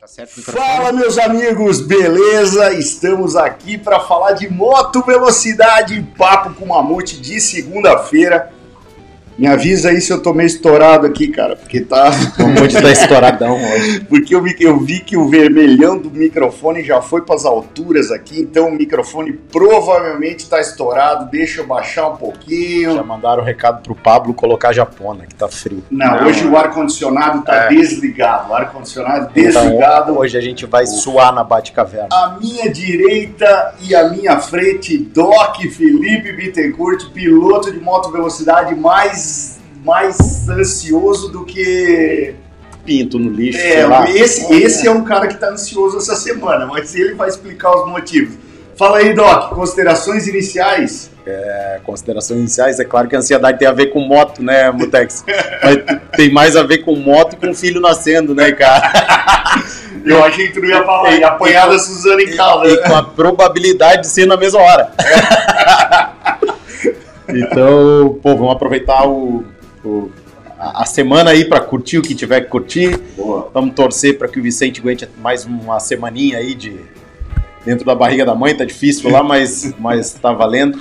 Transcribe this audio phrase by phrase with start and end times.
[0.00, 2.72] Tá certo, Fala, meus amigos, beleza?
[2.72, 8.52] Estamos aqui para falar de moto velocidade, papo com mamute de segunda-feira.
[9.38, 12.10] Me avisa aí se eu tô meio estourado aqui, cara, porque tá.
[12.40, 14.00] O mamute tá estouradão hoje.
[14.08, 18.10] Porque eu vi, eu vi que o vermelhão do microfone já foi para as alturas
[18.10, 21.30] aqui, então o microfone provavelmente tá estourado.
[21.30, 22.94] Deixa eu baixar um pouquinho.
[22.94, 25.84] Já mandaram o recado pro Pablo colocar japona, que tá frio.
[25.90, 27.68] Não, Não, hoje o ar-condicionado tá É.
[27.68, 28.50] desligado.
[28.50, 30.18] O ar-condicionado Então, desligado.
[30.18, 32.08] hoje a gente vai suar na Bate-Caverna.
[32.10, 39.27] À minha direita e à minha frente, Doc Felipe Bittencourt, piloto de moto velocidade mais,
[39.84, 42.34] mais ansioso do que.
[42.84, 46.94] Pinto no lixo, É, esse, esse é um cara que está ansioso essa semana, mas
[46.94, 48.34] ele vai explicar os motivos.
[48.78, 51.10] Fala aí, Doc, considerações iniciais?
[51.26, 55.24] É, considerações iniciais, é claro que a ansiedade tem a ver com moto, né, Mutex?
[55.62, 55.78] Mas
[56.16, 59.62] tem mais a ver com moto e com filho nascendo, né, cara?
[60.04, 62.68] Eu achei que tu não ia falar, ia apanhar da Suzana em casa.
[62.68, 64.92] E com a probabilidade de ser na mesma hora.
[67.28, 69.44] então, pô, vamos aproveitar o,
[69.84, 70.10] o-
[70.58, 72.98] a, a semana aí para curtir o que tiver que curtir.
[73.16, 73.50] Boa.
[73.54, 76.76] Vamos torcer para que o Vicente aguente mais uma semaninha aí de
[77.64, 80.78] dentro da barriga da mãe, tá difícil lá, mas mas tá valendo.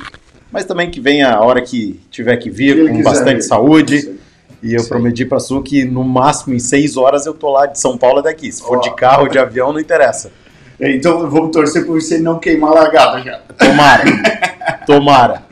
[0.52, 4.16] Mas também que venha a hora que tiver que vir Ele com bastante saúde.
[4.64, 4.90] E eu Sim.
[4.90, 8.22] prometi pra Su que no máximo em seis horas eu tô lá de São Paulo
[8.24, 8.52] daqui.
[8.52, 8.82] Se for Ó.
[8.82, 10.32] de carro ou de avião, não interessa.
[10.80, 13.40] Então vamos torcer para você não queimar a largada já.
[13.60, 14.04] Tomara.
[14.88, 15.44] Tomara.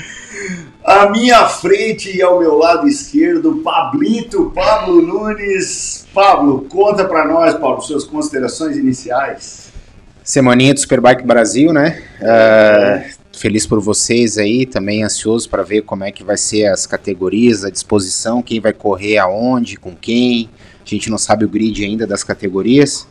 [0.85, 6.05] À minha frente e ao meu lado esquerdo, Pablito, Pablo Nunes.
[6.13, 9.71] Pablo, conta pra nós, Pablo, suas considerações iniciais.
[10.23, 12.03] Semaninha do Superbike Brasil, né?
[12.21, 16.85] É, feliz por vocês aí, também ansioso para ver como é que vai ser as
[16.85, 20.51] categorias, a disposição, quem vai correr aonde, com quem.
[20.85, 23.07] A gente não sabe o grid ainda das categorias.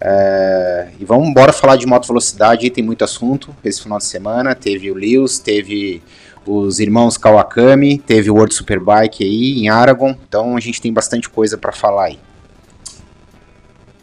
[0.00, 4.54] É, e vamos embora falar de moto velocidade, tem muito assunto esse final de semana.
[4.54, 6.02] Teve o Lewis, teve
[6.46, 11.28] os irmãos Kawakami, teve o World Superbike aí em Aragon, então a gente tem bastante
[11.28, 12.18] coisa para falar aí.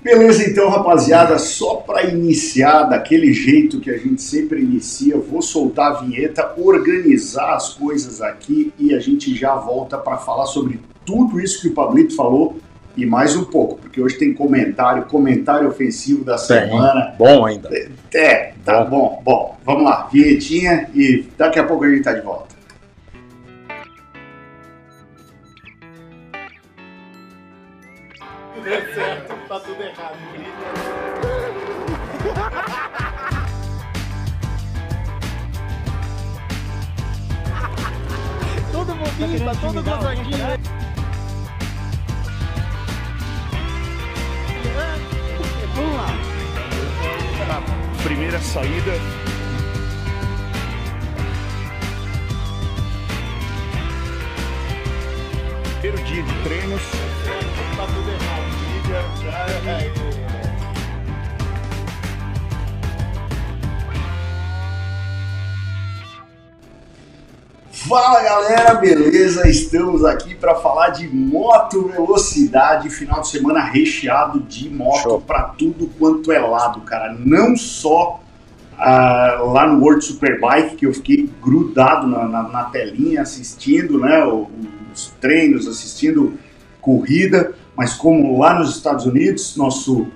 [0.01, 5.91] Beleza, então, rapaziada, só para iniciar daquele jeito que a gente sempre inicia, vou soltar
[5.91, 11.41] a vinheta, organizar as coisas aqui e a gente já volta para falar sobre tudo
[11.41, 12.57] isso que o Pablito falou
[12.97, 17.13] e mais um pouco, porque hoje tem comentário, comentário ofensivo da semana.
[17.15, 17.69] Bom ainda.
[18.13, 19.55] É, tá bom, bom.
[19.63, 22.57] Vamos lá, vinhetinha e daqui a pouco a gente tá de volta.
[29.47, 30.17] Tá tudo errado.
[38.71, 40.37] Todo bobinho, tá todo gozadinho.
[40.37, 40.86] né?
[45.77, 46.07] Vamos lá.
[48.03, 48.93] primeira saída.
[55.81, 56.81] Primeiro dia de treinos.
[57.75, 58.47] Tá tudo errado.
[67.87, 69.47] Fala galera, beleza?
[69.47, 75.87] Estamos aqui para falar de moto velocidade, final de semana recheado de moto para tudo
[75.97, 77.15] quanto é lado, cara.
[77.17, 78.19] Não só
[78.77, 84.23] ah, lá no World Superbike, que eu fiquei grudado na, na- na telinha assistindo né,
[84.93, 86.33] os treinos, assistindo
[86.81, 90.07] corrida, mas como lá nos Estados Unidos, nosso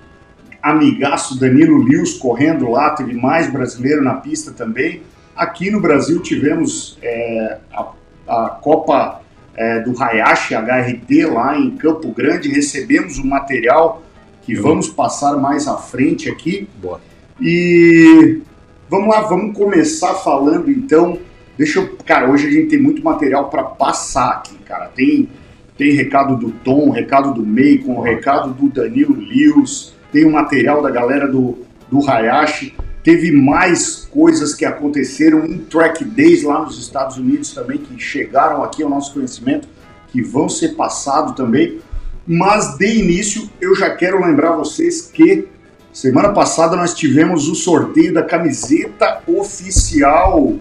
[0.62, 5.04] amigaço Danilo Lewis correndo lá, teve mais brasileiro na pista também.
[5.42, 7.92] Aqui no Brasil tivemos é, a,
[8.28, 9.22] a Copa
[9.56, 14.04] é, do Hayashi HRT lá em Campo Grande, recebemos o material
[14.44, 16.70] que vamos passar mais à frente aqui.
[16.80, 17.02] Boa.
[17.42, 18.40] E
[18.88, 21.18] vamos lá, vamos começar falando então.
[21.58, 24.92] Deixa eu, cara, hoje a gente tem muito material para passar aqui, cara.
[24.96, 25.28] Tem
[25.76, 30.92] tem recado do Tom, recado do Macon, recado do Danilo Lewis, tem o material da
[30.92, 31.58] galera do,
[31.90, 32.76] do Hayashi.
[33.04, 38.64] Teve mais coisas que aconteceram em Track Days lá nos Estados Unidos também, que chegaram
[38.64, 39.68] aqui ao nosso conhecimento,
[40.10, 41.80] que vão ser passados também.
[42.28, 45.48] Mas de início, eu já quero lembrar vocês que
[45.92, 50.56] semana passada nós tivemos o sorteio da camiseta oficial,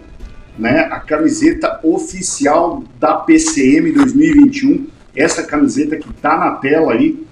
[0.58, 0.88] né?
[0.90, 4.86] A camiseta oficial da PCM 2021.
[5.14, 7.22] Essa camiseta que tá na tela aí.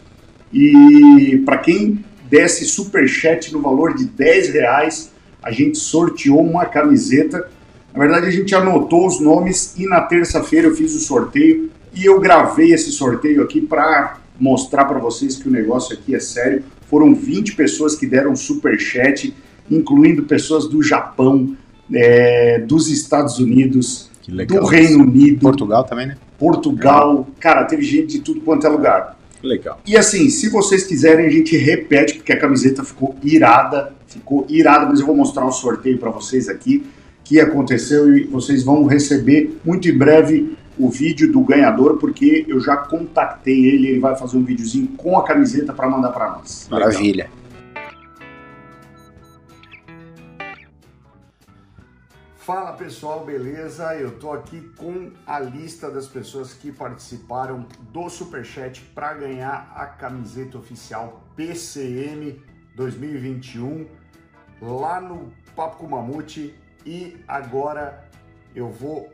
[0.53, 6.67] E para quem desse super chat no valor de 10 reais, a gente sorteou uma
[6.67, 7.49] camiseta.
[7.93, 12.05] Na verdade, a gente anotou os nomes e na terça-feira eu fiz o sorteio e
[12.05, 16.63] eu gravei esse sorteio aqui para mostrar para vocês que o negócio aqui é sério.
[16.89, 19.35] Foram 20 pessoas que deram super chat,
[19.71, 21.57] incluindo pessoas do Japão,
[21.93, 24.11] é, dos Estados Unidos,
[24.47, 26.17] do Reino Unido, Portugal também, né?
[26.39, 27.27] Portugal.
[27.41, 29.19] Cara, teve gente de tudo quanto é lugar.
[29.43, 29.81] Legal.
[29.87, 34.85] E assim, se vocês quiserem, a gente repete, porque a camiseta ficou irada, ficou irada,
[34.85, 36.87] mas eu vou mostrar um sorteio para vocês aqui
[37.25, 42.61] que aconteceu e vocês vão receber muito em breve o vídeo do ganhador, porque eu
[42.61, 46.69] já contactei ele, ele vai fazer um videozinho com a camiseta para mandar para nós.
[46.71, 47.31] Maravilha.
[52.37, 53.95] Fala pessoal, beleza?
[53.95, 59.87] Eu tô aqui com a lista das pessoas que participaram do Superchat para ganhar a
[59.87, 62.43] camiseta oficial PCM
[62.75, 63.87] 2021
[64.61, 66.53] lá no Papo com Mamute
[66.85, 68.11] e agora
[68.57, 69.13] eu vou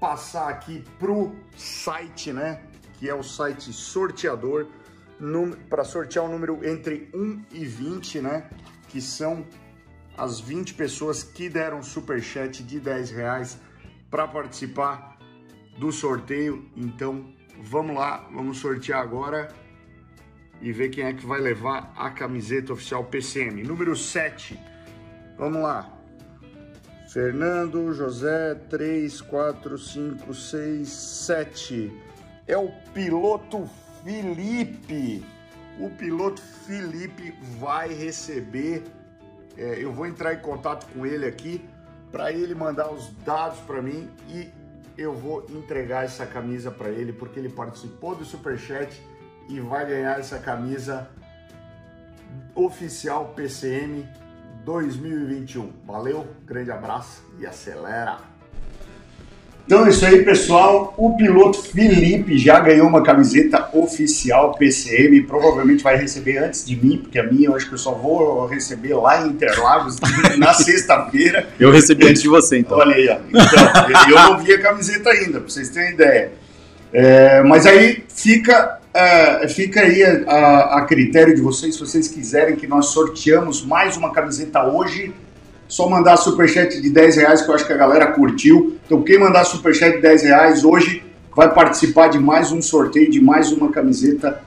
[0.00, 2.62] passar aqui pro site, né?
[2.94, 4.68] Que é o site sorteador
[5.68, 8.48] para sortear o número entre 1 e 20, né?
[8.88, 9.46] Que são
[10.16, 13.60] as 20 pessoas que deram super chat de 10 reais
[14.10, 15.18] para participar
[15.76, 16.70] do sorteio.
[16.74, 19.63] Então vamos lá, vamos sortear agora
[20.64, 23.62] e ver quem é que vai levar a camiseta oficial PCM.
[23.62, 24.58] Número 7.
[25.36, 25.92] Vamos lá.
[27.12, 31.92] Fernando, José, 3, 4, 5, 6, 7.
[32.46, 33.70] É o piloto
[34.02, 35.24] Felipe.
[35.78, 38.82] O piloto Felipe vai receber
[39.56, 41.64] é, eu vou entrar em contato com ele aqui
[42.10, 44.50] para ele mandar os dados para mim e
[44.96, 49.00] eu vou entregar essa camisa para ele porque ele participou do Superchat
[49.48, 51.08] e vai ganhar essa camisa
[52.54, 54.06] oficial PCM
[54.64, 55.72] 2021.
[55.86, 58.34] Valeu, grande abraço e acelera!
[59.66, 60.92] Então é isso aí, pessoal.
[60.98, 65.22] O piloto Felipe já ganhou uma camiseta oficial PCM.
[65.22, 68.46] Provavelmente vai receber antes de mim, porque a minha eu acho que eu só vou
[68.46, 69.96] receber lá em Interlagos
[70.36, 71.48] na sexta-feira.
[71.58, 72.76] Eu recebi antes de você, então.
[72.76, 73.16] Olha aí, ó.
[73.26, 76.32] Então, eu não vi a camiseta ainda, pra vocês terem ideia.
[76.92, 82.54] É, mas aí fica, é, fica aí a, a critério de vocês, se vocês quiserem
[82.54, 85.12] que nós sorteamos mais uma camiseta hoje,
[85.66, 88.78] só mandar superchat de 10 reais, que eu acho que a galera curtiu.
[88.86, 91.02] Então, quem mandar superchat de 10 reais hoje
[91.34, 94.40] vai participar de mais um sorteio de mais uma camiseta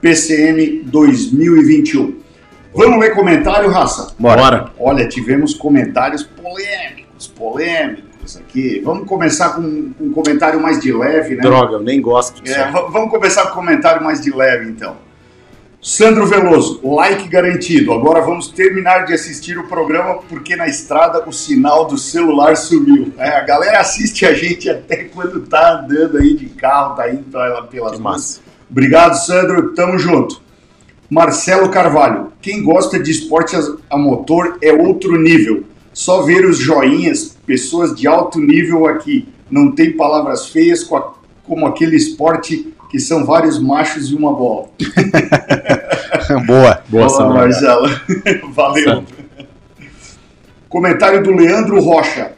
[0.00, 2.20] PCM 2021.
[2.74, 4.12] Vamos ler comentário, raça?
[4.18, 4.72] Bora.
[4.76, 8.80] Olha, tivemos comentários polêmicos, polêmicos aqui.
[8.84, 9.60] Vamos começar com
[10.00, 11.42] um comentário mais de leve, né?
[11.42, 12.56] Droga, eu nem gosto disso.
[12.58, 14.96] É, vamos começar com um comentário mais de leve, então.
[15.80, 17.92] Sandro Veloso, like garantido.
[17.92, 23.12] Agora vamos terminar de assistir o programa porque na estrada o sinal do celular sumiu.
[23.18, 27.24] É, a galera assiste a gente até quando tá andando aí de carro, tá indo
[27.24, 28.40] pra- pelas massa.
[28.70, 29.74] Obrigado, Sandro.
[29.74, 30.40] Tamo junto.
[31.10, 33.56] Marcelo Carvalho, quem gosta de esporte
[33.90, 35.64] a motor é outro nível.
[35.92, 39.28] Só ver os joinhas, pessoas de alto nível aqui.
[39.50, 44.68] Não tem palavras feias co- como aquele esporte que são vários machos e uma bola.
[46.46, 46.82] Boa.
[46.88, 47.34] Boa, Sandra.
[47.34, 47.88] Marcelo.
[48.52, 49.04] Valeu.
[50.68, 52.32] Comentário do Leandro Rocha.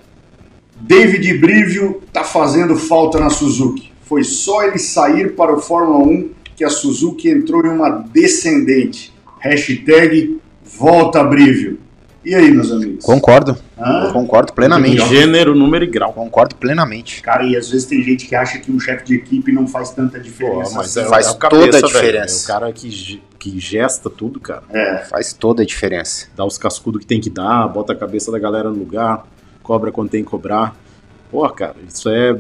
[0.81, 3.93] David Brivio tá fazendo falta na Suzuki.
[4.03, 9.13] Foi só ele sair para o Fórmula 1 que a Suzuki entrou em uma descendente.
[9.41, 10.39] Hashtag
[10.79, 11.79] volta Brivio.
[12.25, 13.05] E aí, meus amigos?
[13.05, 13.55] Concordo.
[13.79, 14.11] Hã?
[14.13, 15.07] Concordo plenamente.
[15.09, 16.13] Gênero, número e grau.
[16.13, 17.21] Concordo plenamente.
[17.23, 19.91] Cara, e às vezes tem gente que acha que um chefe de equipe não faz
[19.91, 20.75] tanta Pô, diferença.
[20.75, 21.01] mas assim.
[21.01, 21.87] é, faz é o toda a velho.
[21.87, 22.51] diferença.
[22.51, 24.63] É o cara que, que gesta tudo, cara.
[24.71, 25.05] É.
[25.05, 26.29] Faz toda a diferença.
[26.35, 29.27] Dá os cascudos que tem que dar, bota a cabeça da galera no lugar,
[29.63, 30.75] cobra quando tem que cobrar.
[31.31, 32.35] Pô, cara, isso é.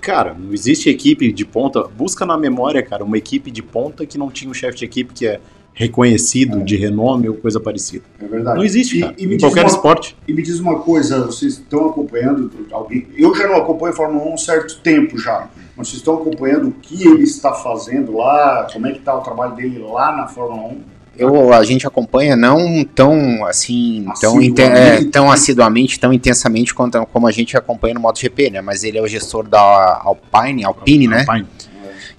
[0.00, 1.82] Cara, não existe equipe de ponta.
[1.82, 5.12] Busca na memória, cara, uma equipe de ponta que não tinha um chefe de equipe
[5.12, 5.40] que é
[5.76, 8.02] reconhecido, de renome ou coisa parecida.
[8.20, 8.56] É verdade.
[8.56, 9.14] Não existe, E- cara.
[9.18, 10.16] e me em qualquer uma- esporte.
[10.26, 13.06] E me diz uma coisa, vocês estão acompanhando alguém?
[13.14, 16.14] Eu já não acompanho a Fórmula 1 há um certo tempo já, mas vocês estão
[16.14, 20.16] acompanhando o que ele está fazendo lá, como é que está o trabalho dele lá
[20.16, 20.96] na Fórmula 1?
[21.18, 24.60] Eu, a gente acompanha não tão assim, tão, Assiduamente.
[24.60, 28.60] é, tão assiduamente, tão intensamente quanto como a gente acompanha no MotoGP, né?
[28.60, 29.58] Mas ele é o gestor da
[30.04, 31.24] Alpine, Alpine, né?
[31.26, 31.46] Alpine.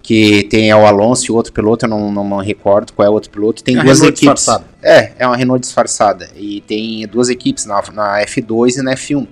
[0.07, 3.05] Que tem é o Alonso e o outro piloto, eu não, não, não recordo qual
[3.05, 3.61] é o outro piloto.
[3.61, 4.39] Tem É duas Renault equipes.
[4.39, 4.63] disfarçada.
[4.81, 6.29] É, é uma Renault disfarçada.
[6.33, 9.27] E tem duas equipes na, na F2 e na F1.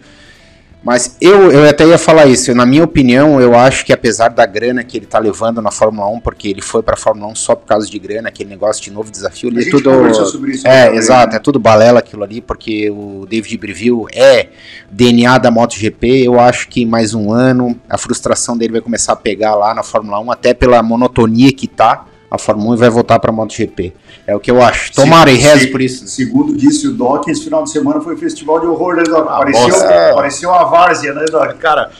[0.85, 2.53] Mas eu, eu até ia falar isso.
[2.53, 6.07] Na minha opinião, eu acho que apesar da grana que ele tá levando na Fórmula
[6.09, 8.91] 1, porque ele foi pra Fórmula 1 só por causa de grana, aquele negócio de
[8.91, 9.89] novo desafio, ele é tudo.
[9.89, 10.67] conversou sobre isso.
[10.67, 11.37] É, também, exato, né?
[11.37, 14.49] é tudo balela aquilo ali, porque o David Breville é
[14.91, 16.23] DNA da MotoGP.
[16.23, 19.81] Eu acho que mais um ano a frustração dele vai começar a pegar lá na
[19.81, 23.33] Fórmula 1, até pela monotonia que tá a Fórmula 1 e vai voltar para a
[23.33, 23.93] MotoGP.
[24.27, 24.91] É o que eu acho.
[24.93, 26.07] Tomara e rezo por isso.
[26.07, 29.27] Segundo disse o Doc, esse final de semana foi festival de horror, né, Doc?
[29.29, 30.11] Ah, pareceu, bosta.
[30.15, 31.53] pareceu a várzea, né, Doc?
[31.57, 31.91] Cara,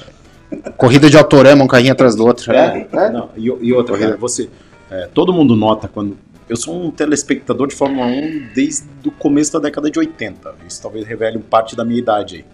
[0.78, 2.52] Corrida de autorama, um carrinho atrás do outro.
[2.52, 3.10] É, É.
[3.10, 4.50] não, e, e outra, cara, você.
[4.90, 6.18] é, todo mundo nota quando.
[6.48, 10.54] Eu sou um telespectador de Fórmula 1 desde o começo da década de 80.
[10.68, 12.46] Isso talvez revele parte da minha idade aí.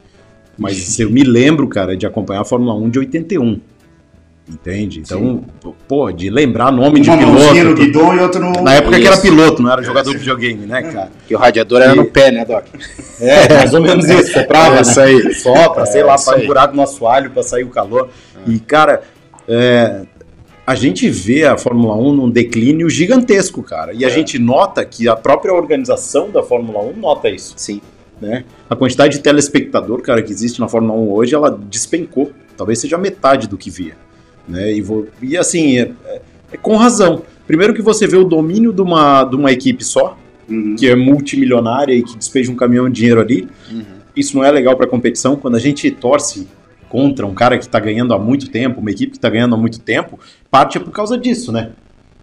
[0.58, 3.60] Mas eu me lembro, cara, de acompanhar a Fórmula 1 de 81.
[4.52, 5.00] Entende?
[5.00, 5.46] Então,
[5.88, 7.74] pô, de lembrar nome de Uma no piloto.
[7.82, 8.52] guidão e outra no...
[8.64, 9.22] Na época que era Isso.
[9.22, 11.10] piloto, não era jogador de videogame, né, cara?
[11.28, 12.66] Que o radiador era E- no pé, né, Doc?
[13.22, 14.34] É, mais ou menos isso.
[14.34, 15.06] Soprava, É isso né?
[15.06, 15.34] aí.
[15.36, 18.10] Sopra, sei É lá, isso faz um buraco no assoalho pra sair o calor.
[18.48, 19.04] E, cara,
[19.48, 20.02] é,
[20.68, 23.94] a gente vê a Fórmula 1 num declínio gigantesco, cara.
[23.94, 27.54] E a gente nota que a própria organização da Fórmula 1 nota isso.
[27.58, 27.80] Sim.
[28.20, 28.44] Né?
[28.70, 32.32] A quantidade de telespectador, cara, que existe na Fórmula 1 hoje, ela despencou.
[32.58, 33.94] Talvez seja metade do que via.
[34.48, 34.74] Né?
[34.74, 36.22] E, vou- e assim, é- é-
[36.54, 37.22] é com razão.
[37.48, 40.18] Primeiro que você vê o domínio de uma, de uma equipe só,
[40.50, 40.76] Uhum.
[40.78, 43.48] que é multimilionária e que despeja um caminhão de dinheiro ali.
[43.72, 43.84] Uhum.
[44.16, 45.36] Isso não é legal para competição.
[45.36, 46.48] Quando a gente torce
[46.90, 49.58] contra um cara que está ganhando há muito tempo, uma equipe que está ganhando há
[49.58, 50.20] muito tempo,
[50.50, 51.70] parte é por causa disso, né?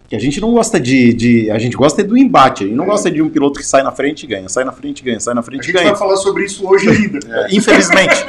[0.09, 2.65] Que a gente não gosta de, de- A gente gosta é do embate.
[2.65, 2.89] A gente não É.
[2.89, 5.21] gosta de um piloto que sai na frente e ganha, sai na frente e ganha,
[5.21, 5.89] sai na A frente e gente ganha.
[5.91, 7.19] vai falar sobre isso hoje ainda.
[7.53, 8.25] Infelizmente.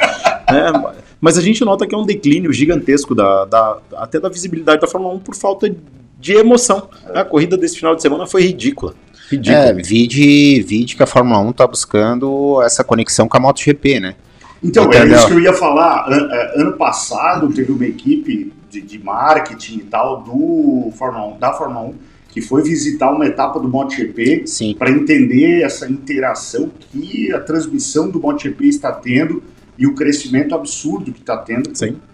[0.50, 0.92] né?
[1.20, 4.86] Mas a gente nota que é um declínio gigantesco da, da- até da visibilidade da
[4.86, 5.74] Fórmula 1 por falta
[6.18, 6.88] de emoção.
[7.14, 8.94] A corrida desse final de semana foi ridícula.
[9.30, 9.58] Ridícula.
[9.66, 14.14] É, vide, vide que a Fórmula 1 tá buscando essa conexão com a MotoGP, né?
[14.62, 15.18] Então, era Entendeu?
[15.18, 16.06] isso que eu ia falar.
[16.10, 21.38] An- é, Ano passado teve uma equipe de, de marketing e tal do Fórmula 1,
[21.38, 21.94] da Fórmula 1
[22.30, 24.44] que foi visitar uma etapa do MotoGP
[24.78, 29.42] para entender essa interação que a transmissão do MotoGP está tendo
[29.76, 31.72] e o crescimento absurdo que está tendo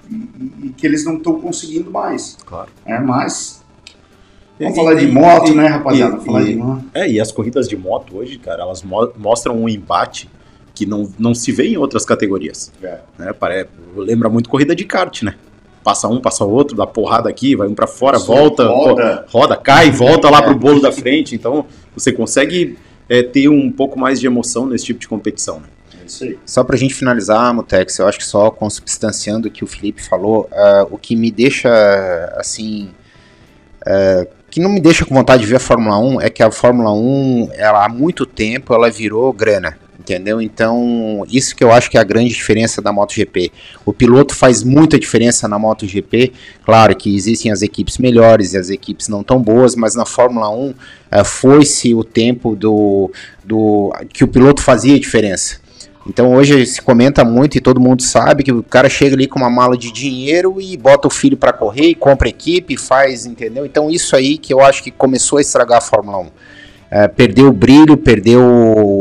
[0.09, 2.39] e, e que eles não estão conseguindo mais.
[2.47, 2.71] claro.
[2.87, 3.63] É, mas
[4.59, 6.17] vamos E- falar de moto, e- né, rapaziada?
[6.17, 6.85] e- falar de moto.
[6.95, 10.31] É, e as corridas de moto hoje, cara, elas mo- mostram um embate
[10.75, 12.73] que não, não se vê em outras categorias.
[12.83, 13.01] É.
[13.19, 13.33] Né?
[13.95, 15.35] Lembra muito corrida de kart, né?
[15.87, 19.25] Passa um, passa outro, dá porrada aqui, vai um pra fora, Sim, volta, roda.
[19.31, 21.33] pô, roda, cai, volta lá pro bolo da frente.
[21.33, 21.64] Então,
[21.95, 22.76] você consegue
[23.09, 25.61] é, ter um pouco mais de emoção nesse tipo de competição.
[25.61, 25.69] Né?
[26.02, 26.37] É isso aí.
[26.45, 30.49] Só pra gente finalizar, Mutex, eu acho que só consubstanciando o que o Felipe falou,
[30.52, 31.71] ah, o que me deixa,
[32.37, 32.90] assim,
[33.87, 36.50] ah, que não me deixa com vontade de ver a Fórmula 1 é que a
[36.50, 39.78] Fórmula 1, ela, há muito tempo, ela virou grana.
[40.07, 40.41] Entendeu?
[40.41, 43.51] Então, isso que eu acho que é a grande diferença da MotoGP.
[43.85, 46.33] O piloto faz muita diferença na MotoGP.
[46.65, 50.49] Claro que existem as equipes melhores e as equipes não tão boas, mas na Fórmula
[50.49, 50.75] 1
[51.11, 53.11] eh, foi-se o tempo do,
[53.45, 55.59] do que o piloto fazia diferença.
[56.09, 59.41] Então hoje se comenta muito e todo mundo sabe que o cara chega ali com
[59.41, 63.67] uma mala de dinheiro e bota o filho para correr compra equipe, faz, entendeu?
[63.67, 66.31] Então isso aí que eu acho que começou a estragar a Fórmula 1.
[66.88, 68.40] É, perdeu o brilho, perdeu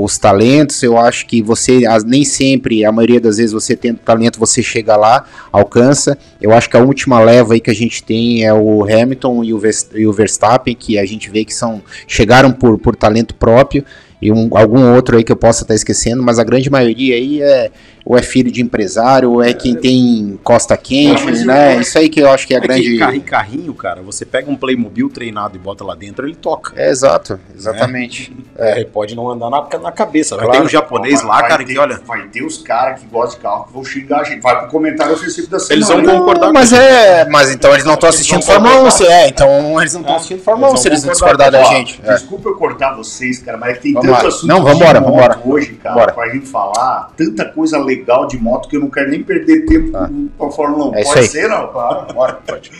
[0.03, 0.81] os talentos.
[0.81, 4.63] Eu acho que você, as- nem sempre, a maioria das vezes, você tendo talento, você
[4.63, 6.17] chega lá, alcança.
[6.41, 9.53] Eu acho que a última leva aí que a gente tem é o Hamilton e
[9.53, 9.61] o,
[9.95, 13.85] e o Verstappen, que a gente vê que são chegaram por, por talento próprio
[14.21, 17.41] e um- algum outro aí que eu possa estar esquecendo, mas a grande maioria aí
[17.41, 17.69] é
[18.05, 21.71] ou é filho de empresário, ou é quem tem costa quente, eu né?
[21.73, 22.97] acho- Isso aí que eu acho que é a É grande.
[22.99, 26.73] carri- carrinho, cara, você pega um Playmobil treinado e bota lá dentro, ele toca.
[26.75, 28.31] É exato, exatamente.
[28.57, 30.35] É, pode não andar na, na cabeça.
[30.37, 30.61] Vai Claro.
[30.61, 31.99] ter um japonês lá, cara, ter- que olha.
[32.07, 34.41] Vai ter os caras que gostam de carro que vão xingar a gente.
[34.41, 35.73] Vai pro comentário ofensivo da semana.
[35.75, 36.19] Eles vão né?
[36.19, 38.91] concordar Não, mas com é, mas então eles não estão assistindo Fórmula 1, concordar.
[38.97, 41.49] se- é, então eles não estão assistindo Fórmula 1 Eles se eles não concordar.
[41.49, 41.99] discordar da gente.
[42.01, 42.13] É.
[42.13, 44.27] Desculpa eu cortar vocês, cara, mas é que tem Vamos tanto lá.
[44.29, 45.34] assunto Não, vambora, vambora.
[45.47, 46.13] Hoje, cara, Bora.
[46.13, 47.11] pra gente falar.
[47.17, 50.09] Tanta coisa legal de moto que eu não quero nem perder tempo Tá.
[50.37, 50.95] com a Fórmula 1.
[50.95, 51.67] É Pode ser, não?
[51.67, 52.33] Claro, bora.
[52.45, 52.71] Pode.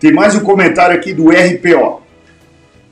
[0.00, 2.02] Tem mais um comentário aqui do RPO.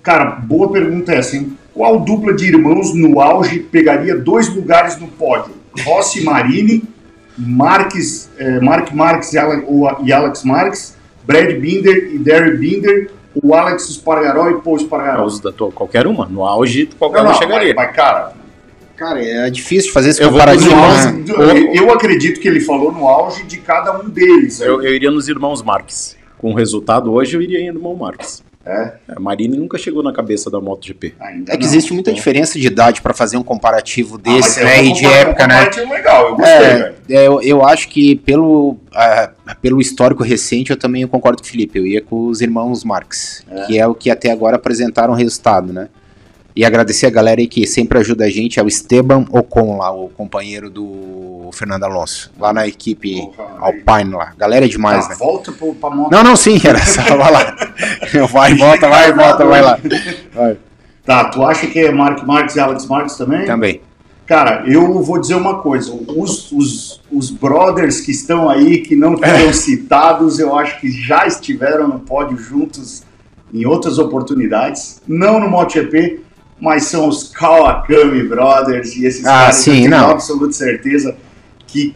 [0.03, 1.57] Cara, boa pergunta essa, hein?
[1.75, 5.53] Qual dupla de irmãos no auge pegaria dois lugares no pódio?
[5.85, 6.83] Rossi Marini,
[7.37, 10.97] Marques, eh, Mark Marques e Alex Marques,
[11.27, 13.11] Brad Binder e Derry Binder,
[13.43, 15.29] o Alex Espargaró e Paul Espargaró.
[15.75, 16.27] Qualquer uma.
[16.27, 17.75] No auge, qualquer Não, uma não, chegaria.
[17.75, 18.33] mas, mas, cara,
[18.97, 20.71] Cara, é difícil fazer esse Eu comparativo.
[20.71, 21.25] Sim, auge, né?
[21.75, 24.61] eu, eu acredito que ele falou no auge de cada um deles.
[24.61, 26.17] Eu, eu iria nos irmãos Marques.
[26.39, 28.45] Com o resultado hoje, eu iria em irmão Marques.
[28.69, 31.15] É, A Marini nunca chegou na cabeça da MotoGP.
[31.21, 31.69] ainda É que não.
[31.69, 34.85] existe muita diferença de idade pra fazer um comparativo Ah, desse, é né?
[34.85, 35.55] E de época, um né?
[35.67, 36.95] comparativo legal, eu gostei, É, velho.
[37.11, 39.31] é, eu, eu acho que pelo, ah,
[39.63, 41.79] pelo histórico recente eu também concordo com o Felipe.
[41.79, 45.89] Eu ia com os irmãos Marx, que é o que até agora apresentaram resultado, né?
[46.57, 49.93] E agradecer a galera aí que sempre ajuda a gente, é o Esteban Ocon lá,
[49.93, 54.33] o companheiro do Fernando Alonso, lá na equipe Porra, Alpine lá.
[54.39, 55.17] Galera é demais, Tá, né?
[55.19, 56.11] Volta pro, pra moto.
[56.11, 57.57] Não, não, sim, era só, vai lá.
[58.33, 59.79] Vai, volta, vai, volta, vai lá.
[60.35, 60.57] Vai.
[61.05, 63.45] Tá, tu acha que é Mark Marques e Alex Marques também?
[63.45, 63.81] Também.
[64.25, 65.93] Cara, eu vou dizer uma coisa.
[65.93, 71.27] Os, os, os brothers que estão aí, que não foram citados, eu acho que já
[71.27, 73.05] estiveram no pódio juntos
[73.53, 75.01] em outras oportunidades.
[75.07, 76.25] Não no MotoGP,
[76.61, 78.97] mas são os Kawakami Brothers.
[78.97, 80.11] E esses Ah, caras sim, eu tenho não.
[80.11, 81.17] absoluta certeza
[81.67, 81.95] que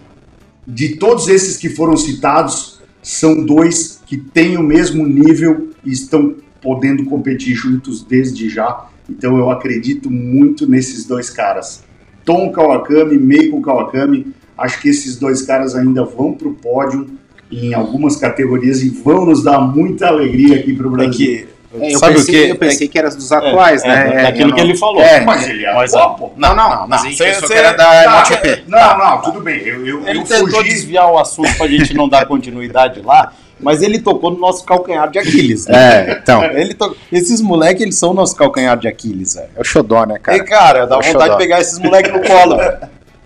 [0.66, 6.34] de todos esses que foram citados, são dois que têm o mesmo nível e estão
[6.60, 8.86] podendo competir juntos desde já.
[9.08, 11.82] Então eu acredito muito nesses dois caras.
[12.24, 14.26] Tom Kawakami, Meiko Kawakami,
[14.56, 17.08] acho que esses dois caras ainda vão para o pódio
[17.50, 21.12] em algumas categorias e vão nos dar muita alegria aqui para o É Brasil.
[21.16, 21.46] que.
[21.72, 22.50] É, eu sabe pensei, o que?
[22.50, 24.22] Eu pensei que era dos atuais, é, né?
[24.24, 25.00] É, aquilo eu que não- ele falou.
[25.02, 26.32] É, Mas ele é Mas, atual, pô.
[26.36, 28.62] Não, não, mas a gente Cê- pensou cê- que era da Tá, MotoGP.
[28.66, 29.58] Não, não, tudo bem.
[29.60, 30.68] Eu, eu, Ele eu tentou fugi.
[30.68, 35.08] desviar o assunto pra gente não dar continuidade lá, mas ele tocou no nosso calcanhar
[35.10, 35.66] de Aquiles.
[35.68, 35.76] Né?
[36.10, 36.96] É, então, Ele to...
[37.12, 39.48] Esses moleques, eles são nosso calcanhar de Aquiles, velho.
[39.54, 40.44] é o Xodó, né, E, cara?
[40.44, 41.32] cara, dá É o vontade xodó.
[41.34, 42.78] de pegar esses moleques no colo, velho.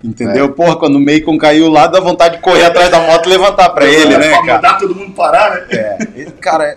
[0.03, 0.51] Entendeu?
[0.53, 3.71] Porra, quando o Macon caiu lá, dá vontade de correr atrás da moto e levantar
[3.71, 4.55] pra ele, né, pra cara?
[4.57, 5.67] mandar todo mundo parar, né?
[6.15, 6.77] É, cara,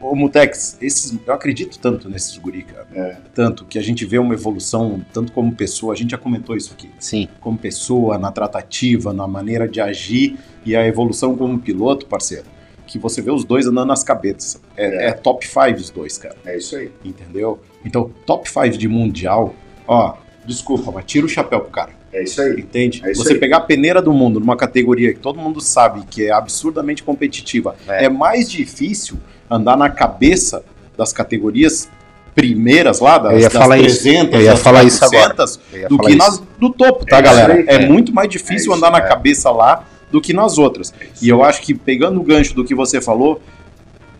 [0.00, 2.86] ô Mutex, esses, eu acredito tanto nesses guri, cara.
[2.94, 3.16] É.
[3.34, 6.72] Tanto que a gente vê uma evolução, tanto como pessoa, a gente já comentou isso
[6.72, 6.90] aqui.
[6.98, 7.28] Sim.
[7.40, 12.44] Como pessoa, na tratativa, na maneira de agir e a evolução como piloto, parceiro.
[12.86, 14.60] Que você vê os dois andando nas cabeças.
[14.76, 15.08] É, É.
[15.08, 16.36] é top 5 os dois, cara.
[16.46, 16.90] É isso aí.
[17.04, 17.60] Entendeu?
[17.84, 19.54] Então, top 5 de mundial,
[19.86, 20.14] ó,
[20.46, 21.97] desculpa, mas tira o chapéu pro cara.
[22.18, 22.60] É isso aí.
[22.60, 23.02] Entende?
[23.04, 23.38] É isso Você aí.
[23.38, 27.76] pegar a peneira do mundo numa categoria que todo mundo sabe que é absurdamente competitiva,
[27.88, 28.04] É.
[28.04, 29.16] é, mais difícil
[29.50, 30.64] andar na cabeça
[30.96, 31.88] das categorias
[32.34, 34.02] primeiras lá, das, Eu ia das falar isso.
[34.02, 35.34] 300, Eu ia das falar isso agora.
[35.34, 36.18] 400, Eu ia do que isso.
[36.18, 37.54] nas do topo, tá, É galera?
[37.54, 37.64] aí.
[37.66, 37.86] É, É.
[37.86, 39.08] muito mais difícil É isso, andar na é.
[39.08, 40.92] cabeça lá do que nas outras.
[41.20, 43.40] E eu acho que pegando o gancho do que você falou,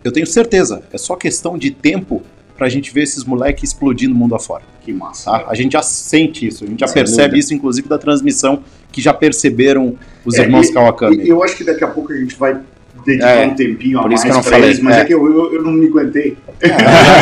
[0.03, 2.21] eu tenho certeza, é só questão de tempo
[2.59, 4.63] pra gente ver esses moleques explodindo o mundo afora.
[4.83, 5.31] Que massa.
[5.31, 5.45] Tá?
[5.47, 7.37] A gente já sente isso, a gente já Sem percebe dúvida.
[7.39, 8.61] isso, inclusive, da transmissão,
[8.91, 11.23] que já perceberam os É, irmãos e- Kawakami.
[11.23, 12.59] E eu acho que daqui a pouco a gente vai
[13.05, 14.99] dedicar É, um tempinho a por mais isso que eu não falei, eles, mas é,
[15.01, 15.05] é.
[15.05, 16.37] que eu, eu, eu não me aguentei.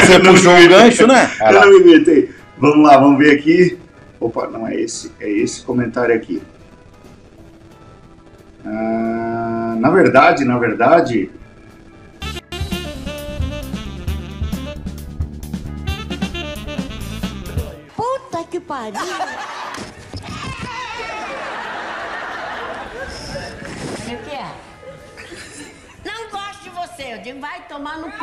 [0.05, 1.29] Você puxou um gancho, né?
[1.39, 2.29] Eu não me aguentei.
[2.57, 3.77] Vamos lá, vamos ver aqui.
[4.19, 6.41] Opa, não é esse, é esse comentário aqui.
[8.65, 11.29] Ah, na verdade, na verdade,
[18.67, 19.01] pariu.
[24.03, 24.51] O que é?
[26.05, 27.13] Não gosto de você.
[27.13, 28.17] Eu digo, vai tomar no c...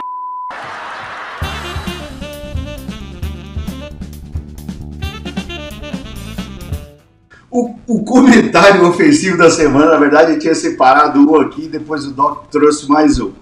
[7.51, 12.13] o, o comentário ofensivo da semana, na verdade, eu tinha separado um aqui, depois o
[12.13, 13.33] Doc trouxe mais um.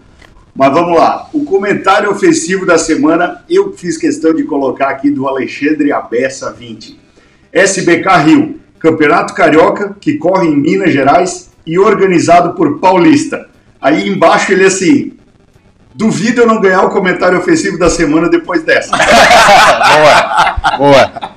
[0.55, 1.29] Mas vamos lá.
[1.33, 7.01] O comentário ofensivo da semana, eu fiz questão de colocar aqui do Alexandre Abessa 20.
[7.53, 13.49] SBK Rio, Campeonato Carioca, que corre em Minas Gerais e organizado por Paulista.
[13.81, 15.13] Aí embaixo ele assim,
[15.95, 18.95] duvido eu não ganhar o comentário ofensivo da semana depois dessa.
[20.77, 20.77] Boa.
[20.79, 21.33] Boa.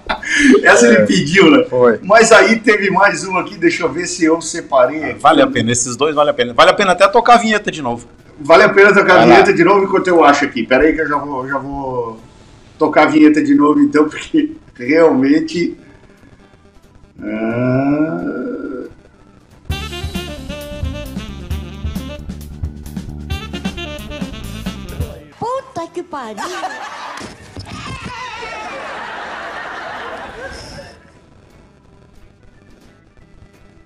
[0.63, 1.65] Essa ele pediu, né?
[1.69, 1.99] Foi.
[2.03, 5.03] Mas aí teve mais um aqui, deixa eu ver se eu separei.
[5.03, 5.19] aqui.
[5.19, 6.53] Vale a pena, esses dois vale a pena.
[6.53, 8.07] Vale a pena até tocar a vinheta de novo.
[8.39, 10.65] Vale a pena tocar a vinheta de novo enquanto eu acho aqui.
[10.65, 12.19] Pera aí que eu já vou, já vou
[12.77, 15.77] tocar a vinheta de novo então, porque realmente...
[17.21, 18.85] Ah,
[25.39, 26.43] Puta que pariu.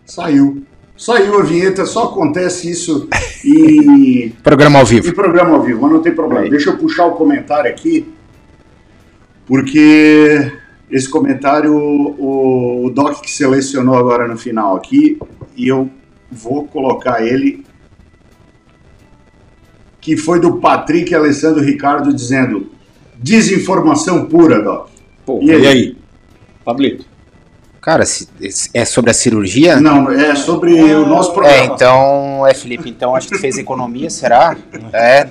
[0.06, 0.69] Saiu.
[1.00, 3.08] Saiu a vinheta, só acontece isso
[3.46, 5.08] em, Programa ao vivo.
[5.08, 6.44] em programa ao vivo, mas não tem problema.
[6.44, 6.50] Aí.
[6.50, 8.06] Deixa eu puxar o comentário aqui,
[9.48, 10.52] porque
[10.92, 15.18] esse comentário o, o Doc que selecionou agora no final aqui,
[15.56, 15.90] e eu
[16.30, 17.64] vou colocar ele,
[20.02, 22.72] que foi do Patrick Alessandro Ricardo dizendo
[23.16, 24.90] desinformação pura, Doc.
[25.26, 25.66] Pô, E e aí?
[25.68, 25.98] aí?
[26.66, 27.06] Pablito.
[27.93, 28.04] Cara,
[28.75, 29.80] é sobre a cirurgia?
[29.82, 31.73] Não, é sobre o nosso É, programa.
[31.73, 34.56] então, é, Felipe, então acho que fez economia, será?
[34.93, 35.25] É.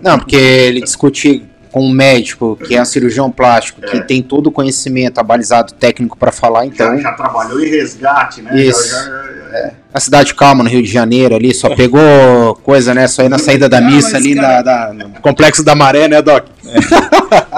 [0.00, 4.46] Não, porque ele discute com um médico que é um cirurgião plástico, que tem todo
[4.46, 6.98] o conhecimento abalizado técnico para falar, Já, então.
[7.00, 8.62] já trabalhou em resgate, né?
[8.62, 8.90] Isso.
[8.90, 13.08] Já- já- já- A cidade calma no Rio de Janeiro ali, só pegou coisa, né?
[13.08, 16.46] Só aí na saída da missa ali cara- da- no Complexo da Maré, né, Doc?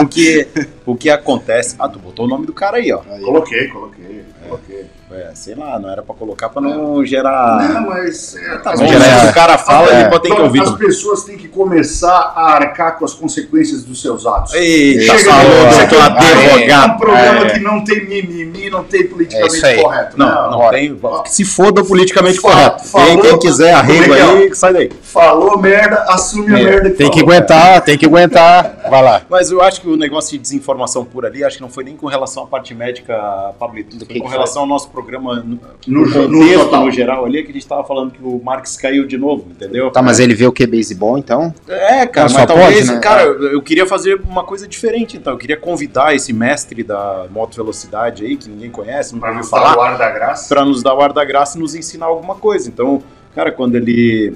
[0.01, 0.47] O que,
[0.87, 1.75] O que acontece.
[1.79, 2.99] Ah, tu botou o nome do cara aí, ó.
[2.99, 4.16] Coloquei, coloquei,
[4.47, 4.87] coloquei.
[5.13, 7.69] É, sei lá, não era pra colocar pra não gerar.
[7.69, 8.35] Não, mas.
[8.37, 10.01] É, Tá bom, gerar- pessoas- o cara fala, É.
[10.01, 10.63] ele pode ter que Não, ouvir.
[10.63, 14.53] as pessoas têm que começar a arcar com as consequências dos seus atos.
[14.55, 16.99] Eita, Chega falou, você que é um de- É um advogado.
[16.99, 17.51] programa É.
[17.51, 19.81] que não tem mimimi, não tem É politicamente aí.
[19.83, 20.19] correto.
[20.19, 20.77] Não, não Bora.
[20.77, 20.97] tem.
[21.23, 22.85] Que se foda politicamente Fa- correto.
[22.89, 24.25] falou- Quem, quem quiser arrego é que é?
[24.25, 24.91] aí, sai daí.
[25.03, 27.33] Falou merda, assume a merda Tem que falou.
[27.35, 28.77] aguentar, tem que aguentar.
[28.91, 29.23] Vai lá.
[29.29, 31.97] Mas eu acho que o negócio de desinformação por ali, acho que não foi nem
[31.97, 33.15] com relação à parte médica,
[33.59, 33.97] Pablito.
[33.99, 36.85] Foi que com que relação ao nosso programa no, No, no contexto, total.
[36.85, 39.91] no geral ali, que a gente tava falando que o Marx caiu de novo, entendeu?
[39.91, 41.55] Tá, mas ele vê o que é beisebol, então?
[41.69, 43.01] É, cara, Não, mas talvez, pode, né?
[43.01, 45.33] cara, eu queria fazer uma coisa diferente, então.
[45.35, 49.43] Eu queria convidar esse mestre da moto velocidade aí, que ninguém conhece, nunca Pra ouviu
[49.43, 50.49] nos dar o falar, ar da graça.
[50.55, 52.69] pra nos dar o ar da graça e nos ensinar alguma coisa.
[52.69, 53.03] Então,
[53.35, 54.35] cara, quando ele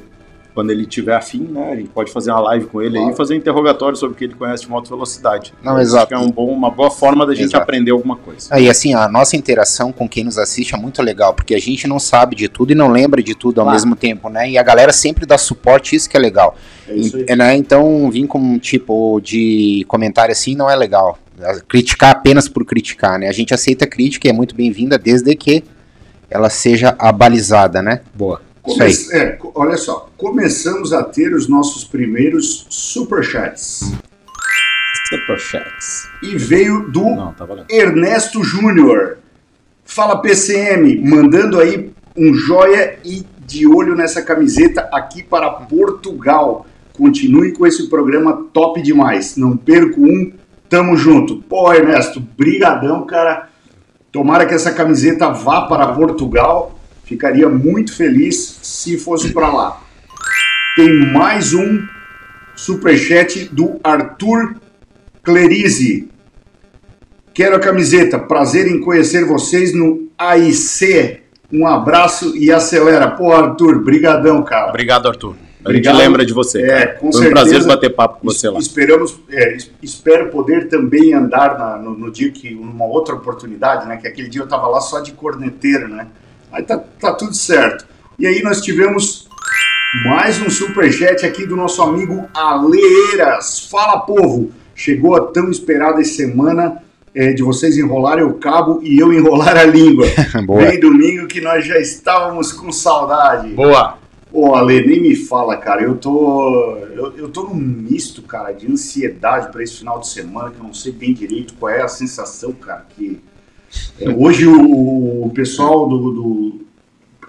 [0.55, 3.15] quando ele tiver afim, né, a gente pode fazer uma live com ele aí Claro.
[3.15, 5.55] e fazer um interrogatório sobre o que ele conhece de moto velocidade.
[5.63, 6.09] Não, Eu acho exato.
[6.09, 7.63] que é um bom- uma boa forma da gente Exato.
[7.63, 8.49] aprender alguma coisa.
[8.51, 11.87] Aí, assim, a nossa interação com quem nos assiste é muito legal, porque a gente
[11.87, 13.77] não sabe de tudo e não lembra de tudo ao Claro.
[13.79, 14.51] mesmo tempo, né?
[14.51, 16.57] E a galera sempre dá suporte, isso que é legal.
[16.89, 17.27] É isso aí.
[17.29, 17.57] E- né?
[17.57, 21.19] Então, vir com um tipo de comentário assim não é legal.
[21.69, 23.29] Criticar apenas por criticar, né?
[23.29, 25.65] A gente aceita crítica e é muito bem-vinda desde que
[26.29, 28.01] ela seja abalizada, né?
[28.15, 28.43] Boa.
[28.63, 33.93] Come- é, olha só, começamos a ter os nossos primeiros superchats.
[35.09, 36.09] Superchats.
[36.23, 37.47] E veio do Não, tá.
[37.69, 39.19] Ernesto Júnior.
[39.85, 46.67] Fala PCM, mandando aí um joia e de olho nessa camiseta aqui para Portugal.
[46.97, 49.37] Continue com esse programa top demais.
[49.37, 50.33] Não perco um,
[50.69, 51.37] tamo junto.
[51.43, 53.49] Pô, Ernesto, brigadão, cara.
[54.13, 56.79] Tomara que essa camiseta vá para Portugal.
[57.11, 59.83] Ficaria muito feliz se fosse para lá.
[60.77, 61.83] Tem mais um
[62.55, 64.55] superchat do Arthur
[65.21, 66.09] Clerize.
[67.35, 68.17] Quero a camiseta.
[68.17, 71.19] Prazer em conhecer vocês no AIC.
[71.53, 73.11] Um abraço e acelera.
[73.11, 74.69] Pô, Arthur, brigadão, cara.
[74.69, 75.35] Obrigado, Arthur.
[75.65, 75.95] A Obrigado.
[75.97, 76.99] gente lembra de você, É, cara.
[77.01, 77.69] com Foi um prazer certeza.
[77.69, 78.61] bater papo com você lá.
[78.61, 83.89] Esperamos, é, es- espero poder também andar na- no, no dia que, numa outra oportunidade,
[83.89, 83.97] né?
[83.97, 86.07] Que aquele dia eu tava lá só de corneteiro, né?
[86.53, 87.87] Aí tá, tá tudo certo.
[88.19, 89.29] E aí nós tivemos
[90.05, 93.69] mais um superchat aqui do nosso amigo Aleiras.
[93.71, 94.53] Fala, povo!
[94.75, 96.83] Chegou a tão esperada semana
[97.15, 100.07] é, de vocês enrolarem o cabo e eu enrolar a língua.
[100.47, 100.65] Boa.
[100.65, 103.51] Bem domingo que nós já estávamos com saudade.
[103.51, 103.99] Boa.
[104.33, 105.83] Ô, Ale, nem me fala, cara.
[105.83, 106.77] Eu tô.
[106.95, 110.65] Eu, eu tô num misto, cara, de ansiedade para esse final de semana, que eu
[110.65, 112.87] não sei bem direito qual é a sensação, cara.
[112.91, 113.21] Que
[114.17, 116.13] hoje o, o pessoal do.
[116.13, 116.61] do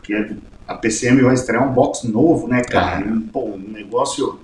[0.03, 0.31] que é,
[0.67, 3.05] a PCM vai estrear um box novo, né, cara?
[3.05, 4.39] E, Pô, um negócio.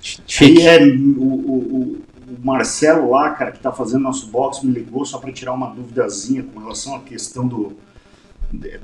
[0.00, 0.66] Chique.
[0.66, 2.06] Aí é o, o, o-
[2.42, 6.44] Marcelo lá, cara, que tá fazendo nosso box, me ligou só para tirar uma duvidazinha
[6.44, 7.72] com relação à questão do,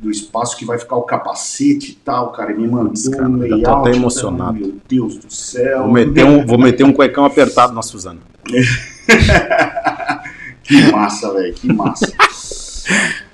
[0.01, 2.51] do espaço que vai ficar o capacete e tal, cara.
[2.51, 3.89] Ele me mandou cara, um já tô layout.
[3.89, 4.59] até emocionado.
[4.59, 5.83] Meu Deus do céu.
[5.85, 8.21] Vou meter, um, vou meter um cuecão apertado na Suzana.
[10.63, 12.13] Que massa, velho, que massa.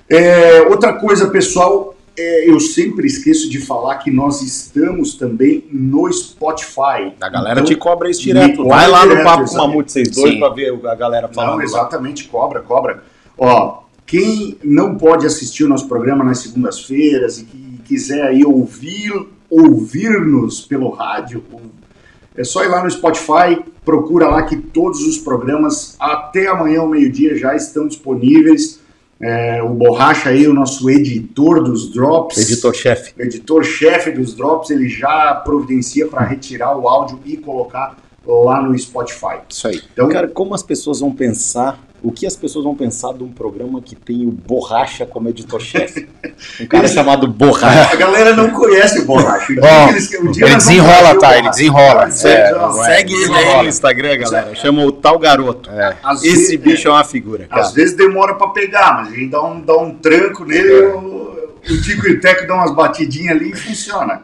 [0.08, 6.12] É, outra coisa, pessoal, é, eu sempre esqueço de falar que nós estamos também no
[6.12, 7.12] Spotify.
[7.20, 8.66] A galera Então, te cobra isso direto.
[8.66, 9.68] Vai lá no direto, Papo com exatamente.
[9.68, 10.38] Mamute 62 Sim.
[10.40, 11.50] pra ver a galera falando.
[11.50, 11.64] Não, lá.
[11.64, 13.02] exatamente, cobra, cobra.
[13.36, 19.12] Ó, quem não pode assistir o nosso programa nas segundas-feiras e que quiser aí ouvir,
[19.48, 21.44] ouvir-nos pelo rádio,
[22.34, 26.88] é só ir lá no Spotify, procura lá que todos os programas até amanhã ao
[26.88, 28.77] meio-dia já estão disponíveis.
[29.20, 33.14] É, o Borracha aí, o nosso editor dos Drops, Editor-chefe.
[33.18, 39.40] editor-chefe dos Drops, ele já providencia para retirar o áudio e colocar lá no Spotify.
[39.48, 39.82] Isso aí.
[39.92, 43.28] Então, Cara, como as pessoas vão pensar, o que as pessoas vão pensar de um
[43.32, 46.08] programa que tem o Borracha como editor-chefe?
[46.60, 47.92] Um cara chamado Borracha.
[47.92, 49.52] A galera não conhece o Borracha.
[49.90, 51.36] Eles- dia Ele desenrola, tá?
[51.38, 52.04] Ele desenrola.
[52.04, 52.72] É, é.
[52.84, 54.54] Segue ele aí no Instagram, galera.
[54.54, 55.68] Chama o tal garoto.
[56.02, 57.62] Às Esse vezes- bicho é uma figura, cara.
[57.62, 60.86] Às vezes demora pra pegar, mas a gente dá um, dá um tranco nele, É.
[60.94, 64.22] o, o Tico e o Teco dão umas batidinhas ali e funciona.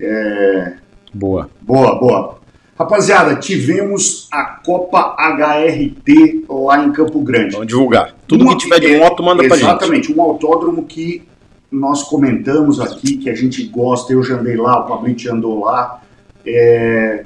[0.00, 0.72] É,
[1.14, 1.50] Boa.
[1.60, 2.41] boa, boa.
[2.78, 7.52] Rapaziada, tivemos a Copa HRT lá em Campo Grande.
[7.52, 8.14] Vamos divulgar.
[8.26, 9.66] Tudo Uma- que tiver de moto, manda pra gente.
[9.66, 11.22] Exatamente, um autódromo que
[11.70, 15.64] nós comentamos aqui, que a gente gosta, eu já andei lá, o Pablito já andou
[15.64, 16.00] lá.
[16.46, 17.24] É,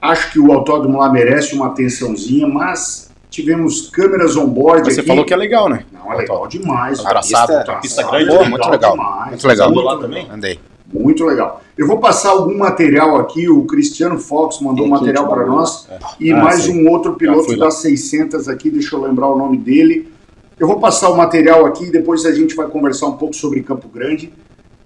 [0.00, 5.08] acho que o autódromo lá merece uma atençãozinha, mas tivemos câmeras on-board Mas você aqui.
[5.08, 5.84] falou que é legal, né?
[5.92, 7.00] Não, é legal demais.
[7.00, 8.34] Traçado, pista- pista Traçado grande.
[8.34, 8.92] é Pô, muito legal.
[8.92, 9.28] demais.
[9.30, 9.68] Muito legal.
[9.68, 10.26] Andou lá também?
[10.30, 10.58] Andei.
[10.92, 11.62] Muito legal.
[11.78, 15.86] Eu vou passar algum material aqui, o Cristiano Fox mandou aqui, material te para nós,
[15.88, 15.98] É.
[16.18, 16.84] e Ah, mais sim.
[16.84, 20.12] um outro piloto das 600 aqui, deixa eu lembrar o nome dele.
[20.58, 23.62] Eu vou passar o material aqui e depois a gente vai conversar um pouco sobre
[23.62, 24.32] Campo Grande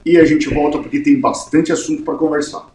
[0.05, 2.67] e a gente volta porque tem bastante assunto para conversar.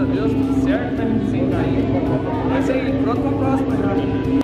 [0.00, 1.26] A Deus, tudo certo, né?
[1.30, 1.84] Sem cair.
[2.54, 4.40] É isso aí, pronto pra próxima já.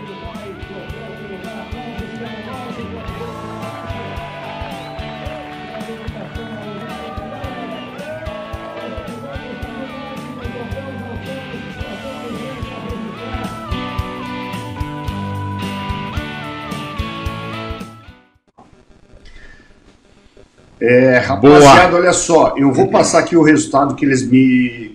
[20.78, 24.86] É, rapaziada, olha só, eu vou passar aqui o resultado que eles me.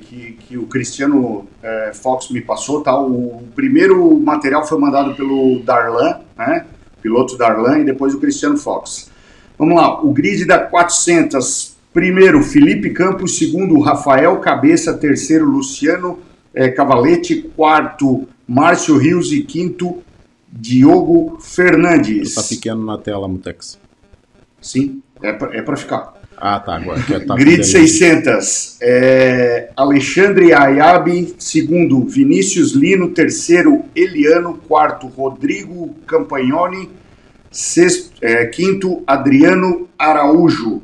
[0.71, 2.99] Cristiano é, Fox me passou, tá?
[2.99, 6.65] O primeiro material foi mandado pelo Darlan, né?
[7.01, 9.11] Piloto Darlan e depois o Cristiano Fox.
[9.57, 11.75] Vamos lá, o grid da 400.
[11.93, 13.37] Primeiro, Felipe Campos.
[13.37, 14.97] Segundo, Rafael Cabeça.
[14.97, 16.19] Terceiro, Luciano
[16.53, 17.51] é, Cavalete.
[17.55, 19.31] Quarto, Márcio Rios.
[19.31, 20.01] E quinto,
[20.51, 22.33] Diogo Fernandes.
[22.33, 23.77] Tá pequeno na tela, Mutex.
[24.61, 26.20] Sim, é pra, é ficar.
[26.43, 26.99] Ah, tá, agora.
[26.99, 27.63] tá Grid com delay.
[27.63, 28.77] 600.
[28.81, 31.35] É, Alexandre Ayabi.
[31.37, 33.09] Segundo, Vinícius Lino.
[33.09, 34.59] Terceiro, Eliano.
[34.67, 36.89] Quarto, Rodrigo Campagnoni.
[37.51, 40.81] Sexto, é, quinto, Adriano Araújo.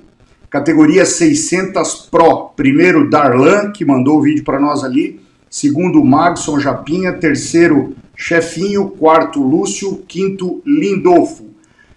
[0.47, 2.49] Categoria 600 Pro.
[2.55, 5.19] Primeiro, Darlan, que mandou o vídeo para nós ali.
[5.49, 7.13] Segundo, Magson Japinha.
[7.13, 8.89] Terceiro, Chefinho.
[8.91, 10.03] Quarto, Lúcio.
[10.07, 11.47] Quinto, Lindolfo.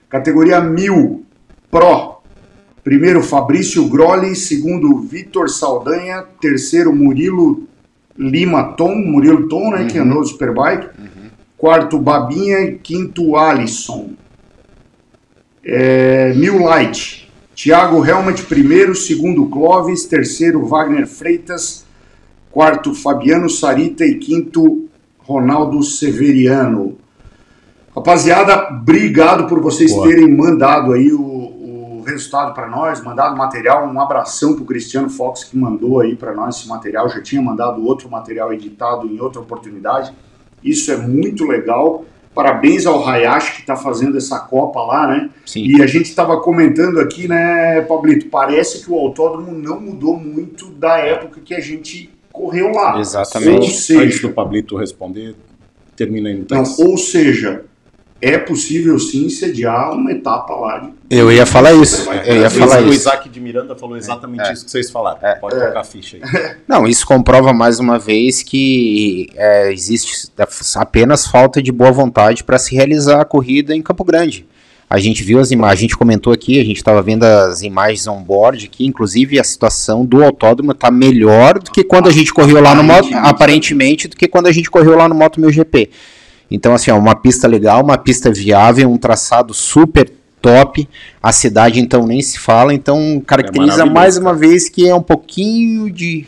[0.08, 1.26] Categoria 1000
[1.70, 2.19] Pro.
[2.82, 4.34] Primeiro, Fabrício Groli.
[4.34, 6.24] Segundo, Vitor Saldanha.
[6.40, 7.64] Terceiro, Murilo
[8.16, 8.94] Lima Tom.
[8.94, 9.86] Murilo Tom, né?
[9.86, 10.88] Que andou no Superbike.
[11.56, 12.60] Quarto, Babinha.
[12.60, 14.10] E quinto, Alisson.
[15.64, 17.20] É, Mil Light.
[17.62, 21.84] Thiago Helmut primeiro, segundo Clóvis, terceiro Wagner Freitas,
[22.50, 24.88] quarto Fabiano Sarita e quinto
[25.18, 26.96] Ronaldo Severiano.
[27.94, 30.08] Rapaziada, obrigado por vocês Boa.
[30.08, 31.29] terem mandado aí o
[32.10, 33.86] resultado para nós, mandado material.
[33.86, 37.08] Um abração pro Cristiano Fox que mandou aí para nós esse material.
[37.08, 40.12] Já tinha mandado outro material editado em outra oportunidade.
[40.62, 42.04] Isso é muito legal.
[42.34, 45.30] Parabéns ao Hayashi que está fazendo essa Copa lá, né?
[45.44, 45.64] Sim.
[45.64, 48.26] E a gente estava comentando aqui, né, Pablito?
[48.26, 53.00] Parece que o autódromo não mudou muito da época que a gente correu lá.
[53.00, 53.50] Exatamente.
[53.50, 55.34] Ou Antes seja, do Pablito responder,
[55.96, 56.78] termina aí no não, Texas.
[56.78, 57.64] ou seja,
[58.22, 60.90] é possível sim sediar uma etapa lá de.
[61.10, 62.04] Eu ia falar isso.
[62.04, 62.92] Vai, Eu ia o falar isso.
[62.92, 64.52] Isaac de Miranda falou exatamente É.
[64.52, 65.18] isso que vocês falaram.
[65.40, 65.66] Pode É.
[65.66, 66.22] tocar a ficha aí.
[66.68, 70.28] Não, isso comprova mais uma vez que é, existe
[70.76, 74.46] apenas falta de boa vontade para se realizar a corrida em Campo Grande.
[74.88, 78.08] A gente viu as imagens, a gente comentou aqui, a gente estava vendo as imagens
[78.08, 82.60] on-board aqui, inclusive a situação do autódromo está melhor do que quando a gente correu
[82.60, 83.28] lá no moto, Aparentemente.
[83.30, 85.90] aparentemente, do que quando a gente correu lá no Moto 1000 GP.
[86.50, 90.10] Então, assim, ó, uma pista legal, uma pista viável, um traçado super
[90.42, 90.88] top.
[91.22, 92.74] A cidade, então, nem se fala.
[92.74, 96.26] Então, caracteriza maravilhoso, mais uma vez que é um pouquinho de.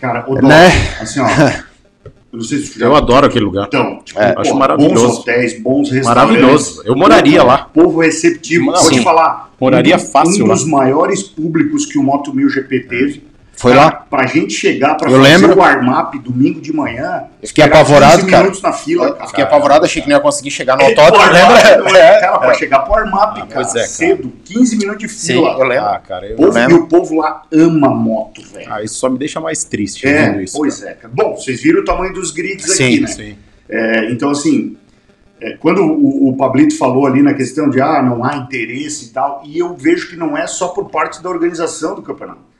[0.00, 0.68] Cara, o Né?
[1.00, 1.26] assim, ó.
[2.04, 3.66] eu não sei se já Eu adoro aquele lugar.
[3.68, 5.06] Então, tipo, É, acho pô, maravilhoso.
[5.06, 6.30] bons hotéis, bons restaurantes.
[6.32, 6.82] Maravilhoso.
[6.84, 7.58] Eu moraria povo, lá.
[7.72, 8.66] Povo receptivo.
[8.72, 9.02] Não, Vou te sim.
[9.02, 9.52] falar.
[9.60, 10.54] Moraria um, fácil Um lá.
[10.54, 13.22] dos maiores públicos que o Moto 1000 GP teve.
[13.64, 13.90] Foi Cara, lá?
[13.92, 15.56] Pra gente chegar pra Eu fazer lembro.
[15.56, 17.24] o warm-up domingo de manhã.
[17.40, 18.42] Eu fiquei apavorado, 15 cara.
[18.42, 19.26] minutos na fila, cara.
[19.28, 21.98] Fiquei apavorado, achei que não ia conseguir chegar no É, autódromo, lembra?
[21.98, 22.20] é?
[22.20, 23.86] Cara, pra chegar pro warm-up, cara, pois é, cara.
[23.88, 25.56] cedo, 15 minutos de Sim, fila.
[25.58, 25.86] eu lembro.
[25.86, 26.34] Ah, cara, eu...
[26.34, 26.76] O povo, lembro.
[26.76, 28.70] e o povo lá ama moto, velho.
[28.70, 30.58] Ah, isso só me deixa mais triste é, vendo isso.
[30.58, 30.92] pois é.
[30.92, 31.10] cara.
[31.16, 33.06] Bom, vocês viram o tamanho dos grids Sim, aqui, né?
[33.06, 33.38] Sim.
[33.66, 34.76] É, então, assim,
[35.40, 39.08] é, quando o, o Pablito falou ali na questão de ah, não há interesse e
[39.08, 42.52] tal, e eu vejo que não é só por parte da organização do campeonato.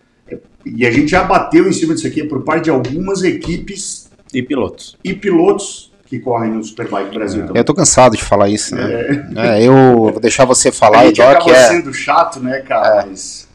[0.66, 3.22] É, e a gente já bateu em cima disso aqui, é por parte de algumas
[3.22, 4.96] equipes E pilotos.
[5.03, 7.61] e pilotos que correm no Superbike Brasil também.
[7.61, 9.27] Eu tô cansado de falar isso, né?
[9.37, 9.74] É, eu
[10.12, 11.68] vou deixar você falar, a gente Doc, acaba é...
[11.68, 13.07] sendo chato, né, cara?
[13.07, 13.48] Mas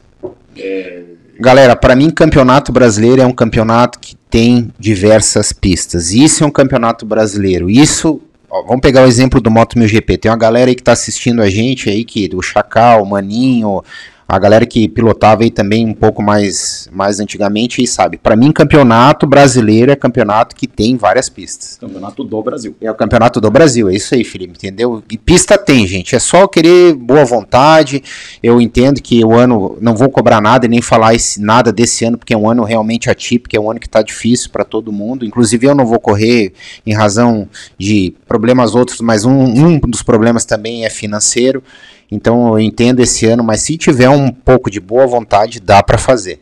[1.40, 6.12] Galera, para mim, campeonato brasileiro é um campeonato que tem diversas pistas.
[6.12, 7.70] Isso é um campeonato brasileiro.
[7.70, 10.18] Isso, ó, vamos pegar o exemplo do Moto 1000 GP.
[10.18, 13.82] Tem uma galera aí que tá assistindo a gente aí, que o Chacal, o Maninho,
[14.30, 18.16] a galera que pilotava aí também um pouco mais, mais antigamente e sabe.
[18.16, 21.80] Para mim, campeonato brasileiro é campeonato que tem várias pistas.
[21.82, 22.76] Campeonato do Brasil.
[22.80, 25.04] É o campeonato do Brasil, é isso aí, Felipe, entendeu?
[25.10, 28.04] E pista tem, gente, é só querer boa vontade.
[28.44, 32.06] Eu entendo que o ano, não vou cobrar nada e nem falar esse, nada desse
[32.06, 34.92] ano, porque é um ano realmente atípico, é um ano que está difícil para todo
[34.92, 35.26] mundo.
[35.26, 36.54] Inclusive, eu não vou correr
[36.86, 41.64] em razão de problemas outros, mas um, um dos problemas também é financeiro.
[42.12, 45.98] Então, eu entendo esse ano, mas se tiver um pouco de boa vontade, dá para
[45.98, 46.42] fazer.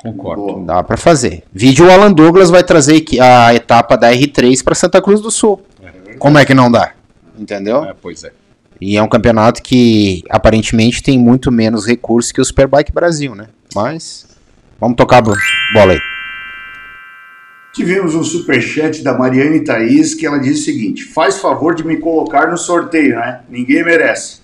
[0.00, 0.42] Concordo.
[0.42, 0.64] boa.
[0.64, 1.44] Dá para fazer.
[1.52, 5.30] Vídeo o Alan Douglas vai trazer aqui a etapa da R3 para Santa Cruz do
[5.30, 5.62] Sul.
[6.18, 6.92] Como é que não dá?
[7.38, 7.84] Entendeu?
[7.84, 8.32] É, pois é.
[8.80, 13.46] E é um campeonato que aparentemente tem muito menos recursos que o Superbike Brasil, né?
[13.74, 14.26] Mas
[14.80, 15.36] vamos tocar a bo-
[15.72, 16.00] bola aí.
[17.72, 21.96] Tivemos um superchat da Mariane Thaís que ela diz o seguinte: faz favor de me
[21.96, 23.40] colocar no sorteio, né?
[23.48, 24.43] Ninguém merece.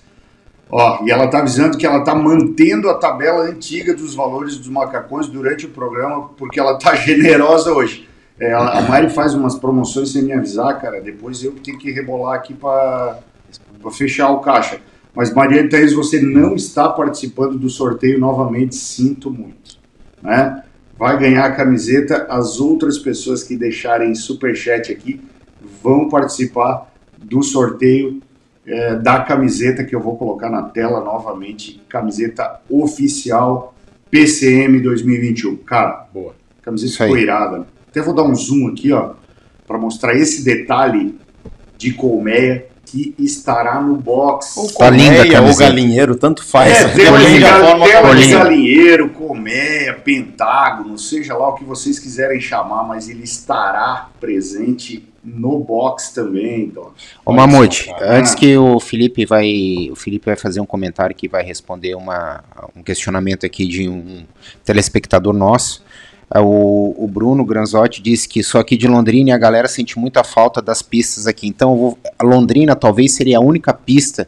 [0.71, 4.69] Ó, e ela tá avisando que ela tá mantendo a tabela antiga dos valores dos
[4.69, 8.07] macacões durante o programa, porque ela tá generosa hoje.
[8.39, 11.01] É, a Mari faz umas promoções sem me avisar, cara.
[11.01, 13.19] Depois eu tenho que rebolar aqui para
[13.91, 14.79] fechar o caixa.
[15.13, 19.77] Mas Mariane Thaís, você não está participando do sorteio novamente, sinto muito.
[20.23, 20.63] Né?
[21.01, 22.27] vai ganhar a camiseta.
[22.29, 25.19] As outras pessoas que deixarem superchat aqui
[25.81, 28.21] vão participar do sorteio
[28.65, 31.81] eh, da camiseta que eu vou colocar na tela novamente.
[31.89, 33.73] Camiseta oficial
[34.09, 35.57] PCM 2021.
[35.57, 36.35] Cara, Boa.
[36.61, 37.65] camiseta ficou irada.
[37.89, 39.11] Até vou dar um zoom aqui, ó,
[39.67, 41.17] para mostrar esse detalhe
[41.77, 42.67] de colmeia.
[42.83, 44.57] que estará no box.
[44.57, 45.63] Ou Tá linda ou camiseta.
[45.69, 46.73] galinheiro, tanto faz.
[46.73, 47.39] É, tela, de,
[48.29, 55.59] galinheiro, colmeia, pentágono, seja lá o que vocês quiserem chamar, mas ele estará presente no
[55.59, 56.93] box também, Doc.
[57.25, 59.89] Ô Mamute, antes que o Felipe vai.
[59.91, 62.43] O Felipe vai fazer um comentário que vai responder uma,
[62.75, 64.23] um questionamento aqui de um
[64.65, 65.83] telespectador nosso.
[66.29, 69.99] Ah, O, o Bruno Granzotti disse que só aqui de Londrina e a galera sente
[69.99, 71.47] muita falta das pistas aqui.
[71.47, 74.27] Então, vou- a Londrina talvez seria a única pista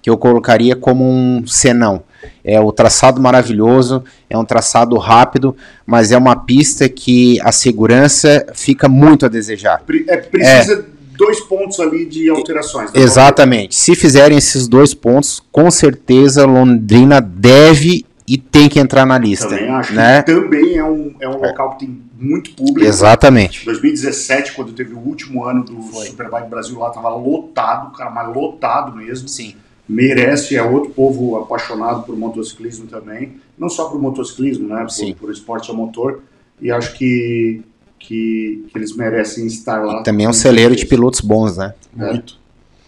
[0.00, 2.02] que eu colocaria como um senão.
[2.44, 5.56] É o traçado maravilhoso, é um traçado rápido,
[5.86, 9.82] mas é uma pista que a segurança fica muito a desejar.
[10.08, 12.92] É, precisa dois pontos ali de alterações.
[12.92, 13.00] né?
[13.00, 13.74] Exatamente.
[13.74, 19.48] Se fizerem esses dois pontos, com certeza Londrina deve e tem que entrar na lista.
[19.48, 20.22] Também acho né?
[20.22, 22.88] também é um, é um local que tem muito público.
[22.88, 23.64] Exatamente.
[23.64, 28.96] 2017, quando teve o último ano do Superbike Brasil lá, tava lotado, cara, mas lotado
[28.96, 29.28] mesmo.
[29.28, 29.54] Sim.
[29.88, 33.34] Merece, é outro povo apaixonado por motociclismo também.
[33.58, 34.86] Não só por motociclismo, né?
[34.88, 35.12] Sim.
[35.12, 36.22] Por, por esporte a motor.
[36.60, 37.60] E acho que,
[37.98, 40.00] que, que eles merecem estar lá.
[40.00, 41.74] E também é um celeiro de pilotos bons, né?
[41.94, 42.38] Muito.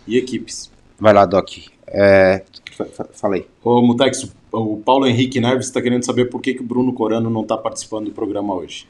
[0.07, 0.71] E equipes.
[0.99, 1.49] Vai lá, Doc.
[1.89, 2.43] É,
[2.77, 3.47] fa- fa- falei.
[3.63, 7.29] Ô, Mutex, o Paulo Henrique Neves está querendo saber por que, que o Bruno Corano
[7.29, 8.87] não está participando do programa hoje.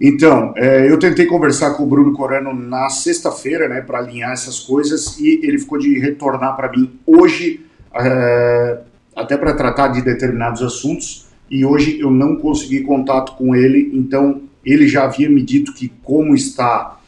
[0.00, 4.58] Então, é, eu tentei conversar com o Bruno Corano na sexta-feira, né, para alinhar essas
[4.58, 7.64] coisas, e ele ficou de retornar para mim hoje,
[7.94, 8.80] é,
[9.14, 14.42] até para tratar de determinados assuntos, e hoje eu não consegui contato com ele, então
[14.64, 16.98] ele já havia me dito que como está,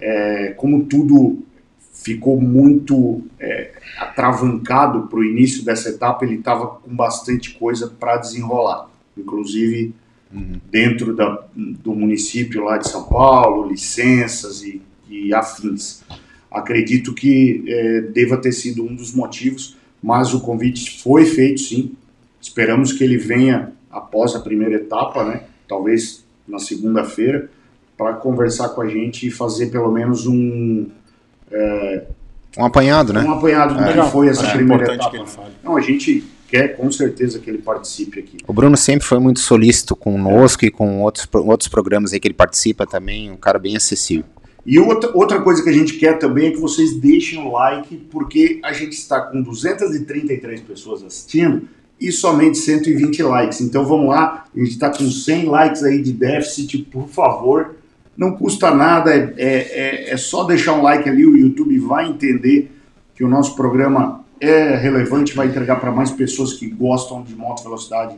[0.00, 1.42] é, como tudo
[1.92, 8.16] ficou muito é, atravancado para o início dessa etapa, ele estava com bastante coisa para
[8.16, 8.88] desenrolar,
[9.18, 9.92] inclusive
[10.32, 16.02] dentro da, do município lá de São Paulo, licenças e, e afins.
[16.50, 21.92] Acredito que eh, deva ter sido um dos motivos, mas o convite foi feito sim.
[22.40, 25.42] Esperamos que ele venha após a primeira etapa, né?
[25.68, 27.50] talvez na segunda-feira,
[27.96, 30.86] para conversar com a gente e fazer pelo menos um,
[32.56, 33.22] Um apanhado, né?
[33.22, 34.06] um apanhado do Legal.
[34.06, 35.10] que foi essa Acho primeira importante etapa.
[35.10, 35.52] que ele fale.
[35.62, 38.38] Não, a gente quer com certeza que ele participe aqui.
[38.46, 42.34] O Bruno sempre foi muito solícito conosco e com outros, outros programas aí que ele
[42.34, 43.30] participa também.
[43.30, 44.24] Um cara bem acessível.
[44.66, 47.96] E outra, outra coisa que a gente quer também é que vocês deixem o like,
[48.10, 51.62] porque a gente está com 233 pessoas assistindo
[52.00, 53.60] e somente 120 likes.
[53.60, 57.76] Então vamos lá, a gente está com 100 likes aí de déficit, por favor.
[58.16, 62.08] Não custa nada, é, é, é- é só deixar um like ali, o YouTube vai
[62.08, 62.70] entender
[63.14, 67.62] que o nosso programa é relevante, vai entregar para mais pessoas que gostam de moto
[67.62, 68.16] velocidade,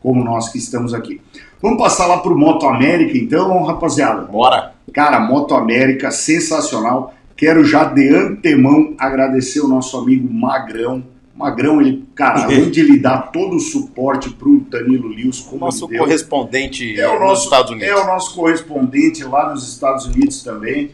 [0.00, 1.20] como nós que estamos aqui.
[1.60, 4.22] Vamos passar lá para o Moto América, então, rapaziada.
[4.22, 4.72] Bora!
[4.92, 7.14] Cara, Moto América, sensacional.
[7.36, 11.02] Quero já de antemão agradecer o nosso amigo Magrão.
[11.34, 15.88] Magrão, ele, cara, além de ele dar todo o suporte pro Danilo Lewis, como Nosso
[15.88, 17.88] deu, correspondente é o nos nosso, Estados Unidos.
[17.88, 20.90] É o nosso correspondente lá nos Estados Unidos também.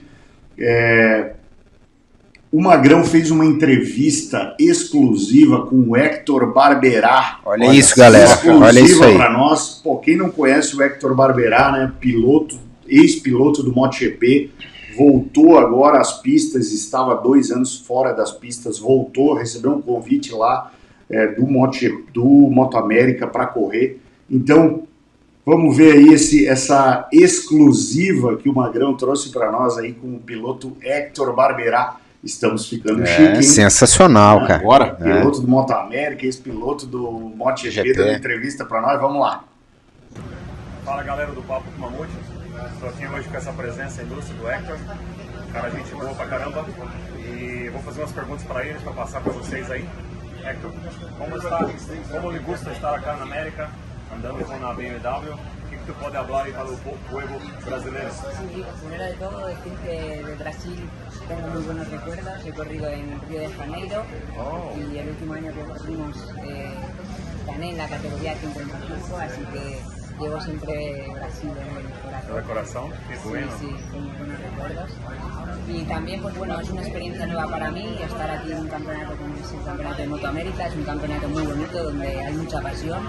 [0.56, 1.34] É,
[2.53, 7.38] O Magrão fez uma entrevista exclusiva com o Hector Barberá.
[7.44, 8.40] Olha isso, galera.
[8.61, 9.14] Olha isso aí.
[9.14, 9.80] para nós.
[9.84, 11.92] Pô, quem não conhece o Hector Barberá, né?
[12.01, 14.51] Piloto, ex-piloto do MotoGP,
[14.96, 20.72] voltou agora às pistas, estava dois anos fora das pistas, voltou, recebeu um convite lá
[21.09, 21.78] é, do, Moto,
[22.12, 24.01] do Moto América para correr.
[24.28, 24.82] Então,
[25.46, 30.18] vamos ver aí esse, essa exclusiva que o Magrão trouxe para nós aí com o
[30.18, 31.96] piloto Hector Barberá.
[32.22, 33.42] Estamos ficando chique, É hein?
[33.42, 34.62] sensacional, cara.
[34.62, 34.94] Bora!
[34.94, 37.92] Piloto do Moto América, ex-piloto do MotoGP, GP.
[37.94, 39.00] dando entrevista para nós.
[39.00, 39.44] Vamos lá.
[40.84, 42.10] Fala galera do Papo com Mamute,
[42.74, 44.76] estou aqui hoje com essa presença ilustre do Hector,
[45.52, 46.66] cara gente boa pra caramba,
[47.16, 49.88] e vou fazer umas perguntas para eles para passar para vocês aí.
[50.44, 50.72] Hector,
[51.18, 51.70] como está,
[52.10, 53.70] como lhe gusta estar acá na América,
[54.14, 55.36] andando com a BMW,
[55.86, 58.10] que, pode falar para o po- povo brasileiro?
[58.12, 60.78] Sí, primero de todo decir que de Brasil
[61.28, 62.44] tengo muy buenos recuerdos.
[62.46, 64.02] He corrido en Río de Janeiro
[64.76, 66.70] y el último año que corrimos eh,
[67.46, 69.80] gané en la categoría 55, así que
[70.20, 72.36] llevo siempre Brasil en el corazón.
[72.36, 73.46] De coração, que Sí, bueno.
[73.58, 74.90] sí, con muy buenos recuerdos.
[75.68, 79.16] Y también, pues bueno, es una experiencia nueva para mí estar aquí en un campeonato
[79.16, 80.66] como es el Campeonato de Moto América.
[80.66, 83.00] Es un campeonato muy bonito donde hay mucha pasión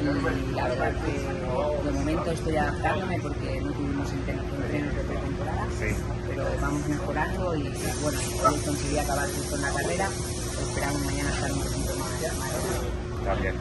[0.00, 5.94] y la verdad que de momento estoy adaptándome porque no tuvimos entrenos de pretemporada, Sí.
[6.28, 7.62] pero vamos mejorando y
[8.02, 10.08] bueno, hoy conseguí acabar justo en la carrera.
[10.68, 13.40] Esperamos mañana estar un poquito más.
[13.40, 13.54] bem.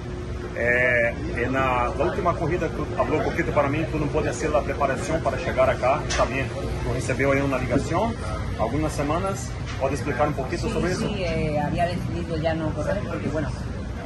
[0.56, 4.32] É, e na, na última corrida, tu falou um pouquinho para mim, tu não pode
[4.36, 6.46] ser a preparação para chegar acá, bem?
[6.84, 8.14] Tu recebeu aí uma ligação
[8.60, 9.50] algunas semanas.
[9.80, 11.00] ¿Puede explicar un poquito Sí, sobre eso?
[11.08, 13.50] sí, eh, había decidido ya no correr porque, bueno,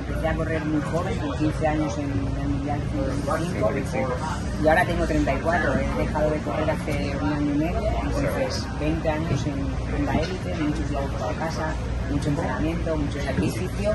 [0.07, 2.05] empecé a correr muy joven, con 15 años en
[2.41, 3.71] el Mundial 55
[4.63, 5.73] y ahora tengo 34.
[5.73, 10.13] He dejado de correr hace un año y medio, entonces 20 años en, en la
[10.13, 11.65] élite, muchos kilómetros a casa,
[12.11, 13.91] mucho entrenamiento, mucho sacrificio.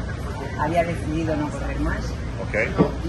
[0.61, 1.99] Había decidido no correr más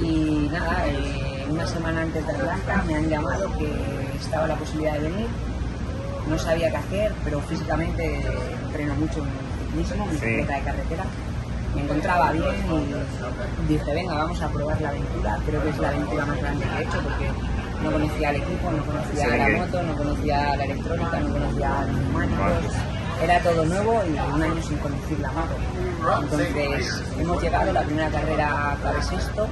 [0.02, 3.70] y nada, eh, una semana antes de Atlanta me han llamado que
[4.20, 5.28] estaba la posibilidad de venir.
[6.30, 8.22] No sabía qué hacer, pero físicamente
[8.66, 10.26] entreno mucho en el ciclismo, en Sí.
[10.26, 11.04] bicicleta de carretera.
[11.76, 12.46] Me encontraba bien
[13.64, 15.38] y dije, venga, vamos a probar la aventura.
[15.46, 17.28] Creo que es la aventura más grande que he hecho porque
[17.84, 19.38] no conocía el equipo, no conocía Sí.
[19.38, 22.74] la moto, no conocía la electrónica, no conocía los neumáticos.
[23.24, 25.56] Era todo nuevo y un año sin conducir la moto.
[26.24, 29.48] Entonces hemos llegado, la primera carrera acabé sexto,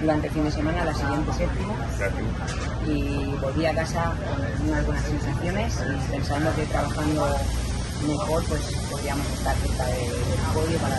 [0.00, 1.74] durante el fin de semana la siguiente séptimo
[2.86, 4.12] y volví a casa
[4.58, 7.26] con unas buenas sensaciones y pensando que trabajando
[8.08, 10.96] mejor pues podríamos estar cerca de- del podio para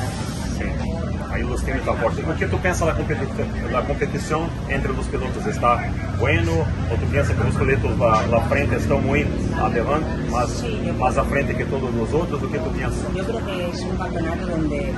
[0.53, 0.93] sempre.
[1.31, 2.27] Aí os times estão fortes.
[2.27, 5.45] O que tu pensa da competição, da competição entre os pilotos?
[5.47, 5.83] Está
[6.19, 6.65] bueno?
[6.91, 11.17] Ou tu pensa que os pilotos lá, lá frente estão muito adelante, mas sí, mais
[11.17, 12.43] à frente que todos os outros?
[12.43, 12.95] O que tu pensa?
[13.15, 14.93] Eu acho que é um campeonato onde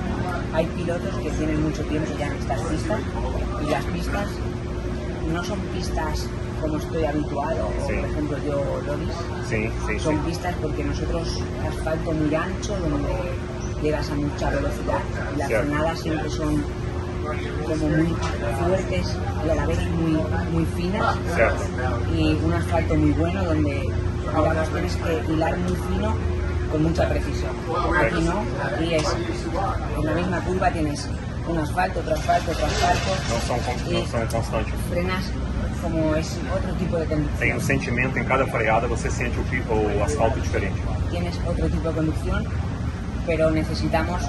[0.53, 2.99] há pilotos que têm muito tempo já nestas pistas
[3.67, 4.29] e as pistas
[5.31, 6.27] não são pistas
[6.61, 7.93] como estoy habituado, sí.
[7.93, 9.15] por ejemplo yo Loris,
[9.49, 13.13] sí, sí, son pistas porque nosotros asfalto muy ancho donde
[13.85, 14.99] llegas a mucha velocidad
[15.35, 16.63] y las frenadas siempre son
[17.67, 18.15] como muy
[18.59, 20.13] fuertes y a la vez muy,
[20.53, 21.15] muy finas
[22.15, 23.89] y un asfalto muy bueno donde
[24.21, 26.15] digamos tienes que hilar muy fino
[26.71, 27.51] con mucha precisión.
[27.99, 29.05] Aquí no, aquí es
[29.99, 31.07] en la misma curva tienes
[31.47, 33.11] un asfalto, otro asfalto, otro asfalto
[33.65, 34.73] con- y não são constantes.
[34.89, 35.23] frenas
[35.81, 37.57] como es otro tipo de Tem conducción.
[37.57, 39.37] um sentimento, em cada freada você sente
[39.69, 40.75] o, o asfalto diferente.
[41.11, 42.43] Tienes otro tipo de conducción,
[43.25, 44.21] pero necesitamos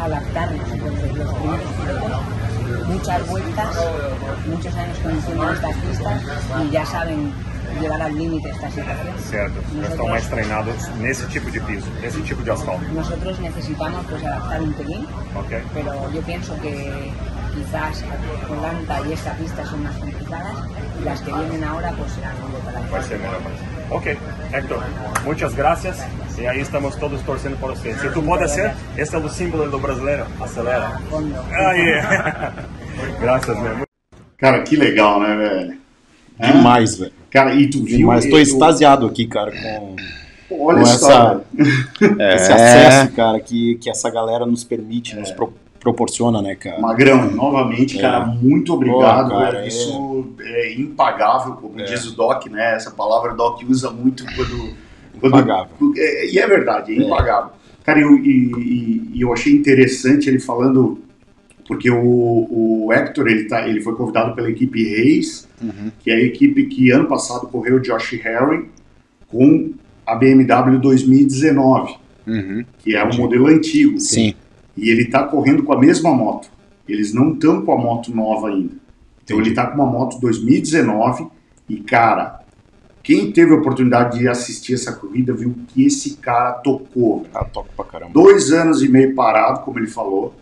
[0.00, 0.68] adaptarnos.
[0.72, 2.20] Entonces los primeros pilotos,
[2.88, 3.76] muchas vueltas,
[4.46, 6.22] muchos años conduciendo en estas pistas
[6.64, 7.32] y ya saben
[7.80, 9.14] llevar al límite esta situación.
[9.30, 9.60] Certo.
[9.80, 12.82] Já estão mais treinados nesse tipo de piso, nesse tipo de asfalto.
[12.92, 15.52] Nosotros necesitamos pues adaptar un pelín, Ok?
[15.72, 17.12] pero yo pienso que
[17.54, 18.02] quizás
[18.50, 20.56] Atlanta y esta pista son más complicadas
[21.00, 22.80] y las que vienen ahora pues serán un poco para
[23.90, 24.16] Ok,
[24.52, 24.82] Hector,
[25.24, 25.98] muitas gracias.
[26.38, 27.92] E aí estamos todos torcendo por você.
[27.94, 30.24] Se tu pode ser, esse é o símbolo do brasileiro.
[30.40, 30.98] Acelera.
[31.52, 32.00] Aí.
[33.20, 33.86] Graças, meu.
[34.38, 35.78] Cara, que legal, né, velho?
[36.38, 37.12] Demais, velho.
[37.30, 37.98] Cara, e tu viu.
[37.98, 38.26] Demais.
[38.26, 39.96] Tô extasiado aqui, cara, com,
[40.50, 41.40] Olha com só.
[41.58, 46.78] essa, esse acesso, cara, que, que essa galera nos permite, nos pro- proporciona, né, cara?
[46.80, 48.00] Magrão, novamente, É.
[48.02, 49.30] cara, muito obrigado.
[49.30, 49.68] Pô, cara, é.
[49.68, 52.74] Isso é, impagável, como diz o Doc, né?
[52.76, 54.74] Essa palavra o Doc usa muito quando.
[55.20, 55.66] quando Impagável.
[55.96, 57.50] é, e é verdade, é impagável.
[57.84, 60.98] Cara, eu, e, e- eu achei interessante ele falando,
[61.66, 65.90] porque o, o Hector ele, tá, ele foi convidado pela equipe Reis, Uhum.
[66.00, 68.66] que é a equipe que ano passado correu o Josh Herring
[69.28, 69.72] com
[70.06, 71.94] a BMW 2019,
[72.26, 72.64] Uhum.
[72.78, 73.98] que é um modelo antigo.
[74.00, 74.34] Sim.
[74.80, 76.48] E ele tá correndo com a mesma moto.
[76.88, 78.74] Eles não estão com a moto nova ainda.
[79.22, 79.50] Então Entendi.
[79.50, 81.26] ele tá com uma moto 2019
[81.68, 82.40] e, cara,
[83.02, 87.26] quem teve a oportunidade de assistir essa corrida viu que esse cara tocou.
[87.32, 88.12] Ah, toco pra caramba.
[88.12, 90.34] Dois anos e meio parado, como ele falou,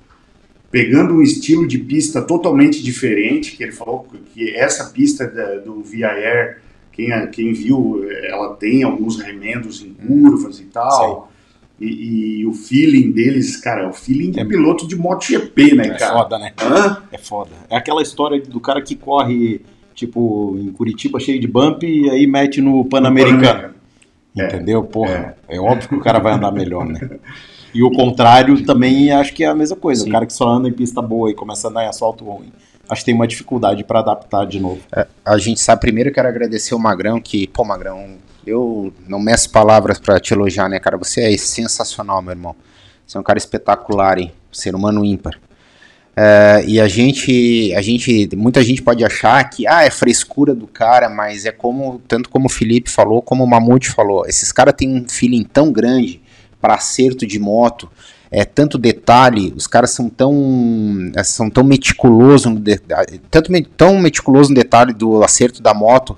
[0.70, 5.82] pegando um estilo de pista totalmente diferente, que ele falou que essa pista da- do
[5.82, 6.60] Via Air,
[6.92, 11.30] quem, quem viu, ela tem alguns remendos em curvas e tal.
[11.80, 15.86] E, e o feeling deles, cara, é o feeling de É- piloto de MotoGP, né,
[15.86, 16.12] É cara?
[16.12, 16.52] foda, né?
[16.60, 17.02] Hã?
[17.12, 17.50] É foda.
[17.70, 19.60] É aquela história do cara que corre,
[19.94, 23.74] tipo, em Curitiba cheio de bump e aí mete no Pan-Americano.
[24.36, 24.44] É.
[24.46, 24.82] Entendeu?
[24.84, 25.58] Porra, é.
[25.60, 26.98] óbvio que o cara vai andar melhor, né?
[27.74, 30.02] E o contrário também acho que é a mesma coisa.
[30.02, 30.08] Sim.
[30.08, 32.52] O cara que só anda em pista boa e começa a andar em asfalto ruim,
[32.88, 34.80] acho que tem uma dificuldade pra adaptar de novo.
[35.24, 38.16] A gente sabe, primeiro eu quero agradecer o Magrão, que, pô, Magrão,
[38.48, 40.96] eu não meço palavras pra te elogiar, né, cara?
[40.96, 42.56] Você é sensacional, meu irmão.
[43.06, 44.32] Você é um cara espetacular, hein?
[44.50, 45.38] Ser humano ímpar.
[46.16, 50.66] É, e a gente, a gente, muita gente pode achar que, ah, é frescura do
[50.66, 54.74] cara, mas é como, tanto como o Felipe falou, como o Mamute falou, esses caras
[54.76, 56.20] têm um feeling tão grande
[56.60, 57.88] para acerto de moto,
[58.30, 62.60] é tanto detalhe, os caras são tão é, são tão meticulosos no
[63.30, 66.16] tanto tão meticuloso no detalhe do acerto da moto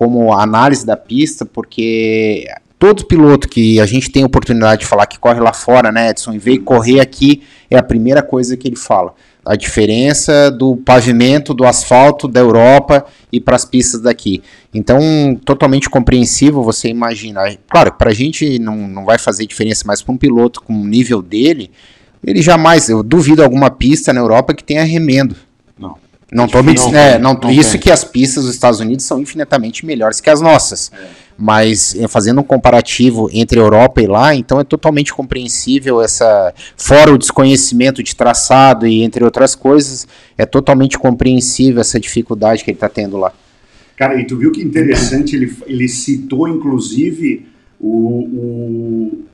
[0.00, 2.46] como análise da pista, porque
[2.78, 6.32] todo piloto que a gente tem oportunidade de falar que corre lá fora, né, Edson,
[6.32, 9.12] e veio correr aqui, é a primeira coisa que ele fala.
[9.44, 14.42] a diferença do pavimento, do asfalto da Europa e para as pistas daqui.
[14.72, 17.54] Então, totalmente compreensível você imaginar.
[17.68, 20.86] Claro, para a gente não, não vai fazer diferença, mas para um piloto com o
[20.86, 21.70] nível dele,
[22.24, 25.36] ele jamais, eu duvido alguma pista na Europa que tenha remendo.
[26.32, 26.46] Não.
[26.46, 27.80] Tô me, Não é, não, não isso tem.
[27.80, 30.90] que as pistas dos Estados Unidos são infinitamente melhores que as nossas.
[31.36, 36.52] Mas eh, fazendo um comparativo entre Europa e lá, então é totalmente compreensível essa.
[36.76, 40.06] Fora o desconhecimento de traçado e entre outras coisas,
[40.36, 43.32] é totalmente compreensível essa dificuldade que ele está tendo lá.
[43.96, 47.46] Cara, e tu viu que interessante, ele, ele citou inclusive
[47.78, 49.24] o, o,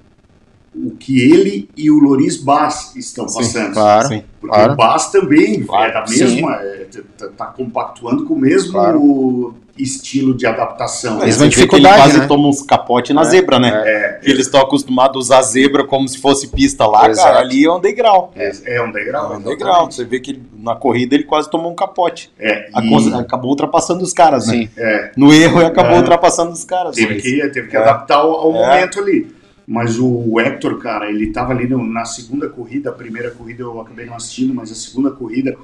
[0.76, 3.72] o que ele e o Loris Bass estão Sim, passando.
[3.72, 4.22] Claro, Sim.
[4.40, 4.72] Porque claro.
[4.72, 6.86] o Bass também Claro, é da mesma, é,
[7.18, 9.54] tá, tá compactuando com o mesmo Claro.
[9.78, 11.18] estilo de adaptação.
[11.18, 12.26] Mas Você uma vê que ele dificuldade, quase né?
[12.26, 13.70] toma uns capote na zebra, né?
[13.84, 17.26] É, Eles estão acostumados a usar zebra como se fosse pista lá, Exato.
[17.28, 17.40] cara.
[17.40, 18.32] Ali é um degrau.
[18.36, 19.36] é, é um É degrau.
[19.36, 19.90] um degrau.
[19.90, 22.30] Você vê que ele- na corrida ele quase tomou um capote.
[22.38, 24.54] É, A e coisa- acabou ultrapassando os caras, né?
[24.54, 24.68] Sim.
[24.76, 25.98] é, No erro e acabou É.
[25.98, 26.94] ultrapassando os caras.
[26.96, 27.80] teve mas- que, teve que É.
[27.80, 28.54] adaptar ao, ao É.
[28.54, 29.35] momento ali.
[29.66, 33.80] Mas o Hector, cara, ele tava ali no- na segunda corrida, a primeira corrida eu
[33.80, 35.56] acabei não assistindo, mas a segunda corrida,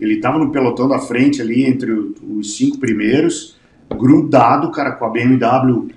[0.00, 3.56] ele tava no pelotão da frente ali, entre o- os cinco primeiros,
[3.90, 5.88] grudado, cara, com a BMW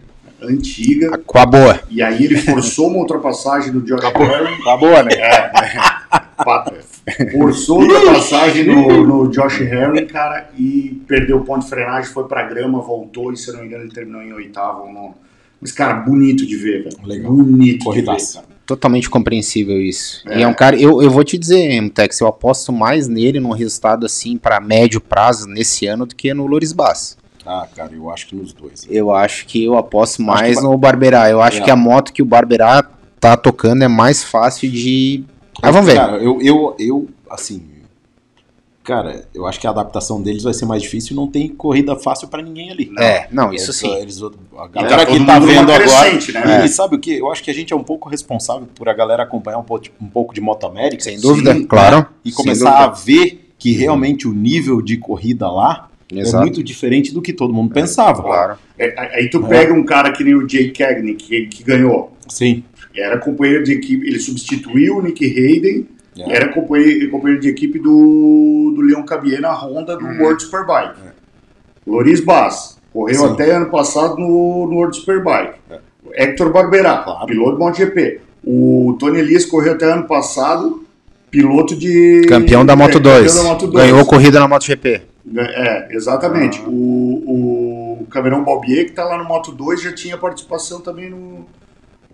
[0.42, 1.80] antiga, Com a boa.
[1.88, 5.12] e aí ele forçou uma ultrapassagem do Josh Herring, Com a boa, né?
[6.44, 6.66] pa-
[7.32, 12.24] forçou a ultrapassagem no, no Josh Herring, cara, e perdeu o ponto de frenagem, foi
[12.28, 15.16] pra grama, voltou, e se não me engano ele terminou em oitavo ou nono.
[15.62, 16.98] Mas, cara, bonito de ver, velho.
[17.04, 17.32] Legal.
[17.32, 18.20] Bonito Corridaço.
[18.20, 18.52] de ver, cara.
[18.66, 20.24] Totalmente compreensível isso.
[20.28, 20.40] É.
[20.40, 23.52] E é um cara, eu, eu vou te dizer, Tex, eu aposto mais nele num
[23.52, 27.18] resultado assim para médio prazo nesse ano do que no Loris Bass.
[27.46, 28.88] Ah, cara, eu acho que nos dois.
[28.90, 31.30] Eu acho que eu aposto mais que no Barberá.
[31.30, 31.62] Eu acho É.
[31.64, 32.88] que a moto que o Barberá
[33.20, 35.24] tá tocando é mais fácil de.
[35.62, 35.96] Ah, vamos ver.
[35.96, 37.64] Cara, eu, eu, eu, assim.
[38.84, 41.96] Cara, eu acho que a adaptação deles vai ser mais difícil e não tem corrida
[41.96, 42.92] fácil pra ninguém ali.
[42.98, 43.94] é, não, isso Eles- sim.
[43.96, 45.80] Eles, a E galera tá que tá vendo agora.
[45.80, 46.66] crescente, né?
[46.66, 47.14] E sabe o que?
[47.18, 49.86] Eu acho que a gente é um pouco responsável por a galera acompanhar um pouco,
[50.02, 51.04] um pouco de Moto América.
[51.04, 52.08] Sem dúvida, Sim, claro.
[52.26, 56.38] E sem começar a ver que realmente o nível de corrida lá Exato.
[56.38, 58.24] é muito diferente do que todo mundo pensava.
[58.24, 58.58] Claro.
[58.80, 62.12] É, aí tu pega um cara que nem o Jay Cagney, que, que ganhou.
[62.28, 62.64] Sim.
[62.96, 65.88] Era companheiro de equipe, ele substituiu o Nick Hayden,
[66.18, 66.36] É.
[66.36, 70.96] era companheiro, companheiro de equipe do, do Leon Cabier na Honda do World Superbike.
[71.88, 73.34] Loris Bass, correu Sim.
[73.34, 75.56] até ano passado no, no World Superbike.
[76.14, 77.26] Hector Barberá, Claro.
[77.26, 78.20] piloto do MotoGP.
[78.44, 80.84] O Tony Elias correu até ano passado,
[81.30, 82.24] piloto de...
[82.28, 83.28] Campeão da Moto é, 2.
[83.28, 83.86] Campeão da Moto 2.
[83.86, 85.02] Ganhou corrida na MotoGP.
[85.38, 86.62] É, exatamente.
[86.68, 91.46] O, o Cameron Balbier, que tá lá no Moto 2, já tinha participação também no,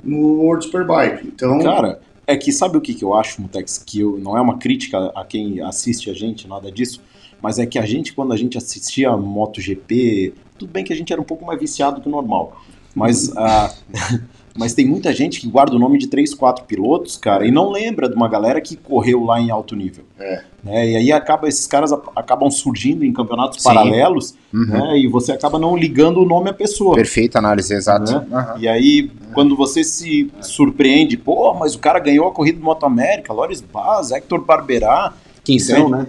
[0.03, 1.25] no World Superbike.
[1.27, 3.77] Então, Cara, é que sabe o que, que eu acho, Mutex?
[3.77, 7.01] Que eu, não é uma crítica a quem assiste a gente, nada disso,
[7.41, 11.13] mas é que a gente, quando a gente assistia MotoGP, tudo bem que a gente
[11.13, 12.61] era um pouco mais viciado que o normal,
[12.93, 13.73] mas, ah,
[14.57, 17.69] mas tem muita gente que guarda o nome de três, quatro pilotos, cara, e não
[17.69, 20.03] lembra de uma galera que correu lá em alto nível.
[20.19, 20.41] É.
[20.63, 20.89] Né?
[20.89, 23.69] E aí acaba, esses caras acabam surgindo em campeonatos Sim.
[23.69, 24.65] paralelos, Uhum.
[24.65, 24.97] né?
[24.99, 26.95] E você acaba não ligando o nome à pessoa.
[26.95, 28.11] Perfeita análise, exato.
[28.11, 28.25] Né?
[28.31, 28.55] Aham.
[28.59, 32.85] E aí, quando você se surpreende, pô, mas o cara ganhou a corrida do Moto
[32.85, 35.13] América, Loris Baz, Hector Barberá.
[35.47, 36.05] Quem são, né?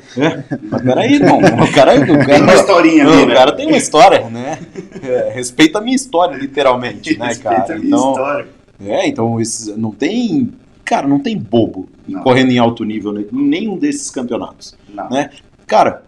[0.69, 3.35] Mas peraí, irmão, o cara, o cara, tem uma historinha ali, o né?
[3.35, 4.59] cara tem uma história, né?
[5.01, 7.75] É, respeita a minha história, literalmente, né, Respeita cara?
[7.75, 8.49] a minha Então, história.
[8.85, 10.53] é, então esses, não tem,
[10.85, 12.21] cara, não tem bobo Não.
[12.25, 15.09] correndo em alto nível né, em nenhum desses campeonatos, Não.
[15.09, 15.31] né?
[15.69, 16.03] Cara,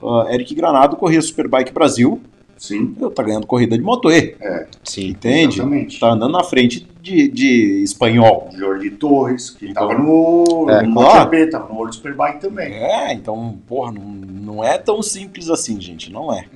[0.00, 2.20] ah, Eric Granado corria Superbike Brasil,
[2.56, 4.34] Sim, eu tá ganhando corrida de Moto E,
[4.82, 5.08] Sim.
[5.08, 5.56] entende?
[5.56, 6.00] exatamente.
[6.00, 8.48] Tá andando na frente de, de espanhol.
[8.56, 11.18] Jordi Torres, que Então, tava no, é, no claro.
[11.30, 12.72] MotoGP, tava no World Superbike também.
[12.72, 16.46] É, então, porra, não, não é tão simples assim, gente, não é.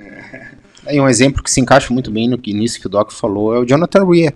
[0.87, 3.55] Aí um exemplo que se encaixa muito bem no que- nisso que o Doc falou
[3.55, 4.33] é o Jonathan Rea.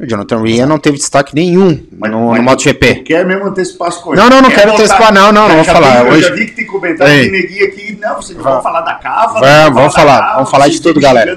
[0.00, 0.04] É.
[0.04, 2.96] O Jonathan Rea não teve destaque nenhum Mas- no, mas- no MotoGP.
[2.96, 4.22] Quer mesmo antecipar as coisas?
[4.22, 6.02] Não, não, não Quer quero antecipar, não, não, não vou falar.
[6.02, 7.98] vi- Eu Hoje- já vi que tem comentário de neguinho aqui.
[8.00, 9.40] Não, vocês vão falar da cava.
[9.40, 11.34] Vamos, vamos falar, cava, vamos falar de tudo, galera.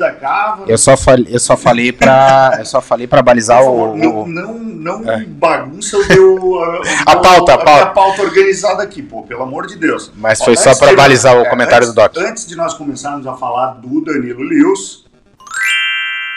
[0.68, 4.53] Eu só falei, eu só falei para, eu só falei para balizar o, não, não,
[4.60, 6.60] não bagunça o teu,
[7.07, 7.86] a, A pauta, a pauta.
[7.88, 10.12] pauta organizada aqui, pô, pelo amor de Deus.
[10.18, 12.18] Mas Ó, foi só de- balizar o é, comentário antes- do Doc.
[12.18, 15.05] Antes de nós começarmos a falar do Danilo Lewis,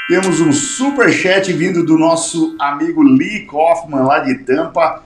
[0.08, 5.02] temos um super chat vindo do nosso amigo Lee Kaufman lá de Tampa.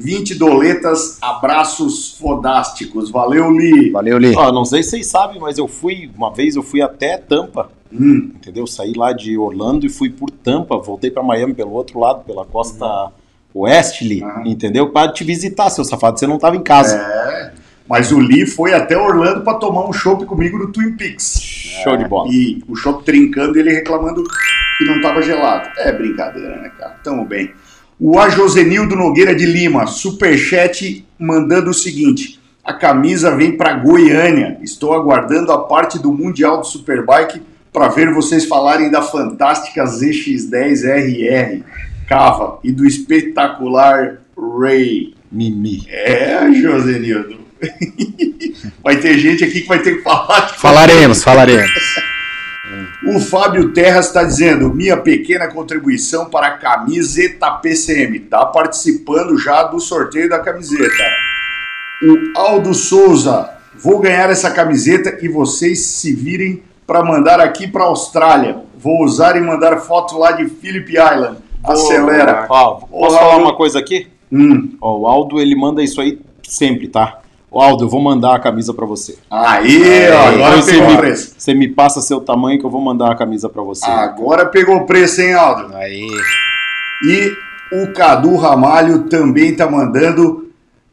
[0.00, 3.10] 20 doletas, abraços fodásticos.
[3.10, 3.90] Valeu, Lee.
[3.90, 4.32] Valeu, Lee.
[4.36, 7.68] Ó, não sei se vocês sabem, mas eu fui, uma vez eu fui até Tampa,
[7.92, 8.64] Hum, entendeu?
[8.66, 12.44] Saí lá de Orlando e fui por Tampa, voltei pra Miami pelo outro lado, pela
[12.44, 13.10] costa
[13.54, 14.46] oeste, Uhum.
[14.46, 14.90] entendeu?
[14.90, 16.96] Para te visitar, seu safado, você não tava em casa.
[16.96, 17.52] é,
[17.88, 21.40] Mas o Lee foi até Orlando para tomar um chopp comigo no Twin Peaks.
[21.42, 22.28] Show de bola.
[22.30, 24.24] E o chopp trincando e ele reclamando
[24.76, 25.68] que não estava gelado.
[25.78, 26.96] É brincadeira, né, cara?
[27.02, 27.52] Tamo bem.
[27.98, 34.58] O A Josenildo Nogueira de Lima, superchat, mandando o seguinte: a camisa vem para Goiânia.
[34.62, 41.64] Estou aguardando a parte do Mundial do Superbike para ver vocês falarem da fantástica ZX10RR
[42.08, 45.14] Cava e do espetacular Ray.
[45.30, 45.86] Mimi.
[45.88, 47.47] É, Josenildo.
[48.82, 50.46] vai ter gente aqui que vai ter que falar.
[50.46, 51.70] de Falaremos, falaremos.
[53.06, 58.20] o Fábio Terras está dizendo: minha pequena contribuição para a camiseta PCM.
[58.20, 61.04] Tá participando já do sorteio da camiseta.
[62.02, 67.84] O Aldo Souza: vou ganhar essa camiseta e vocês se virem para mandar aqui para
[67.84, 68.62] Austrália.
[68.78, 71.38] Vou usar e mandar foto lá de Phillip Island.
[71.64, 72.46] Acelera.
[72.48, 73.44] Ó, posso falar Aldo.
[73.44, 74.06] uma coisa aqui?
[74.32, 74.76] Hum.
[74.80, 77.20] Ó, o Aldo, ele manda isso aí sempre, tá?
[77.50, 79.16] Ô, Aldo, eu vou mandar a camisa pra você.
[79.30, 81.34] Aí, ó, agora Depois você pegou o me, preço.
[81.38, 83.86] você me passa seu tamanho que eu vou mandar a camisa pra você.
[83.86, 85.74] Agora pegou o preço, hein, Aldo?
[85.74, 86.06] Aí.
[87.04, 87.32] E
[87.72, 90.50] o Cadu Ramalho também tá mandando,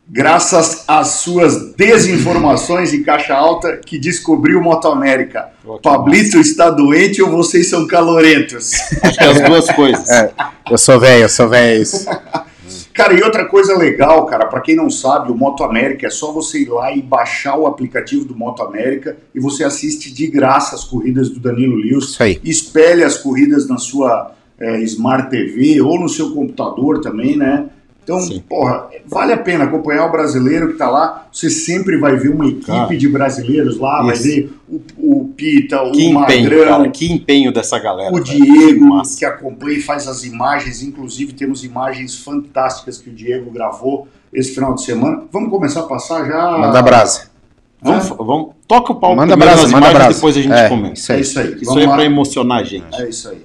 [0.08, 5.50] graças às suas desinformações em caixa alta, que descobriu Moto América.
[5.62, 8.72] Que Pablito está doente ou vocês são calorentos?
[9.04, 10.10] Acho que é as duas coisas.
[10.10, 10.32] É,
[10.72, 11.84] eu sou velho, eu sou velho.
[12.96, 16.32] Cara, e outra coisa legal, cara, para quem não sabe, o Moto América é só
[16.32, 20.76] você ir lá e baixar o aplicativo do Moto América e você assiste de graça
[20.76, 22.06] as corridas do Danilo Lewis.
[22.06, 22.40] Isso aí.
[22.42, 27.68] Espelhe as corridas na sua é, Smart TV ou no seu computador também, né?
[28.06, 28.40] Então, Sim.
[28.48, 31.26] porra, vale a pena acompanhar o brasileiro que tá lá.
[31.32, 34.24] Você sempre vai ver uma equipe Cara, de brasileiros lá, vai isso.
[34.24, 36.90] ver o, o Pita, o Que empenho, Magrão, cara.
[36.92, 38.12] Que empenho dessa galera.
[38.12, 38.24] o velho.
[38.24, 39.18] Que Diego, massa.
[39.18, 44.54] que acompanha e faz as imagens, inclusive temos imagens fantásticas que o Diego gravou esse
[44.54, 45.24] final de semana.
[45.32, 46.58] Vamos começar a passar já.
[46.60, 47.34] Manda brasa.
[47.82, 50.14] Vamos, vamos, toca o pau Manda primeiro brasa, nas manda imagens, brasa.
[50.16, 50.94] depois a gente É, comenta.
[50.94, 51.22] Isso É aí.
[51.22, 51.48] isso aí.
[51.56, 51.96] Isso Vamos aí é lá.
[51.96, 53.02] pra emocionar a gente.
[53.02, 53.42] É isso aí.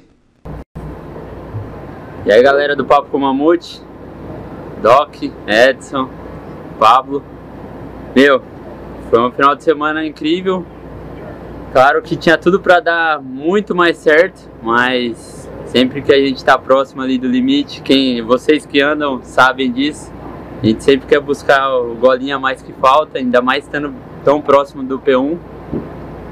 [2.27, 3.81] E aí galera do Papo com Mamute,
[4.83, 5.15] Doc,
[5.47, 6.09] Edson,
[6.79, 7.23] Pablo.
[8.15, 8.43] Meu,
[9.09, 10.65] foi um final de semana incrível.
[11.73, 16.59] Claro que tinha tudo pra dar muito mais certo, mas sempre que a gente tá
[16.59, 20.13] próximo ali do limite, quem vocês que andam sabem disso.
[20.63, 24.41] A gente sempre quer buscar o golinho a mais que falta, ainda mais estando tão
[24.41, 25.39] próximo do P1.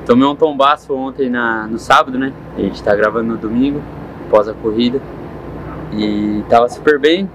[0.05, 2.32] Tomei um tombaço ontem na, no sábado, né?
[2.57, 3.80] A gente tá gravando no domingo,
[4.26, 5.01] após a corrida.
[5.92, 7.28] E tava super bem.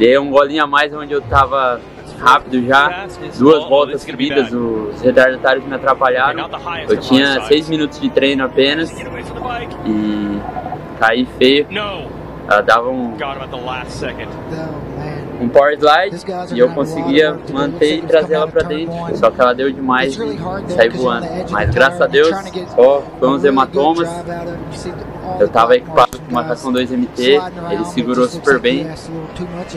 [0.00, 1.78] Dei um golinho a mais onde eu tava
[2.18, 3.06] rápido já.
[3.38, 6.48] Duas voltas subidas, os retardatários me atrapalharam.
[6.88, 8.90] Eu tinha seis minutos de treino apenas
[9.84, 10.40] e
[10.98, 11.66] caí feio.
[12.48, 13.14] Ela dava um,
[15.40, 16.16] um power slide
[16.54, 18.94] e eu conseguia manter e trazer ela pra dentro.
[19.16, 21.26] Só que ela deu demais e saí voando.
[21.50, 22.28] Mas graças a Deus,
[22.74, 24.08] só foi uns hematomas.
[25.40, 27.40] Eu tava equipado com marcação 2MT,
[27.72, 28.86] ele segurou super bem.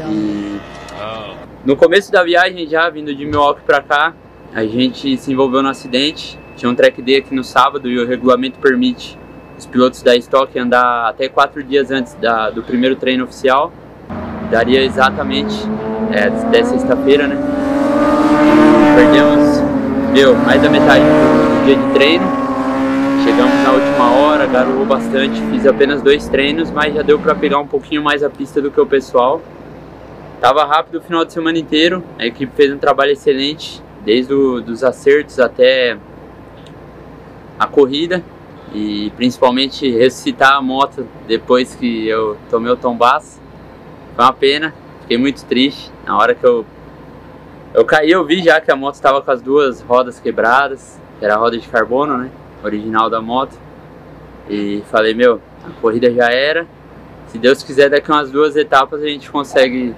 [0.10, 0.60] E
[1.66, 4.14] no começo da viagem, já vindo de Milwaukee pra cá,
[4.54, 6.38] a gente se envolveu no acidente.
[6.56, 9.18] Tinha um track day aqui no sábado e o regulamento permite
[9.58, 13.72] os pilotos da Stock andar até quatro dias antes da- do primeiro treino oficial.
[14.54, 15.68] Daria exatamente
[16.12, 17.36] é, sexta-feira, né?
[18.96, 19.60] Perdemos,
[20.14, 22.24] deu mais da metade do dia de treino.
[23.24, 27.58] Chegamos na última hora, garoou bastante, fiz apenas dois treinos, mas já deu para pegar
[27.58, 29.42] um pouquinho mais a pista do que o pessoal.
[30.40, 34.62] Tava rápido o final de semana inteiro, a equipe fez um trabalho excelente, desde o,
[34.62, 35.98] dos acertos até
[37.58, 38.24] a corrida
[38.72, 43.42] e principalmente ressuscitar a moto depois que eu tomei o tombaço.
[44.16, 45.92] Foi uma pena, fiquei muito triste.
[46.06, 46.66] Na hora que eu,
[47.74, 51.26] eu caí, eu vi já que a moto estava com as duas rodas quebradas, que
[51.26, 52.30] era a roda de carbono, né?
[52.64, 53.58] Original da moto.
[54.50, 56.68] E falei, meu, a corrida já era.
[57.28, 59.96] Se Deus quiser, daqui umas duas etapas a gente consegue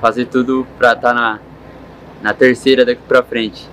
[0.00, 1.40] fazer tudo pra estar na,
[2.22, 3.68] na terceira daqui pra frente.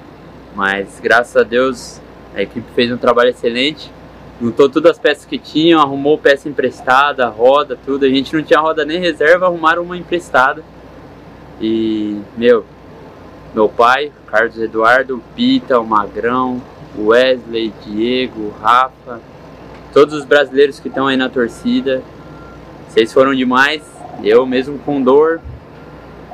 [0.56, 2.02] Mas graças a Deus
[2.34, 3.92] a equipe fez um trabalho excelente.
[4.42, 8.06] Juntou todas as peças que tinham, arrumou peça emprestada, roda, tudo.
[8.06, 10.64] A gente não tinha roda nem reserva, arrumaram uma emprestada.
[11.62, 12.66] E, meu,
[13.54, 16.62] meu pai, Carlos Eduardo, Pita, o Magrão,
[16.98, 19.22] Wesley, Diego, Rafa,
[19.94, 22.04] todos os brasileiros que estão aí na torcida.
[22.90, 23.82] Vocês foram demais.
[24.22, 25.40] Eu mesmo com dor.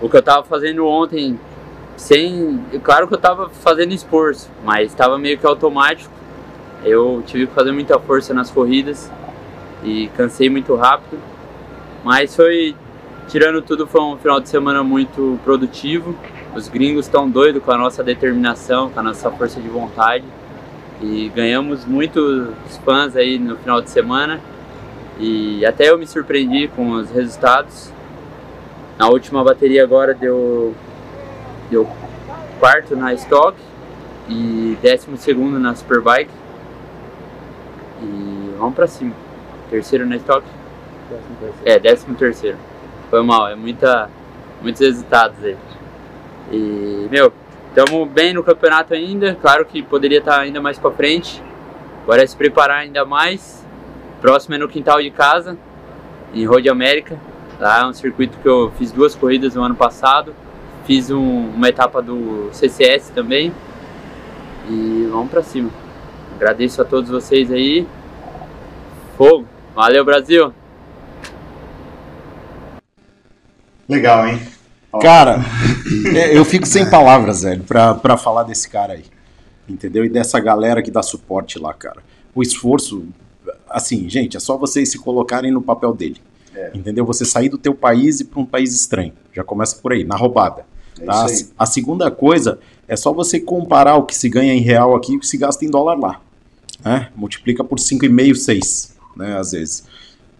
[0.02, 1.39] O que eu tava fazendo ontem,
[1.95, 2.60] sem.
[2.84, 6.20] Claro que eu tava fazendo esforço, mas estava meio que automático.
[6.84, 9.12] Eu tive que fazer muita força nas corridas
[9.84, 11.20] e cansei muito rápido.
[12.04, 12.76] Mas foi,
[13.28, 16.16] tirando tudo, foi um final de semana muito produtivo.
[16.56, 20.26] os gringos estão doidos com a nossa determinação, com a nossa força de vontade.
[21.02, 22.50] E ganhamos muitos
[22.84, 24.40] fãs aí no final de semana.
[25.20, 27.92] E até eu me surpreendi com os resultados.
[28.98, 30.76] Na última bateria agora deu,
[31.70, 31.88] deu
[32.60, 33.58] quarto na Stock
[34.30, 36.41] e décimo segundo na Superbike.
[38.02, 39.14] E vamos pra cima.
[39.70, 40.45] Terceiro na Stock?
[41.10, 41.62] Décimo terceiro.
[41.66, 42.58] É, décimo terceiro.
[43.10, 44.10] Foi mal, é muita,
[44.62, 45.58] muitos resultados aí.
[46.52, 47.32] E, meu,
[47.70, 49.36] estamos bem no campeonato ainda.
[49.36, 51.41] Claro que poderia estar ainda mais para frente.
[52.04, 53.66] Agora é se preparar ainda mais.
[54.20, 55.58] Próximo é no quintal de casa,
[56.34, 57.18] em Road América.
[57.60, 60.34] Lá é um circuito que eu fiz duas corridas no ano passado.
[60.86, 63.54] Fiz um, uma etapa do CCS também.
[64.70, 65.70] E vamos para cima.
[66.42, 67.86] Agradeço a todos vocês aí.
[69.16, 69.46] Fogo.
[69.76, 70.52] Valeu, Brasil.
[73.88, 74.42] Legal, hein?
[75.00, 75.42] Cara,
[76.16, 79.06] é, eu fico sem palavras, velho, pra, pra falar desse cara aí.
[79.70, 80.04] Entendeu?
[80.04, 82.02] E dessa galera que dá suporte lá, cara.
[82.34, 83.06] O esforço,
[83.70, 86.20] assim, gente, é só vocês se colocarem no papel dele.
[86.56, 86.72] É.
[86.74, 87.06] Entendeu?
[87.06, 89.14] Você sair do teu país e para um país estranho.
[89.32, 90.66] Já começa por aí, na roubada.
[91.00, 91.28] É tá?
[91.56, 95.18] A segunda coisa é só você comparar o que se ganha em real aqui e
[95.18, 96.22] o que se gasta em dólar lá.
[96.84, 97.10] Né?
[97.16, 99.38] Multiplica por 5,5, 6, né?
[99.38, 99.84] Às vezes.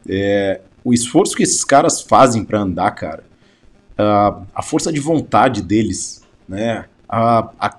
[0.08, 3.24] É, o esforço que esses caras fazem para andar, cara,
[3.98, 6.86] a, a força de vontade deles, né?
[7.08, 7.78] A, a-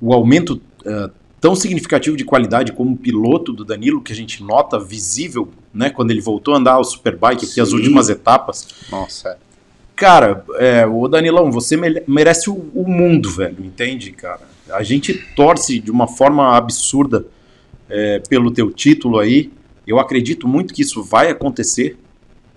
[0.00, 4.78] o aumento ah, tão significativo de qualidade como piloto do Danilo, que a gente nota
[4.78, 5.90] visível, né?
[5.90, 8.68] Quando ele voltou a andar o Superbike aqui, as últimas etapas.
[8.90, 9.36] Nossa, é.
[9.96, 14.42] Cara, é, o Danilão, você mere- merece o, o mundo, velho, entende, cara?
[14.70, 17.24] A gente torce de uma forma absurda
[17.88, 19.50] é, pelo teu título aí.
[19.86, 21.96] Eu acredito muito que isso vai acontecer,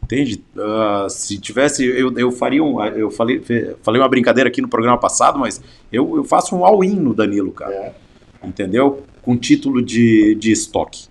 [0.04, 0.44] entende?
[0.58, 3.42] Ah, se tivesse, eu, eu faria um, eu falei,
[3.84, 5.62] falei uma brincadeira aqui no programa passado, mas
[5.92, 7.94] eu, eu faço um all-in no Danilo, cara, É.
[8.44, 9.04] entendeu?
[9.22, 11.08] Com título de, de estoque.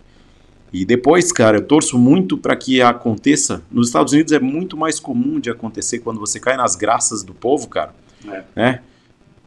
[0.73, 3.63] E depois, cara, eu torço muito para que aconteça.
[3.71, 7.33] Nos Estados Unidos é muito mais comum de acontecer quando você cai nas graças do
[7.33, 7.95] povo, cara.
[8.31, 8.43] É.
[8.57, 8.81] Né?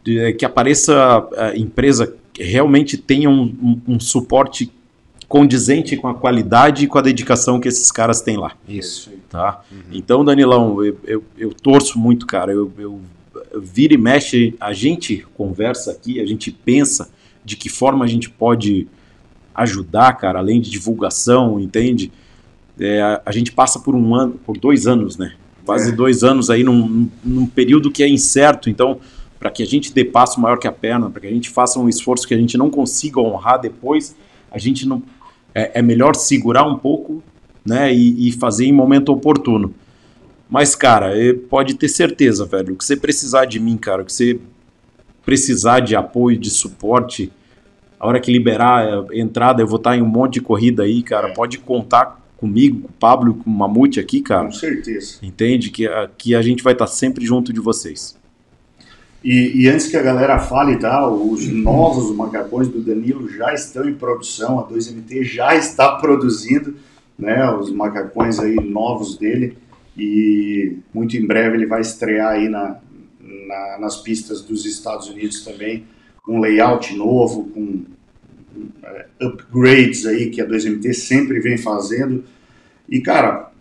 [0.04, 4.72] De- que apareça a empresa realmente tenha um, um- um suporte
[5.28, 8.52] condizente com a qualidade e com a dedicação que esses caras têm lá.
[8.68, 9.10] Isso.
[9.30, 9.62] Tá?
[9.92, 12.52] Então, Danilão, eu, eu, eu torço muito, cara.
[12.52, 13.00] Eu, eu,
[13.54, 17.10] eu vira e mexe, a gente conversa aqui, a gente pensa
[17.46, 18.88] de que forma a gente pode
[19.56, 22.12] ajudar, cara, além de divulgação, entende?
[22.80, 25.34] É, a, a gente passa por um ano, por dois anos, né?
[25.66, 25.92] Quase É.
[25.94, 29.00] dois anos aí num, num período que é incerto, então
[29.42, 31.80] para que a gente dê passo maior que a perna, para que a gente faça
[31.80, 34.16] um esforço que a gente não consiga honrar depois,
[34.52, 35.02] a gente não
[35.56, 37.24] é, é melhor segurar um pouco,
[37.66, 39.74] né, e, e fazer em momento oportuno.
[40.48, 44.06] Mas cara, eh, pode ter certeza, velho, o que você precisar de mim, cara, o
[44.06, 44.40] que você
[45.26, 47.32] precisar de apoio, de suporte,
[48.00, 51.02] a hora que liberar a entrada, eu vou estar em um monte de corrida aí,
[51.02, 54.46] cara, pode contar comigo, com o Pablo, com o Mamute aqui, cara.
[54.46, 55.18] Com certeza.
[55.24, 55.72] Entende?
[55.72, 58.21] Que, que a gente vai estar sempre junto de vocês.
[59.24, 61.08] E, e antes que a galera fale, tá?
[61.08, 66.76] Os novos macacões do Danilo já estão em produção, a 2MT já está produzindo,
[67.20, 67.50] né?
[67.52, 69.58] Os macacões aí novos dele
[69.96, 72.78] e muito em breve ele vai estrear aí na,
[73.48, 75.84] na- nas pistas dos Estados Unidos também,
[76.28, 77.84] um layout novo, com
[78.84, 82.24] é, upgrades aí que a 2MT sempre vem fazendo.
[82.90, 83.52] E cara,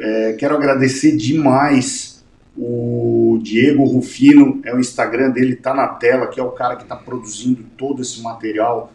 [0.00, 2.11] é, quero agradecer demais
[2.56, 6.82] o Diego Rufino, é o Instagram dele, tá na tela, que é o cara que
[6.82, 8.92] está produzindo todo esse material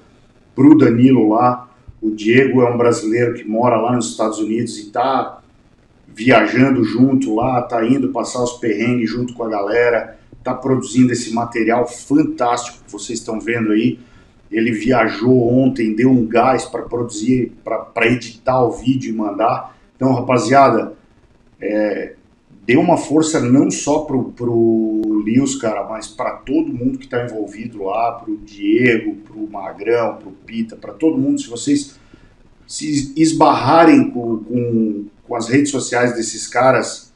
[0.55, 1.69] pro Danilo lá.
[2.01, 5.41] O Diego é um brasileiro que mora lá nos Estados Unidos e tá
[6.07, 11.33] viajando junto lá, tá indo passar os perrengues junto com a galera, tá produzindo esse
[11.33, 13.99] material fantástico que vocês estão vendo aí.
[14.49, 19.75] Ele viajou ontem, deu um gás para produzir, para editar o vídeo e mandar.
[19.95, 20.93] Então, rapaziada,
[21.59, 22.13] é,
[22.67, 27.23] dê uma força não só pro, pro Lewis, cara, mas para todo mundo que está
[27.23, 31.39] envolvido lá, pro Diego, pro Magrão, pro Pita, para todo mundo.
[31.39, 31.95] Se vocês
[32.67, 37.13] se esbarrarem com, com, com as redes sociais desses caras,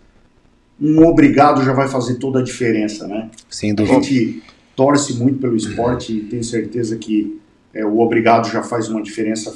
[0.80, 3.30] um obrigado já vai fazer toda a diferença, né?
[3.50, 4.02] Sem A dúvida.
[4.02, 4.42] gente
[4.74, 7.42] torce muito pelo esporte e tenho certeza que
[7.74, 9.54] é, o obrigado já faz uma diferença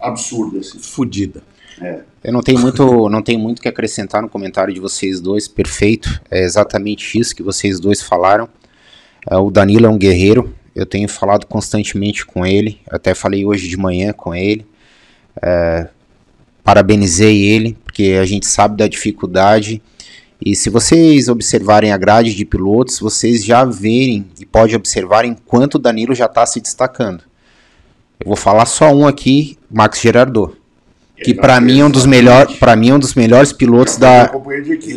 [0.00, 0.58] absurda.
[0.58, 0.80] Assim.
[0.80, 1.44] Fudida.
[2.22, 6.20] Eu não tenho muito, não tenho muito que acrescentar no comentário de vocês dois, perfeito.
[6.30, 8.48] É exatamente isso que vocês dois falaram.
[9.28, 10.54] É, o Danilo é um guerreiro.
[10.74, 12.80] Eu tenho falado constantemente com ele.
[12.90, 14.66] Até falei hoje de manhã com ele.
[15.42, 15.88] É,
[16.62, 19.80] parabenizei ele porque a gente sabe da dificuldade
[20.44, 25.74] E se vocês observarem a grade de pilotos, vocês já verem e pode observar enquanto
[25.74, 27.24] o Danilo já está se destacando.
[28.18, 30.56] Eu vou falar só um aqui, Max Gerardo,
[31.22, 34.30] que para mim é um dos melhores, para mim é um dos melhores pilotos da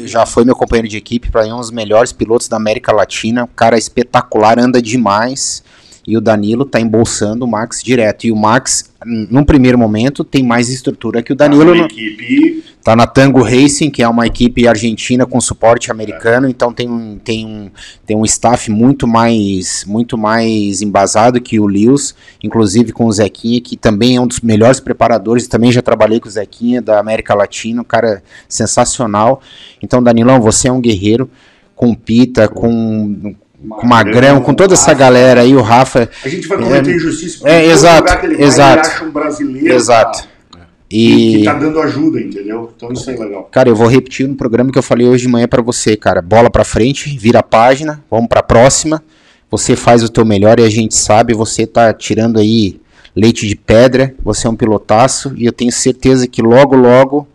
[0.06, 2.92] já foi meu companheiro de equipe, para mim é um dos melhores pilotos da América
[2.92, 5.64] Latina, um cara espetacular, anda demais.
[6.06, 8.26] E o Danilo tá embolsando o Max direto.
[8.26, 11.76] E o Max, num primeiro momento, tem mais estrutura que o Danilo.
[11.76, 16.74] Tá equipe Tá na Tango Racing, que é uma equipe argentina com suporte americano, então
[16.74, 17.72] tem um, tem um,
[18.06, 23.62] tem um staff muito mais, muito mais embasado que o Lewis, inclusive com o Zequinha,
[23.62, 27.34] que também é um dos melhores preparadores, também já trabalhei com o Zequinha da América
[27.34, 29.42] Latina, um cara sensacional.
[29.82, 31.30] Então, Danilão, você é um guerreiro,
[31.78, 33.34] com Pita, com,
[33.70, 36.10] com Magrão, com toda essa galera aí, o Rafa.
[36.24, 38.80] A gente vai cometer É, injustiça porque é, exato, que ele vai, exato.
[38.80, 40.28] ele acha um brasileiro Exato.
[40.52, 41.38] cara, E...
[41.40, 42.72] que tá dando ajuda, entendeu?
[42.76, 43.48] Então isso é legal.
[43.52, 46.22] Cara, eu vou repetir no programa que eu falei hoje de manhã pra você, cara.
[46.22, 49.02] Bola pra frente, vira a página, vamos pra próxima.
[49.50, 52.82] Você faz o teu melhor e a gente sabe, você tá tirando aí
[53.16, 57.28] leite de pedra, você é um pilotaço e eu tenho certeza que logo logo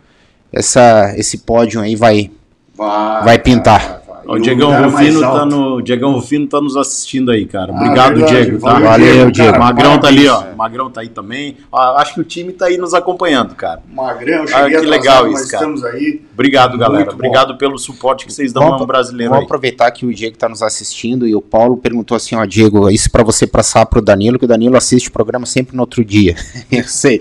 [0.51, 2.29] essa esse pódio aí vai
[2.75, 4.01] Vai, vai pintar.
[4.29, 7.71] Ó, o Diegão Rufino tá no, Diegão Rufino tá nos assistindo aí, cara.
[7.73, 8.33] Ah, Obrigado, verdade.
[8.45, 8.59] Diego.
[8.59, 8.73] Tá?
[8.73, 9.51] Valeu, Valeu, Diego.
[9.53, 10.35] Cara, Magrão tá ali, ó.
[10.35, 10.57] parabéns.
[10.57, 11.57] Magrão tá aí também.
[11.71, 13.81] Ó, acho que o time tá aí nos acompanhando, cara.
[13.91, 15.63] Magrão, Ah, cheguei que atrasado, legal mas isso, cara.
[15.63, 16.21] estamos aí.
[16.33, 16.97] Obrigado, galera.
[17.05, 17.15] Muito bom.
[17.27, 19.45] Obrigado pelo suporte que vocês dão Vamos- ao brasileiro Vamos aí.
[19.45, 23.09] aproveitar que o Diego tá nos assistindo e o Paulo perguntou assim, ó, Diego, isso
[23.11, 26.35] pra você passar pro Danilo, que o Danilo assiste o programa sempre no outro dia.
[26.71, 27.19] eu sei.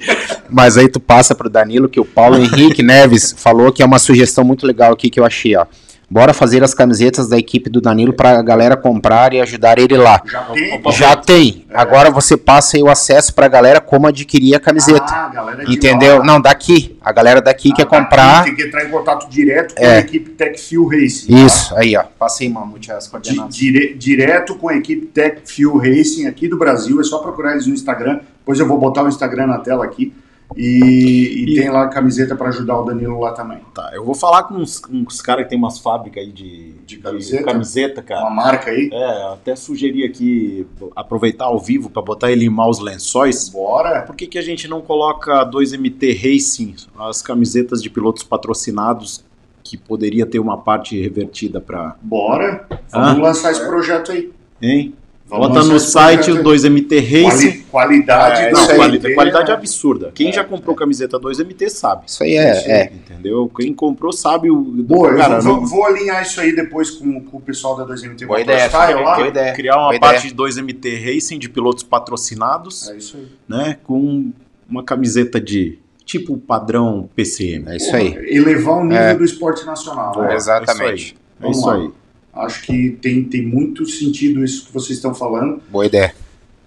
[0.50, 3.98] Mas aí tu passa pro Danilo que o Paulo Henrique Neves falou que é uma
[3.98, 5.64] sugestão muito legal aqui que eu achei, ó.
[6.10, 10.22] Bora fazer as camisetas da equipe do Danilo pra galera comprar e ajudar ele lá.
[10.24, 10.82] Já tem?
[10.92, 11.66] Já tem.
[11.72, 15.04] Agora você passa aí o acesso pra galera como adquirir a camiseta.
[15.06, 16.18] Ah, galera de Entendeu?
[16.20, 16.24] lá.
[16.24, 16.96] Não, daqui.
[17.02, 18.44] A galera daqui Ah, quer daqui comprar.
[18.44, 19.96] Tem que entrar em contato direto com É.
[19.96, 21.30] a equipe Tech Fuel Racing.
[21.30, 21.38] tá?
[21.40, 22.04] Isso, aí, ó.
[22.18, 23.54] Passa aí, Mamute, as coordenadas.
[23.54, 26.98] dire- direto com a equipe Tech Fuel Racing aqui do Brasil.
[27.02, 28.20] É só procurar eles no Instagram.
[28.38, 30.14] Depois eu vou botar o Instagram na tela aqui.
[30.60, 33.58] E, e E- tem lá camiseta para ajudar o Danilo lá também.
[33.72, 36.96] Tá, eu vou falar com uns, uns caras que tem umas fábricas aí de, De
[36.98, 37.44] camiseta?
[37.44, 38.22] camiseta, cara.
[38.22, 38.90] Uma marca aí.
[38.92, 43.48] É, até sugeri aqui aproveitar ao vivo pra botar ele em maus lençóis.
[43.50, 44.02] Bora.
[44.02, 49.24] Por que, que a gente não coloca 2MT Racing, as camisetas de pilotos patrocinados,
[49.62, 51.94] que poderia ter uma parte revertida pra.
[52.02, 52.66] Bora.
[52.90, 53.22] Vamos Ah.
[53.22, 54.32] lançar esse projeto aí.
[54.60, 54.92] Hein?
[55.28, 57.22] Vamos Bota no site o projeto 2MT aí.
[57.24, 57.46] Racing.
[57.50, 58.40] Quali- qualidade.
[58.42, 58.76] É, Não, isso aí.
[58.78, 59.54] quali- CT, qualidade né?
[59.54, 60.10] absurda.
[60.14, 62.04] Quem É, já comprou camiseta 2MT sabe.
[62.06, 62.92] Isso aí é, é.
[62.92, 63.50] Entendeu?
[63.54, 64.56] Quem comprou sabe o.
[64.58, 67.84] Boa, eu cara, vou, não- vou alinhar isso aí depois com, com o pessoal da
[67.84, 69.16] 2MT Boa ideia, Style lá.
[69.16, 69.52] boa ideia.
[69.52, 70.30] criar uma Boa parte ideia.
[70.30, 73.26] de 2MT Racing de pilotos patrocinados, É isso aí.
[73.48, 73.76] né?
[73.84, 74.30] Com
[74.68, 77.64] uma camiseta de tipo padrão PCM.
[77.68, 78.14] É isso aí.
[78.34, 79.14] Elevar o nível É.
[79.14, 80.12] do esporte nacional.
[80.12, 80.36] Boa, né?
[80.36, 81.14] Exatamente.
[81.38, 81.74] É Vamos isso lá.
[81.74, 81.90] aí.
[82.38, 85.60] Acho que tem, tem muito sentido isso que vocês estão falando.
[85.70, 86.14] Boa ideia.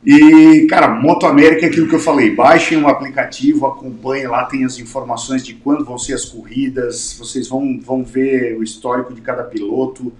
[0.03, 2.35] E, cara, Moto América é aquilo que eu falei.
[2.35, 7.15] Baixem o aplicativo, acompanhem lá, tem as informações de quando vão ser as corridas.
[7.17, 10.11] Vocês vão, vão ver o histórico de cada piloto.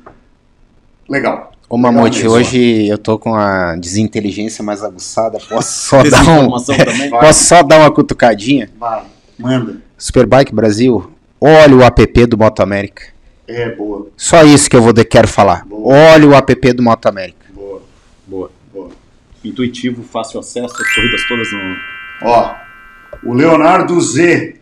[1.10, 1.52] Legal.
[1.68, 2.30] Ô mesmo.
[2.30, 5.40] hoje eu tô com a desinteligência mais aguçada.
[5.40, 6.50] Posso só dar um.
[7.20, 8.70] Posso só dar uma cutucadinha?
[8.78, 9.04] Vai,
[9.40, 9.82] manda.
[9.98, 13.11] Superbike Brasil, olha o app do Moto América.
[13.54, 15.66] É, boa, Só isso que eu vou de- quero falar.
[15.66, 15.94] Boa.
[16.14, 17.46] Olha o app do Moto América.
[17.54, 17.82] boa,
[18.28, 18.52] Boa.
[18.74, 18.90] boa.
[19.44, 21.76] Intuitivo, fácil acesso, as corridas todas no.
[22.24, 22.56] Ó,
[23.24, 24.56] o Leonardo Z,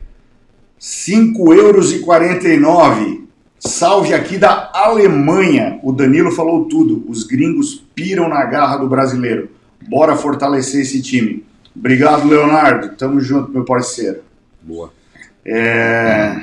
[0.79, 1.91] 5,49 euros.
[1.93, 3.27] e 49.
[3.59, 5.79] Salve aqui da Alemanha.
[5.83, 7.03] O Danilo falou tudo.
[7.09, 9.49] Os gringos piram na garra do brasileiro.
[9.87, 11.43] Bora fortalecer esse time.
[11.75, 12.95] Obrigado, Leonardo.
[12.95, 14.19] Tamo junto, meu parceiro.
[14.61, 14.93] Boa.
[15.45, 16.35] É,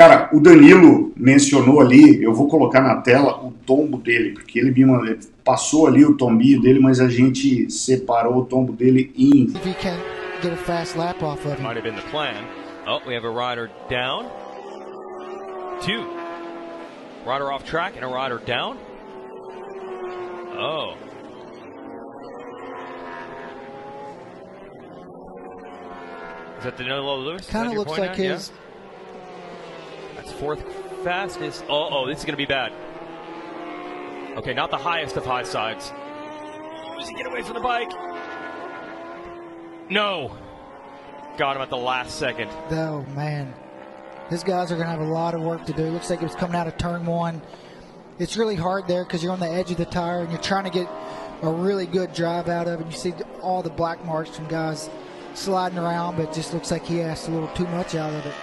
[0.00, 4.70] Cara, o Danilo mencionou ali, eu vou colocar na tela o tombo dele, porque ele
[4.70, 9.42] me mandou- passou ali o tombinho dele, mas a gente separou o tombo dele em
[9.42, 9.98] If he can
[10.42, 11.62] get a fast lap off of him.
[11.62, 12.46] Might have been the plan.
[12.86, 14.24] Oh, we have a rider down.
[15.82, 16.02] Two.
[17.26, 18.78] Rider off track and a rider down.
[20.56, 20.94] Oh.
[26.56, 27.46] Is that Danilo Lewis?
[27.50, 28.24] Kind of looks like now?
[28.24, 28.38] Yeah.
[30.30, 30.62] That's fourth
[31.02, 31.64] fastest.
[31.68, 32.72] Oh, oh, this is going to be bad.
[34.36, 35.92] Okay, not the highest of high sides.
[36.98, 37.90] Does he get away from the bike?
[39.88, 40.36] No.
[41.36, 42.48] Got him at the last second.
[42.70, 43.52] Oh man,
[44.30, 45.84] These guys are going to have a lot of work to do.
[45.86, 47.42] Looks like it was coming out of turn one.
[48.20, 50.64] It's really hard there because you're on the edge of the tire and you're trying
[50.64, 50.88] to get
[51.42, 52.86] a really good drive out of it.
[52.86, 54.90] You see all the black marks from guys
[55.34, 58.34] sliding around, but just looks like he asked a little too much out of it.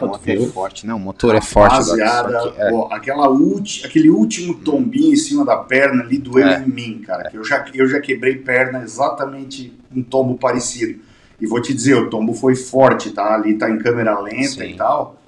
[0.00, 1.72] O motor é forte, não, o motor é forte.
[1.72, 2.72] Rapaziada, agora, é.
[2.72, 6.62] ó, aquela ulti, aquele último tombinho em cima da perna ali doeu É.
[6.62, 7.28] em mim, cara.
[7.30, 11.00] que Eu já, eu já quebrei perna exatamente um tombo parecido.
[11.40, 13.34] E vou te dizer, o tombo foi forte, tá?
[13.34, 15.20] Ali tá em câmera lenta e tal.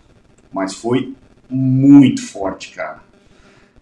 [0.52, 1.14] Mas foi
[1.48, 3.00] muito forte, cara.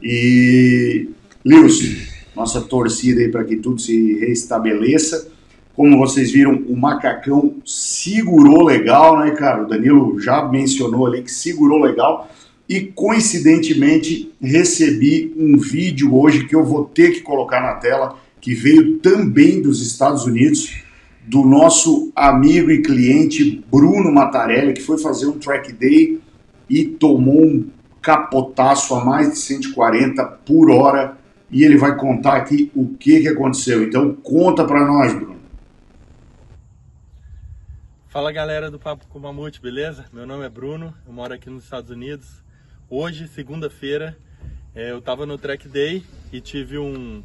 [0.03, 1.11] E,
[1.45, 5.29] Lewis, nossa torcida aí para que tudo se restabeleça.
[5.75, 9.63] Como vocês viram, o macacão segurou legal, né, cara?
[9.63, 12.29] O Danilo já mencionou ali que segurou legal.
[12.69, 18.55] E coincidentemente recebi um vídeo hoje que eu vou ter que colocar na tela, que
[18.55, 20.83] veio também dos Estados Unidos,
[21.27, 26.21] do nosso amigo e cliente Bruno Matarelli, que foi fazer um track day
[26.69, 27.67] e tomou um
[28.01, 31.19] capotaço a mais de 140 por hora.
[31.51, 33.83] E ele vai contar aqui o que, que aconteceu.
[33.83, 35.30] Então conta pra nós, Bruno.
[38.11, 40.05] Fala galera do Papo com Mamute, beleza?
[40.13, 42.43] Meu nome é Bruno, eu moro aqui nos Estados Unidos.
[42.89, 44.19] Hoje, segunda-feira,
[44.75, 47.23] é, eu tava no track day e tive um,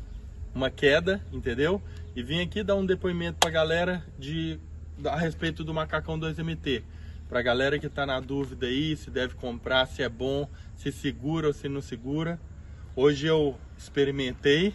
[0.53, 1.81] uma queda, entendeu?
[2.15, 4.59] E vim aqui dar um depoimento pra galera de,
[5.05, 6.83] a respeito do Macacão 2MT.
[7.27, 11.47] Pra galera que tá na dúvida aí, se deve comprar, se é bom, se segura
[11.47, 12.39] ou se não segura.
[12.95, 14.71] Hoje eu experimentei,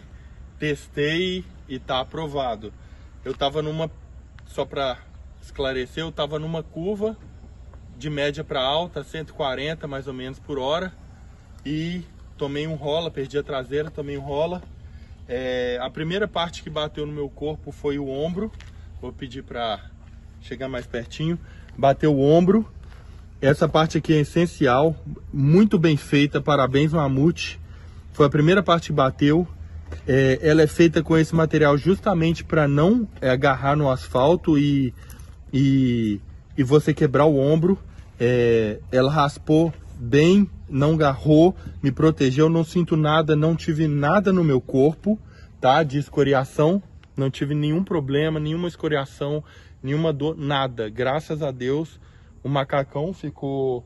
[0.59, 2.73] testei e tá aprovado.
[3.23, 3.89] Eu tava numa,
[4.45, 5.09] só pra
[5.41, 7.17] esclarecer, eu tava numa curva
[7.97, 10.91] de média para alta, 140 mais ou menos por hora,
[11.65, 12.03] e
[12.37, 14.61] tomei um rola, perdi a traseira, tomei um rola.
[15.27, 18.51] É, a primeira parte que bateu no meu corpo foi o ombro.
[18.99, 19.79] Vou pedir para
[20.41, 21.39] chegar mais pertinho.
[21.77, 22.67] Bateu o ombro.
[23.39, 24.95] Essa parte aqui é essencial,
[25.31, 26.41] muito bem feita.
[26.41, 27.59] Parabéns, Mamute.
[28.11, 29.47] Foi a primeira parte que bateu.
[30.07, 34.93] É, ela é feita com esse material justamente para não é, agarrar no asfalto e,
[35.53, 36.19] e,
[36.57, 37.77] e você quebrar o ombro.
[38.19, 44.43] É, ela raspou bem, não agarrou, me protegeu, não sinto nada, não tive nada no
[44.43, 45.19] meu corpo,
[45.59, 45.83] tá?
[45.83, 46.81] De escoriação,
[47.15, 49.43] não tive nenhum problema, nenhuma escoriação,
[49.81, 50.89] nenhuma dor, nada.
[50.89, 51.99] Graças a Deus,
[52.43, 53.85] o macacão ficou,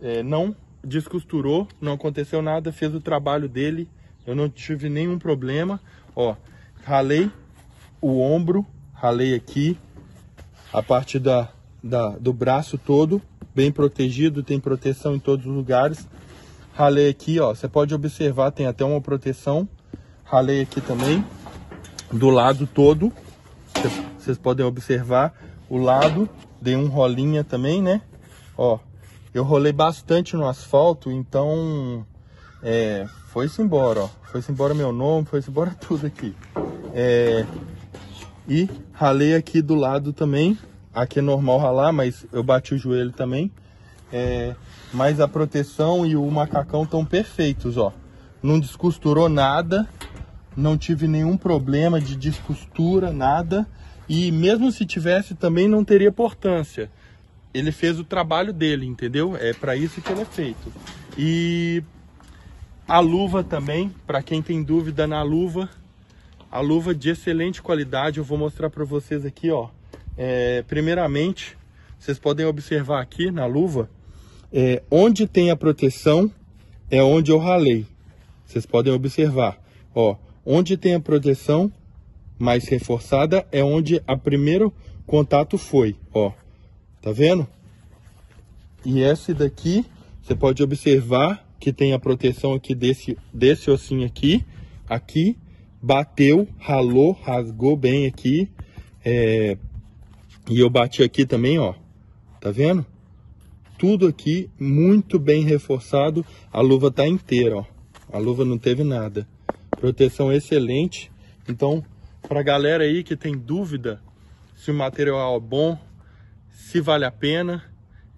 [0.00, 0.54] é, não
[0.84, 3.88] descosturou, não aconteceu nada, fez o trabalho dele,
[4.26, 5.80] eu não tive nenhum problema.
[6.14, 6.36] Ó,
[6.84, 7.30] ralei
[8.00, 9.76] o ombro, ralei aqui,
[10.72, 11.48] a parte da,
[11.82, 13.20] da, do braço todo,
[13.54, 16.06] bem protegido, tem proteção em todos os lugares.
[16.74, 19.68] Ralei aqui, ó, você pode observar, tem até uma proteção.
[20.24, 21.24] Ralei aqui também,
[22.12, 23.12] do lado todo,
[24.18, 25.34] vocês podem observar
[25.68, 26.28] o lado,
[26.60, 28.02] dei um rolinha também, né?
[28.56, 28.78] Ó,
[29.32, 32.06] eu rolei bastante no asfalto, então
[32.62, 34.08] é, foi-se embora, ó.
[34.24, 36.34] Foi-se embora meu nome, foi-se embora tudo aqui.
[36.94, 37.44] É,
[38.48, 40.58] e ralei aqui do lado também.
[40.94, 43.52] Aqui é normal ralar, mas eu bati o joelho também.
[44.10, 44.56] É,
[44.92, 47.92] mas a proteção e o macacão estão perfeitos, ó.
[48.42, 49.86] Não descosturou nada,
[50.56, 53.66] não tive nenhum problema de descostura, nada.
[54.08, 56.90] E mesmo se tivesse, também não teria importância.
[57.52, 59.36] Ele fez o trabalho dele, entendeu?
[59.36, 60.72] É para isso que ele é feito.
[61.16, 61.82] E
[62.86, 65.68] a luva também, para quem tem dúvida na luva,
[66.50, 69.68] a luva de excelente qualidade, eu vou mostrar para vocês aqui, ó.
[70.16, 71.56] É, primeiramente,
[71.98, 73.88] vocês podem observar aqui na luva,
[74.52, 76.30] é, onde tem a proteção
[76.90, 77.86] é onde eu ralei.
[78.46, 79.58] Vocês podem observar,
[79.94, 81.70] ó, onde tem a proteção
[82.38, 84.72] mais reforçada é onde a primeiro
[85.06, 86.32] contato foi, ó.
[87.02, 87.46] Tá vendo?
[88.84, 89.84] E esse daqui,
[90.22, 94.44] você pode observar que tem a proteção aqui desse, desse ossinho aqui,
[94.88, 95.36] aqui,
[95.80, 98.50] bateu, ralou, rasgou bem aqui,
[99.04, 99.56] é,
[100.48, 101.74] e eu bati aqui também, ó,
[102.40, 102.84] tá vendo?
[103.78, 107.64] Tudo aqui muito bem reforçado, a luva tá inteira, ó,
[108.12, 109.26] a luva não teve nada,
[109.70, 111.12] proteção excelente,
[111.48, 111.84] então,
[112.22, 114.00] pra galera aí que tem dúvida
[114.56, 115.78] se o material é bom,
[116.50, 117.64] se vale a pena,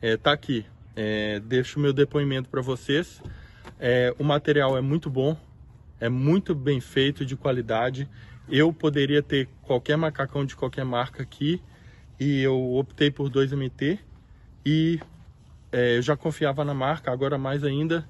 [0.00, 0.64] é, tá aqui,
[0.96, 3.22] é, deixo o meu depoimento para vocês,
[3.78, 5.36] é, o material é muito bom,
[6.00, 8.08] é muito bem feito, de qualidade.
[8.48, 11.62] Eu poderia ter qualquer macacão de qualquer marca aqui
[12.18, 13.98] e eu optei por 2MT
[14.64, 14.98] e
[15.70, 18.08] é, eu já confiava na marca, agora mais ainda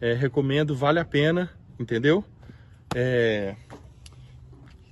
[0.00, 2.24] é, recomendo, vale a pena, entendeu?
[2.94, 3.54] É,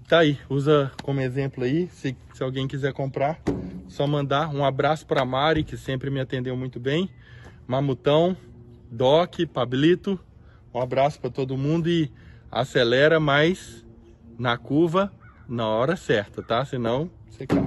[0.07, 3.41] tá aí, usa como exemplo aí, se, se alguém quiser comprar,
[3.89, 7.11] só mandar um abraço para Mari, que sempre me atendeu muito bem,
[7.67, 8.37] Mamutão,
[8.91, 10.19] Doc, Pablito,
[10.75, 12.11] um abraço para todo mundo e
[12.51, 13.85] acelera mais
[14.39, 15.13] na curva
[15.49, 16.65] na hora certa, tá?
[16.65, 17.65] Senão você cai.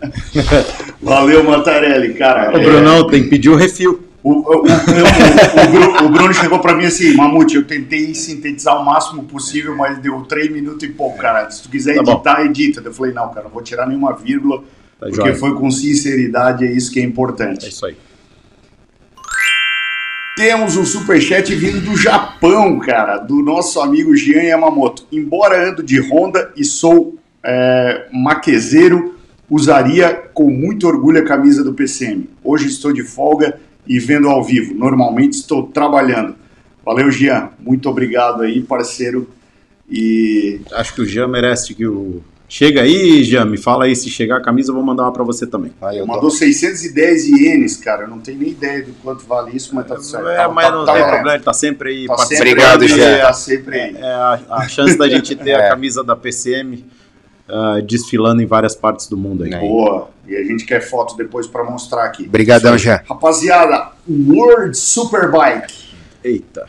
[1.00, 2.50] Valeu, Matarelli, cara.
[2.56, 4.06] Ô, Brunão, tem que pedir o refil.
[4.22, 8.78] O, o, o, o, Bruno, o Bruno chegou pra mim assim, Mamute, eu tentei sintetizar
[8.78, 11.50] o máximo possível, mas deu três minutos e pouco, cara.
[11.50, 12.12] Se tu quiser Tá bom.
[12.12, 12.82] editar, edita.
[12.84, 15.34] Eu falei, não, cara, não vou tirar nenhuma vírgula, Tá porque joia.
[15.36, 17.64] foi com sinceridade, é isso que é importante.
[17.64, 17.96] É isso aí.
[20.40, 25.06] Temos um superchat vindo do Japão, cara, do nosso amigo Jean Yamamoto.
[25.12, 29.16] Embora ando de Honda e sou é, maquezeiro,
[29.50, 32.26] usaria com muito orgulho a camisa do PCM.
[32.42, 34.74] Hoje estou de folga e vendo ao vivo.
[34.74, 36.34] Normalmente estou trabalhando.
[36.82, 37.50] Valeu, Jean.
[37.60, 39.28] Muito obrigado aí, parceiro.
[39.90, 42.24] E Acho que o Jean merece que o.
[42.52, 43.94] Chega aí, Jean, me fala aí.
[43.94, 45.72] Se chegar a camisa, eu vou mandar uma pra você também.
[45.80, 48.02] Aí eu mandou 610 ienes, cara.
[48.02, 50.26] Eu não tenho nem ideia do quanto vale isso, mas tá tudo certo.
[50.28, 52.46] É, Tá- mas tá- não tá tem problema, ele tá sempre aí Tá participando.
[52.48, 53.18] sempre Obrigado, Jean.
[53.20, 53.96] Tá sempre aí.
[53.96, 55.66] É a, a chance da gente ter É.
[55.66, 56.84] a camisa da PCM
[57.48, 59.54] ah, desfilando em várias partes do mundo aí.
[59.54, 59.60] É.
[59.60, 60.10] Boa.
[60.26, 62.24] E a gente quer foto depois pra mostrar aqui.
[62.26, 63.00] Obrigadão, Jean.
[63.08, 65.72] Rapaziada, World Superbike.
[66.22, 66.66] Eita.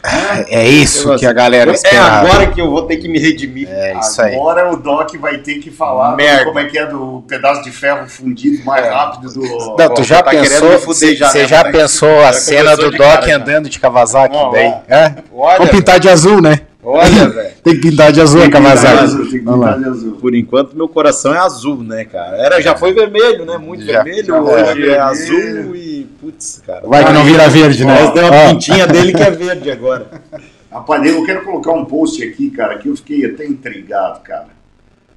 [0.47, 2.27] É isso que a galera É esperava.
[2.27, 3.67] agora que eu vou ter que me redimir.
[3.69, 4.33] É isso aí.
[4.35, 6.45] Agora o Doc vai ter que falar Merda.
[6.45, 9.41] como é que é do pedaço de ferro fundido mais rápido do.
[9.77, 11.77] Não, tu já tá querendo pensou, já, você né, já moleque?
[11.77, 13.35] pensou a Já cena do Doc cara, já.
[13.35, 14.73] andando de Kawasaki Não, daí?
[14.87, 15.13] É?
[15.33, 16.60] Olha, Vamos pintar de azul, né?
[16.83, 17.51] Olha, velho.
[17.63, 19.03] Tem que pintar de azul a Kawasaki.
[19.03, 20.11] azul, tem que pintar de azul.
[20.13, 22.37] Por enquanto, meu coração é azul, né, cara?
[22.37, 23.57] Era, já foi vermelho, né?
[23.57, 24.03] Muito Já.
[24.03, 24.25] vermelho.
[24.25, 25.03] Já hoje é vermelho.
[25.03, 26.07] azul e.
[26.19, 26.81] Putz, cara.
[26.87, 27.99] Vai que não vira verde, né?
[28.01, 28.49] Mas tem uma Ó.
[28.51, 30.09] pintinha dele que é verde agora.
[30.71, 34.47] Rapaz, eu quero colocar um post aqui, cara, que eu fiquei até intrigado, cara.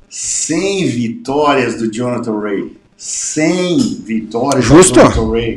[0.09, 2.77] 100 vitórias do Jonathan Ray.
[2.97, 5.01] 100 vitórias Justo.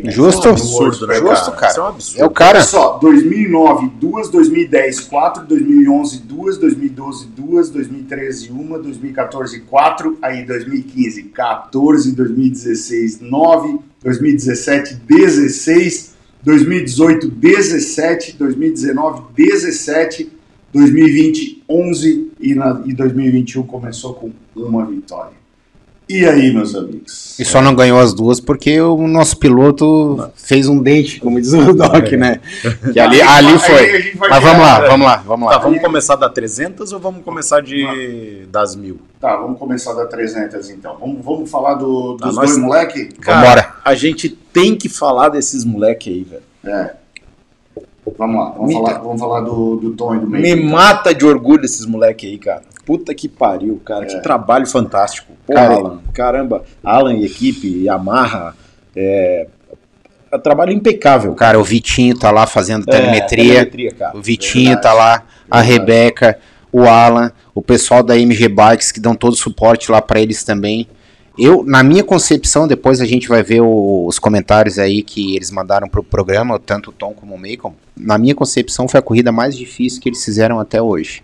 [0.10, 0.48] Justo.
[0.48, 1.58] É um absurdo, né, Justo, cara?
[1.58, 1.72] cara.
[1.72, 2.22] Isso é um absurdo.
[2.22, 2.58] É o cara.
[2.58, 10.46] Olha só, 2009, 2, 2010, 4, 2011, 2, 2012, 2, 2013, 1, 2014, 4, aí
[10.46, 20.32] 2015, 14, 2016, 9, 2017, 16, 2018, 17, 2019, 17,
[20.74, 25.47] 2020, 11 e, na, e 2021 começou com uma vitória.
[26.10, 27.38] E aí, meus amigos?
[27.38, 31.52] E só não ganhou as duas porque o nosso piloto fez um dente, como diz
[31.54, 32.40] o Doc, né?
[32.94, 34.14] Que ali, ali foi.
[34.30, 35.62] Mas vamos lá, vamos lá, vamos Tá, lá.
[35.62, 39.00] vamos começar da 300 ou vamos começar de das mil?
[39.20, 40.96] Tá, vamos começar da 300 então.
[40.98, 43.06] Vamos, vamos falar do, dos Tá, nós- dois moleque?
[43.20, 43.74] Cara, Vambora.
[43.84, 46.44] A gente tem que falar desses moleque aí, velho.
[46.78, 46.92] É.
[48.18, 50.66] Vamos lá, vamos Me- falar, vamos falar do, do Tom e do Me meio.
[50.70, 52.62] mata de orgulho esses moleque aí, cara.
[52.86, 54.06] Puta que pariu, cara.
[54.06, 55.34] Que trabalho fantástico.
[55.46, 56.64] Pô, Cara, Alan, caramba.
[56.84, 58.56] Alan e equipe, Yamaha.
[58.96, 59.48] É,
[60.32, 61.34] é trabalho impecável.
[61.36, 63.44] Cara, o Vitinho tá lá fazendo É, telemetria.
[63.66, 64.18] telemetria, cara.
[64.18, 64.82] O Vitinho Verdade.
[64.84, 65.72] tá lá, a Verdade.
[65.92, 66.40] Rebeca,
[66.72, 70.44] o Alan, o pessoal da MG Bikes que dão todo o suporte lá pra eles
[70.44, 70.88] também.
[71.38, 75.52] Eu, na minha concepção, depois a gente vai ver o- os comentários aí que eles
[75.52, 77.74] mandaram pro programa, tanto o Tom como o Macon.
[77.96, 81.22] Na minha concepção, foi a corrida mais difícil que eles fizeram até hoje.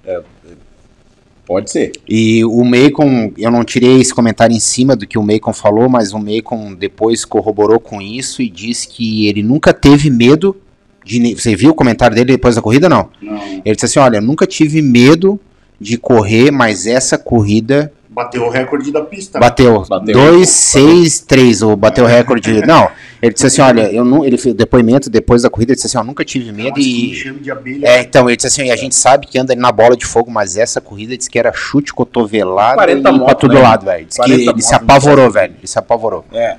[1.46, 1.92] Pode ser.
[2.08, 5.90] E o Macon, eu não tirei esse comentário em cima do que o Macon falou,
[5.90, 10.56] mas o Macon depois corroborou com isso e disse que ele nunca teve medo
[11.04, 11.36] de.
[11.36, 12.88] Você viu o comentário dele depois da corrida?
[12.88, 13.10] Não.
[13.22, 15.38] Não, Ele disse assim: Olha, eu nunca tive medo
[15.82, 19.40] de correr, mas essa corrida bateu o recorde da pista.
[19.40, 19.86] bateu.
[19.88, 20.14] Bateu.
[20.14, 22.62] 2, 6, 3, ou bateu o recorde.
[22.66, 22.90] Não,
[23.22, 24.24] ele disse assim: Olha, eu não.
[24.26, 27.08] Ele fez depoimento depois da corrida, ele disse assim: Eu nunca tive medo Nossa, que
[27.08, 27.12] e.
[27.12, 27.88] enxame de abelha.
[27.88, 30.30] É, então, ele disse assim, a gente sabe que anda ali na bola de fogo,
[30.30, 33.62] mas essa corrida disse que era chute, cotovelada 40 e pra moto, todo né?
[33.62, 34.06] lado, velho.
[34.06, 35.56] Disse que 40 ele se apavorou, velho.
[35.58, 36.26] Ele se apavorou.
[36.34, 36.58] É.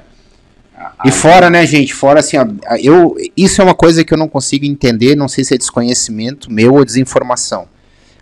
[1.04, 2.46] E fora, né, gente, fora assim, ó,
[2.82, 6.50] eu, isso é uma coisa que eu não consigo entender, não sei se é desconhecimento
[6.50, 7.68] meu ou desinformação.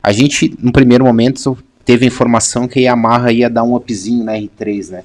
[0.02, 4.32] A gente, no primeiro momento, teve informação que a Yamaha ia dar um upzinho na
[4.34, 5.02] R3, né?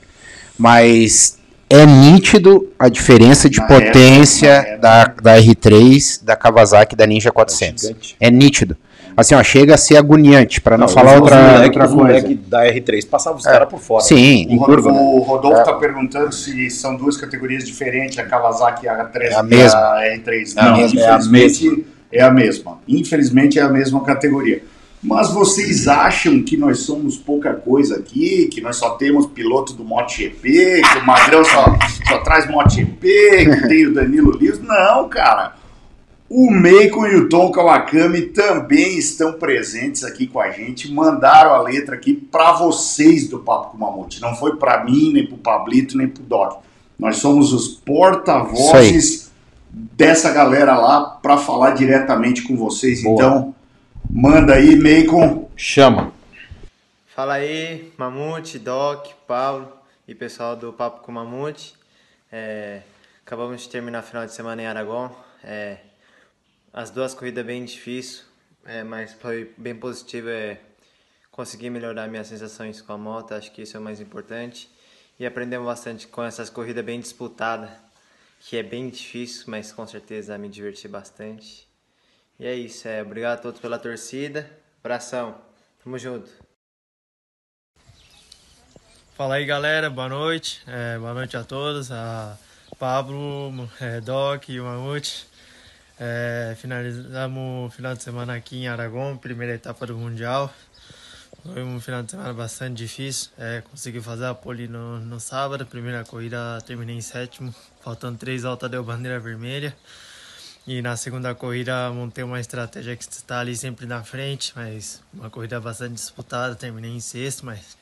[0.57, 1.37] Mas
[1.69, 5.21] é nítido a diferença de Na época, potência na época.
[5.21, 7.83] da, da R3, da Kawasaki e da Ninja 400.
[7.87, 8.15] gigante.
[8.19, 8.75] É nítido.
[9.15, 12.37] Assim, ó, chega a ser agoniante, para não, falar os, outra, moleque, outra coisa.
[12.47, 14.03] da R3 passavam os caras por fora.
[14.03, 14.99] Sim, O, em Ro- curva, né?
[14.99, 15.61] o Rodolfo É.
[15.61, 19.79] está perguntando se são duas categorias diferentes, a Kawasaki e a 3 É a mesma.
[19.79, 20.53] a R3.
[20.55, 21.01] É a Não, mesma.
[21.01, 22.79] É a infelizmente é a mesma.
[22.87, 24.61] Infelizmente é a mesma categoria.
[25.01, 29.83] Mas vocês acham que nós somos pouca coisa aqui, que nós só temos piloto do
[29.83, 34.59] MotoGP, que o Magrão só, só traz MotoGP, que tem o Danilo Lewis?
[34.59, 35.55] Não, cara.
[36.29, 40.91] O Meiko e o Tom Kawakami também estão presentes aqui com a gente.
[40.91, 44.19] Mandaram a letra aqui para vocês do Papo com Mamute.
[44.19, 46.61] Não foi para mim, nem para o Pablito, nem para o Doc.
[46.99, 49.31] Nós somos os porta-vozes
[49.71, 53.03] dessa galera lá para falar diretamente com vocês.
[53.03, 53.15] Boa.
[53.15, 53.55] Então,
[54.09, 55.49] manda aí, Meikon.
[55.55, 56.13] Chama.
[57.07, 59.73] Fala aí, Mamute, Doc, Paulo.
[60.07, 61.73] e pessoal do Papo com Mamute.
[62.31, 62.81] É,
[63.25, 65.15] acabamos de terminar o final de semana em Aragão.
[65.43, 65.79] É,
[66.71, 68.25] as duas corridas bem difíceis,
[68.65, 70.59] é, mas foi bem positivo é,
[71.31, 74.69] conseguir melhorar minhas sensações com a moto, acho que isso é o mais importante.
[75.19, 77.71] E aprendemos bastante com essas corridas bem disputadas,
[78.39, 81.66] que é bem difícil, mas com certeza me diverti bastante.
[82.39, 84.47] E é isso, é, obrigado a todos pela torcida.
[84.79, 85.35] Abração,
[85.83, 86.29] tamo junto.
[89.15, 92.37] Fala aí galera, boa noite, é, boa noite a todos, a
[92.77, 95.25] Pablo, é, Doc e o Mamute.
[95.99, 100.53] É, finalizamos o final de semana aqui em Aragão, primeira etapa do Mundial.
[101.41, 103.31] Foi um final de semana bastante difícil.
[103.39, 107.51] É, consegui fazer a pole no, no sábado, primeira corrida terminei em sétimo,
[107.81, 109.75] faltando três voltas deu bandeira vermelha.
[110.67, 115.29] E na segunda corrida montei uma estratégia que está ali sempre na frente, mas uma
[115.29, 117.77] corrida bastante disputada, terminei em sexto, mas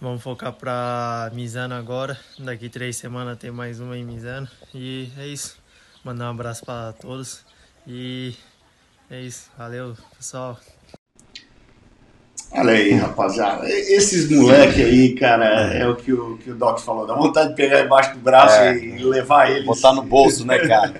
[0.00, 2.18] vamos focar para Misano agora.
[2.40, 4.48] Daqui três semanas tem mais uma em Misano.
[4.74, 5.58] E é isso.
[6.02, 7.44] Mandar um abraço para todos.
[7.86, 8.34] E
[9.08, 9.48] é isso.
[9.56, 10.58] Valeu, pessoal.
[12.52, 13.68] Olha aí, rapaziada.
[13.70, 17.06] Esses moleque aí, cara, é o que o, que o Doc falou.
[17.06, 18.76] Dá vontade de pegar embaixo do braço É.
[18.76, 19.64] e levar eles.
[19.64, 20.94] Botar no bolso, né, cara?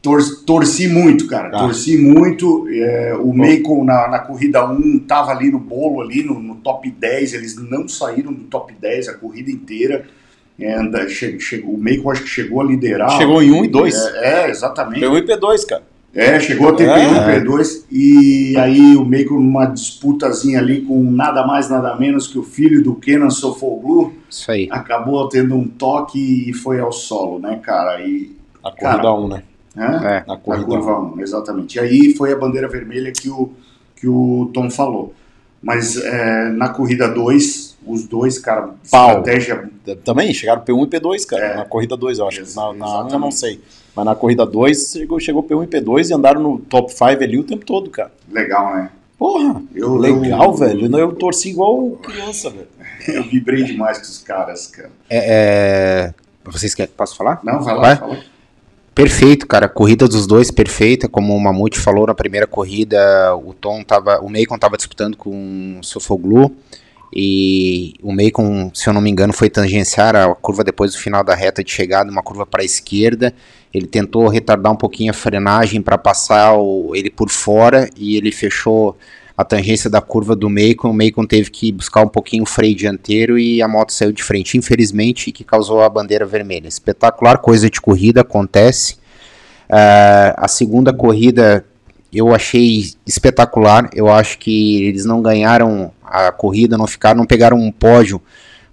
[0.00, 1.50] Tor- torci muito, cara.
[1.50, 1.58] Tá.
[1.60, 2.66] Torci muito.
[2.70, 6.90] É, o Macon na, na corrida 1 tava ali no bolo, ali no, no top
[6.90, 7.32] 10.
[7.34, 10.04] Eles não saíram do top 10 a corrida inteira.
[10.60, 13.10] É, anda- che- chegou, o Macon acho que chegou a liderar.
[13.16, 13.94] Chegou em 1 e 2.
[13.94, 15.00] É, é, exatamente.
[15.04, 15.82] P1 e P2, cara.
[16.14, 16.94] É, chegou a ter É.
[17.40, 22.38] P1, P2, e aí o Macon numa disputazinha ali com nada mais, nada menos que
[22.38, 24.68] o filho do Kenan Sofoglu, Isso aí.
[24.70, 28.00] acabou tendo um toque e foi ao solo, né, cara?
[28.00, 28.30] E,
[28.62, 29.42] Na corrida 1, né?
[29.76, 30.06] Hã?
[30.06, 31.78] É, Na curva 1, exatamente.
[31.78, 33.50] E aí foi a bandeira vermelha que o,
[33.96, 35.12] que o Tom falou.
[35.60, 39.08] Mas é, na corrida 2, os dois, cara, Pau.
[39.08, 39.68] estratégia
[40.04, 41.56] Também chegaram P1 e P2, cara.
[41.56, 42.38] Na corrida 2, eu acho.
[42.40, 43.60] Ex- Na, na 1 eu não sei.
[43.94, 47.38] Mas na corrida 2 chegou, chegou P1 e P2 e andaram no top 5 ali
[47.38, 48.12] o tempo todo, cara.
[48.30, 48.90] legal, né?
[49.16, 50.98] Porra, Eu- legal, eu- velho.
[50.98, 52.66] Eu torci igual criança, velho.
[53.06, 54.90] Eu vibrei demais com os caras, cara.
[55.08, 57.40] É, é, vocês querem posso falar?
[57.44, 57.96] Não, vai lá, Vai?
[57.96, 58.18] fala.
[58.94, 59.68] Perfeito, cara.
[59.68, 64.28] Corrida dos dois perfeita, como o Mamute falou na primeira corrida, o Tom tava, o
[64.30, 66.50] Macon tava disputando com o Sofoglu
[67.12, 71.22] e o Macon, se eu não me engano, foi tangenciar a curva depois do final
[71.22, 73.34] da reta de chegada, uma curva para a esquerda.
[73.74, 78.30] Ele tentou retardar um pouquinho a frenagem para passar o- ele por fora e ele
[78.30, 78.96] fechou
[79.36, 80.90] a tangência da curva do Macon.
[80.90, 84.22] O Macon teve que buscar um pouquinho o freio dianteiro e a moto saiu de
[84.22, 86.68] frente, infelizmente, que causou a bandeira vermelha.
[86.68, 88.96] Espetacular, coisa de corrida, acontece.
[89.68, 91.64] Ah, a segunda corrida
[92.12, 93.90] eu achei espetacular.
[93.92, 98.22] Eu acho que eles não ganharam a corrida, não ficaram, não pegaram um pódio,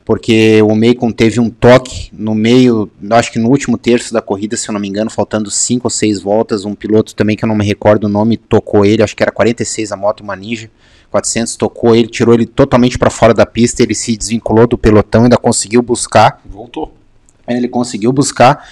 [0.06, 4.57] porque o Macon teve um toque no meio, acho que no último terço da corrida,
[4.57, 7.48] se eu não me engano, faltando 5 ou 6 voltas, um piloto também que eu
[7.48, 10.69] não me recordo o nome, tocou ele, acho que era 46 a moto, uma Ninja
[11.11, 15.23] 400, tocou ele, tirou ele totalmente para fora da pista, ele se desvinculou do pelotão,
[15.23, 16.94] ainda conseguiu buscar, Voltou.
[17.48, 18.65] ele conseguiu buscar,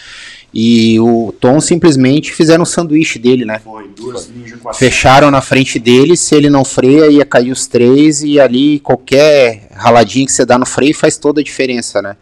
[0.54, 3.60] e o Tom simplesmente fizeram um sanduíche dele, né?
[3.60, 4.30] Foi duas
[4.62, 8.40] com a Fecharam na frente dele, se ele não freia, ia cair os três, e
[8.40, 12.16] ali qualquer raladinha que você dá no freio faz toda a diferença, né?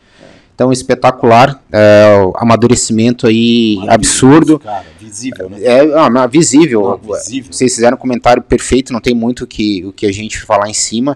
[0.53, 4.57] Então, espetacular, é, o amadurecimento aí absurdo.
[4.57, 5.59] Cara, visível, né?
[5.61, 6.99] É ah, mas visível.
[7.03, 7.53] Não, visível.
[7.53, 10.73] Vocês fizeram um comentário perfeito, não tem muito que, o que a gente falar em
[10.73, 11.15] cima.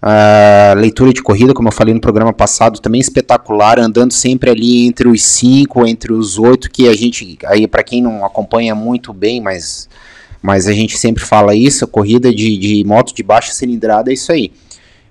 [0.00, 4.86] Ah, leitura de corrida, como eu falei no programa passado, também espetacular, andando sempre ali
[4.86, 9.12] entre os cinco, entre os oito, que a gente, aí para quem não acompanha muito
[9.12, 9.88] bem, mas,
[10.40, 14.14] mas a gente sempre fala isso, a corrida de, de moto de baixa cilindrada é
[14.14, 14.52] isso aí.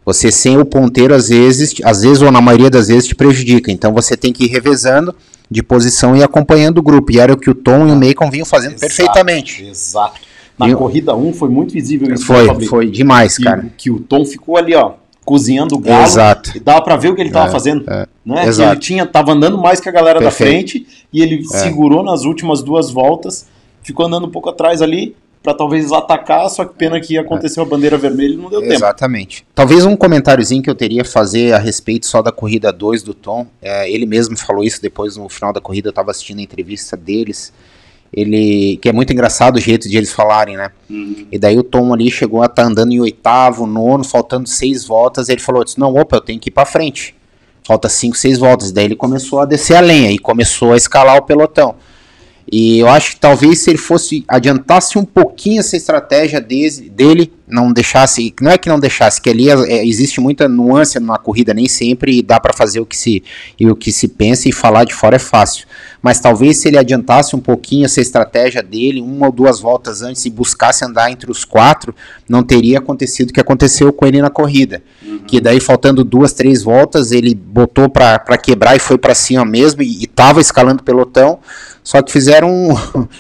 [0.06, 3.70] Você sem o ponteiro, às vezes, às vezes ou na maioria das vezes, te prejudica.
[3.70, 5.14] Então você tem que ir revezando
[5.52, 7.12] de posição e acompanhando o grupo.
[7.12, 9.66] E era o que o Tom e o Macon vinham fazendo Exato, perfeitamente.
[9.66, 10.22] Exato.
[10.58, 12.26] Na Eu- corrida 1 foi muito visível isso.
[12.26, 13.68] Foi, foi demais, que, cara.
[13.78, 14.94] Que o Tom ficou ali, ó,
[15.24, 16.04] cozinhando o galo.
[16.04, 16.52] Exato.
[16.56, 17.84] E dava pra ver o que ele tava É, fazendo.
[17.90, 18.08] é.
[18.26, 18.42] Né?
[18.44, 18.72] Que Exato.
[18.74, 20.50] ele tinha, tava andando mais que a galera Perfeito.
[20.50, 21.58] da frente e ele É.
[21.58, 23.48] segurou nas últimas duas voltas,
[23.84, 27.66] ficou andando um pouco atrás ali pra talvez atacar, só que pena que aconteceu a
[27.66, 28.74] bandeira vermelha e não deu tempo.
[28.74, 29.46] Exatamente.
[29.56, 33.14] Talvez um comentáriozinho que eu teria a fazer a respeito só da corrida 2 do
[33.14, 33.46] Tom.
[33.62, 36.98] É, ele mesmo falou isso depois no final da corrida, eu estava assistindo a entrevista
[36.98, 37.54] deles.
[38.14, 38.78] Ele.
[38.78, 40.72] Que é muito engraçado o jeito de eles falarem, né?
[41.32, 45.30] E daí o Tom ali chegou a estar andando em oitavo, nono, faltando seis voltas.
[45.30, 47.16] Ele falou: disse, Não, opa, eu tenho que ir pra frente.
[47.64, 48.72] Falta cinco, seis voltas.
[48.72, 51.76] Daí ele começou a descer a lenha e começou a escalar o pelotão.
[52.50, 57.34] E eu acho que talvez se ele fosse adiantasse um pouquinho essa estratégia dele, dele
[57.46, 61.54] não deixasse, não é que não deixasse, que ali é, existe muita nuance na corrida,
[61.54, 63.22] nem sempre dá para fazer o que se
[63.62, 65.68] o que se pensa e falar de fora é fácil.
[66.08, 70.24] Mas talvez se ele adiantasse um pouquinho essa estratégia dele, uma ou duas voltas antes
[70.24, 71.94] e buscasse andar entre os quatro,
[72.30, 74.82] não teria acontecido o que aconteceu com ele na corrida.
[75.06, 75.20] Uhum.
[75.28, 79.82] Que daí faltando duas, três voltas, ele botou para quebrar e foi para cima mesmo
[79.82, 81.40] e estava escalando o pelotão
[81.88, 82.50] só que fizeram,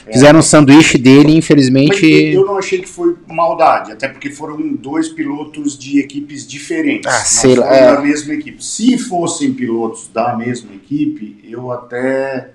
[0.05, 0.11] é.
[0.11, 2.01] fizeram um sanduíche dele, infelizmente.
[2.01, 7.09] Mas eu não achei que foi maldade, até porque foram dois pilotos de equipes diferentes.
[7.09, 7.73] Ah, sei lá.
[7.73, 7.93] É...
[7.95, 8.61] da mesma equipe.
[8.61, 12.49] Se fossem pilotos da mesma equipe, eu até.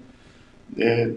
[0.79, 1.11] É,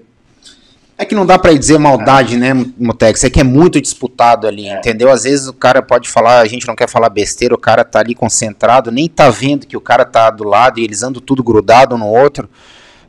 [0.97, 2.37] é que não dá para dizer maldade, é.
[2.37, 3.23] né, Motex?
[3.23, 4.77] É que é muito disputado ali, é.
[4.77, 5.11] entendeu?
[5.11, 7.99] Às vezes o cara pode falar, a gente não quer falar besteira, o cara tá
[7.99, 11.43] ali concentrado, nem tá vendo que o cara tá do lado e eles andam tudo
[11.43, 12.49] grudado um no outro.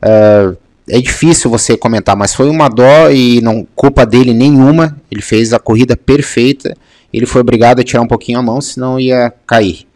[0.03, 0.57] Uh,
[0.89, 4.97] é difícil você comentar, mas foi uma dó e não culpa dele nenhuma.
[5.09, 6.75] Ele fez a corrida perfeita.
[7.11, 9.86] Ele foi obrigado a tirar um pouquinho a mão, senão ia cair.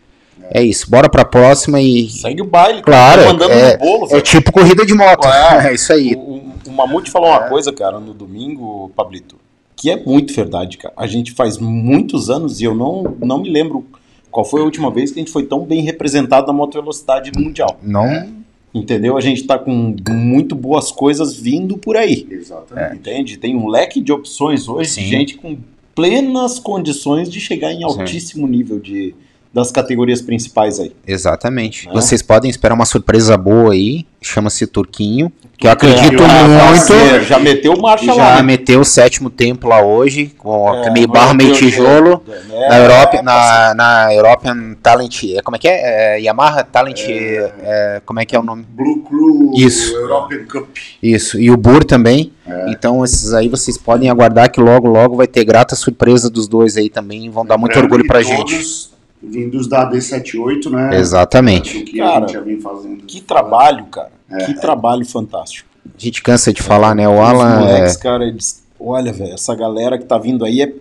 [0.54, 0.90] É, é isso.
[0.90, 2.10] Bora pra próxima e.
[2.10, 3.38] Segue o baile, claro.
[3.38, 5.28] Tá é, bolo, é tipo corrida de moto.
[5.28, 6.14] É, é isso aí.
[6.16, 7.50] O, o Mamute falou uma é.
[7.50, 9.38] coisa, cara, no domingo, Pablito,
[9.76, 10.94] que é muito verdade, cara.
[10.98, 13.86] A gente faz muitos anos e eu não, não me lembro
[14.30, 17.32] qual foi a última vez que a gente foi tão bem representado na moto velocidade
[17.38, 17.80] mundial.
[17.82, 18.42] Não.
[18.74, 19.18] Entendeu?
[19.18, 22.26] A gente está com muito boas coisas vindo por aí.
[22.32, 22.96] Exatamente.
[22.96, 23.38] Entende?
[23.38, 25.02] Tem um leque de opções hoje Sim.
[25.02, 25.58] de gente com
[25.94, 28.52] plenas condições de chegar em altíssimo Sim.
[28.52, 29.14] nível de,
[29.54, 30.94] das categorias principais aí.
[31.06, 31.88] Exatamente.
[31.88, 31.94] Né?
[31.94, 37.26] Vocês podem esperar uma surpresa boa aí, chama-se Turquinho, que eu acredito é, muito.
[37.28, 38.38] Já meteu marcha já lá.
[38.38, 42.78] Já meteu o sétimo tempo lá hoje, com é, meio barro, meio tijolo, é, na
[42.78, 46.16] Europa, na, na European Talent, é, como é que é?
[46.16, 47.54] é Yamaha Talent, é.
[47.62, 48.66] é, como é que é o nome?
[48.70, 49.94] Blue Crew Isso.
[49.94, 50.70] European Cup.
[51.04, 52.32] Isso, e o Bur também.
[52.68, 56.76] Então esses aí vocês podem aguardar que logo, logo vai ter grata surpresa dos dois
[56.76, 58.91] aí também, vão dar muito orgulho pra gente
[59.22, 60.98] vindos da D78, né?
[60.98, 61.82] Exatamente.
[61.82, 63.04] Que cara, a gente já vem fazendo.
[63.04, 64.12] Que trabalho, cara.
[64.30, 64.56] É, que é.
[64.56, 65.70] trabalho fantástico.
[65.86, 67.08] A gente cansa de falar, né?
[67.08, 67.60] O Alan.
[67.60, 68.00] Os moleques, é...
[68.00, 68.64] cara, eles...
[68.80, 70.74] olha, velho, essa galera que tá vindo aí é.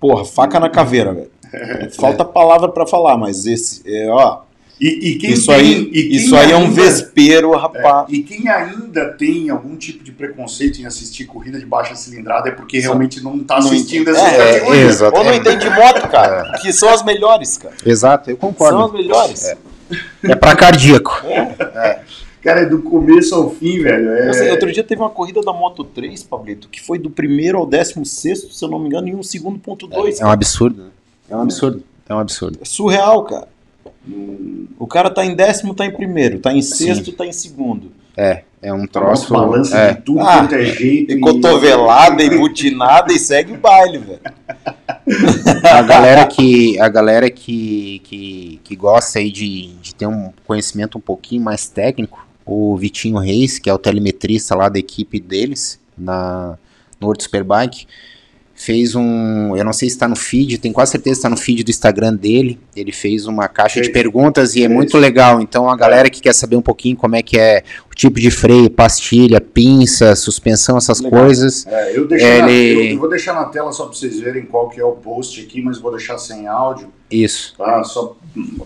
[0.00, 1.30] Porra, faca na caveira, velho.
[1.98, 4.40] Falta palavra para falar, mas esse, é, ó,
[4.80, 8.08] e, e isso tem, aí, e isso aí ainda, é um vespeiro, rapaz.
[8.08, 12.48] É, e quem ainda tem algum tipo de preconceito em assistir corrida de baixa cilindrada
[12.48, 15.00] é porque realmente não está assistindo essas é, categorias.
[15.00, 16.52] É, Ou não entende moto, cara.
[16.54, 16.58] É.
[16.58, 17.74] que são as melhores, cara.
[17.86, 18.76] Exato, eu concordo.
[18.76, 19.44] São as melhores.
[19.44, 19.56] É,
[20.24, 21.22] é para cardíaco.
[21.24, 22.00] É.
[22.42, 24.10] Cara, é do começo ao fim, velho.
[24.10, 24.50] É...
[24.50, 28.04] Outro dia teve uma corrida da Moto 3, Pablito, que foi do primeiro ao décimo
[28.04, 30.20] sexto, se eu não me engano, em um segundo ponto dois.
[30.20, 30.90] É, é um absurdo, né?
[31.30, 31.82] É um absurdo.
[32.06, 32.58] É um absurdo.
[32.60, 33.48] É surreal, cara.
[34.78, 37.12] O cara tá em décimo, tá em primeiro, tá em sexto, Sim.
[37.12, 37.90] tá em segundo.
[38.16, 39.28] É, é um troço.
[39.28, 39.94] Tá balança é.
[39.94, 41.12] de tudo ah, quanto é jeito.
[41.12, 44.20] E cotovelada, e butinada e segue o baile, velho.
[45.64, 50.98] A galera que, a galera que, que, que gosta aí de, de ter um conhecimento
[50.98, 55.80] um pouquinho mais técnico, o Vitinho Reis, que é o telemetrista lá da equipe deles,
[55.96, 56.58] na,
[57.00, 57.86] no World Superbike,
[58.54, 61.36] fez um, eu não sei se está no feed, tenho quase certeza que está no
[61.36, 62.58] feed do Instagram dele.
[62.74, 65.40] Ele fez uma caixa de perguntas e é muito legal.
[65.40, 68.30] Então a galera que quer saber um pouquinho como é que é o tipo de
[68.30, 71.20] freio, pastilha, pinça, suspensão, essas legal.
[71.20, 71.66] coisas.
[71.66, 72.40] É, eu, ele...
[72.40, 74.92] na, eu, eu, vou deixar na tela só para vocês verem qual que é o
[74.92, 76.88] post aqui, mas vou deixar sem áudio.
[77.10, 77.54] Isso.
[77.58, 77.82] Tá?
[77.84, 78.16] Só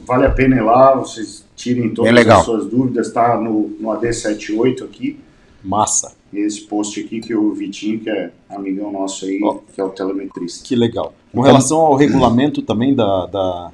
[0.06, 4.84] vale a pena ir lá, vocês tirem todas as suas dúvidas, tá no, no AD78
[4.84, 5.18] aqui.
[5.64, 9.84] Massa esse post aqui que o Vitinho, que é amigão nosso aí, oh, que é
[9.84, 10.66] o telemetrista.
[10.66, 11.14] Que legal.
[11.32, 13.72] Com relação ao regulamento também da, da,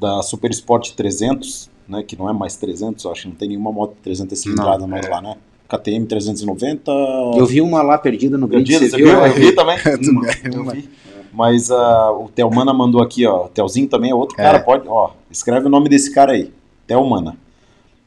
[0.00, 3.72] da Super Sport 300, né, que não é mais 300, acho que não tem nenhuma
[3.72, 5.10] moto 300 cilindrada mais é.
[5.10, 5.36] lá, né?
[5.68, 6.92] KTM 390.
[7.36, 8.72] Eu vi uma lá perdida no grid.
[8.72, 9.08] Você, você viu?
[9.08, 9.76] Eu vi também.
[10.52, 10.88] eu vi.
[11.32, 13.46] Mas uh, o Telmana mandou aqui, ó.
[13.46, 14.42] O Telzinho também é outro é.
[14.42, 14.86] cara, pode.
[14.86, 16.52] Ó, escreve o nome desse cara aí.
[16.86, 17.38] Telmana.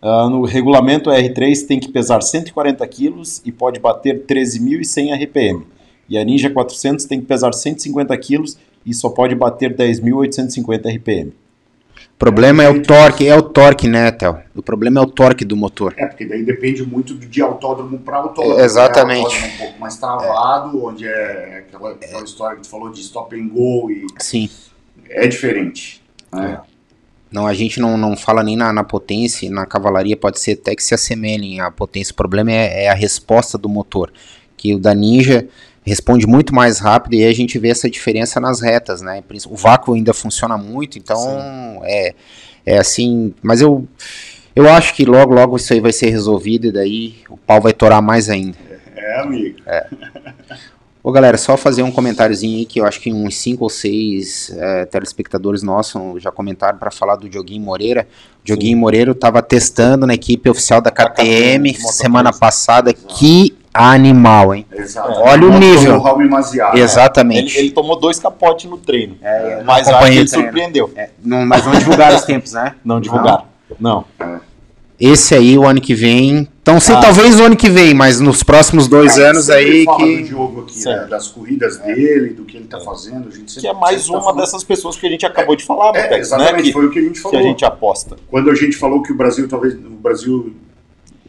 [0.01, 5.65] Uh, no regulamento R3 tem que pesar 140 kg e pode bater 13.100 RPM.
[6.07, 8.43] E a Ninja 400 tem que pesar 150 kg
[8.85, 11.33] e só pode bater 10.850 RPM.
[12.15, 14.37] O problema é o torque, é o torque, né, Théo?
[14.55, 15.93] O problema é o torque do motor.
[15.97, 18.59] É, porque daí depende muito de autódromo para autódromo.
[18.59, 19.41] É, exatamente.
[19.41, 19.51] Né?
[19.53, 20.81] Um pouco mais travado, é.
[20.81, 24.05] onde é aquela, aquela história que tu falou de stop and go e...
[24.19, 24.49] Sim.
[25.09, 26.01] É diferente.
[26.31, 26.59] Né?
[26.61, 26.74] É.
[27.31, 30.75] Não, a gente não, não fala nem na, na potência, na cavalaria pode ser até
[30.75, 32.13] que se assemelhem à potência.
[32.13, 34.11] O problema é, é, a resposta do motor,
[34.55, 35.47] que o da Ninja
[35.83, 39.23] responde muito mais rápido e aí a gente vê essa diferença nas retas, né?
[39.47, 42.13] O vácuo ainda funciona muito, então é,
[42.65, 43.33] é assim.
[43.41, 43.87] Mas eu,
[44.55, 47.73] eu acho que logo, logo isso aí vai ser resolvido e daí o pau vai
[47.73, 48.57] torar mais ainda.
[48.69, 49.59] É, É, amigo.
[49.65, 49.87] É.
[51.05, 54.55] Ô galera, só fazer um comentáriozinho aí que eu acho que uns 5 ou 6
[54.57, 58.07] é, telespectadores nossos já comentaram para falar do Dioguinho Moreira.
[58.41, 62.91] O Dioguinho Moreira estava testando na equipe oficial da KTM semana passada.
[62.91, 64.65] Que animal, hein?
[64.71, 65.11] Exato.
[65.19, 66.01] Olha o nível.
[66.27, 67.55] Maziar, Exatamente.
[67.55, 69.15] Ele, ele tomou dois capotes no treino.
[69.21, 70.43] É, eu mas não acho que ele treino.
[70.45, 70.93] surpreendeu.
[71.23, 72.73] Não, mas não divulgaram os tempos, né?
[72.83, 73.43] Não divulgaram.
[73.79, 74.05] Não.
[74.99, 76.47] Esse aí, o ano que vem.
[76.61, 77.01] Então, sei, Ah.
[77.01, 80.17] talvez o ano que vem, mas nos próximos dois Cara, anos aí fala que.
[80.17, 83.27] do Diogo aqui, né, das corridas dele, do que ele tá fazendo.
[83.27, 84.39] A gente sempre, Que é mais tá uma falando.
[84.39, 86.61] dessas pessoas que a gente acabou de falar, É, Boteco, exatamente, né?
[86.63, 87.39] Que, foi o que a gente que falou.
[87.39, 88.15] a gente aposta.
[88.29, 90.53] Quando a gente falou que o Brasil, talvez, o Brasil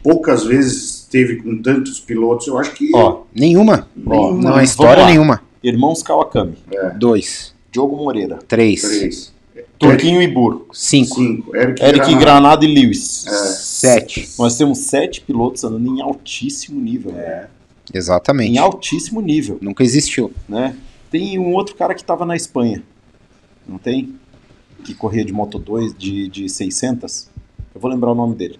[0.01, 2.89] poucas vezes teve com tantos pilotos, eu acho que.
[2.95, 3.87] Ó, Nenhuma.
[3.95, 4.41] Nenhuma.
[4.51, 5.41] Não é história nenhuma.
[5.61, 6.55] Irmãos Kawakami.
[6.97, 7.53] Dois.
[7.71, 8.39] Diogo Moreira.
[8.47, 8.81] Três.
[8.81, 9.33] Três.
[9.79, 10.67] Turquinho e Burro.
[10.73, 11.15] Cinco.
[11.15, 11.55] Cinco.
[11.55, 12.19] Eric, Eric Granado.
[12.19, 13.25] Granado e Lewis.
[13.57, 14.29] Sete.
[14.39, 17.11] Nós temos sete pilotos andando em altíssimo nível.
[17.11, 17.47] né?
[17.93, 18.51] Exatamente.
[18.53, 19.57] Em altíssimo nível.
[19.61, 20.31] Nunca existiu.
[20.49, 20.75] Né?
[21.11, 22.83] Tem um outro cara que estava na Espanha.
[23.67, 24.15] Não tem?
[24.83, 27.29] Que corria de Moto 2 de, de 600.
[27.73, 28.59] Eu vou lembrar o nome dele.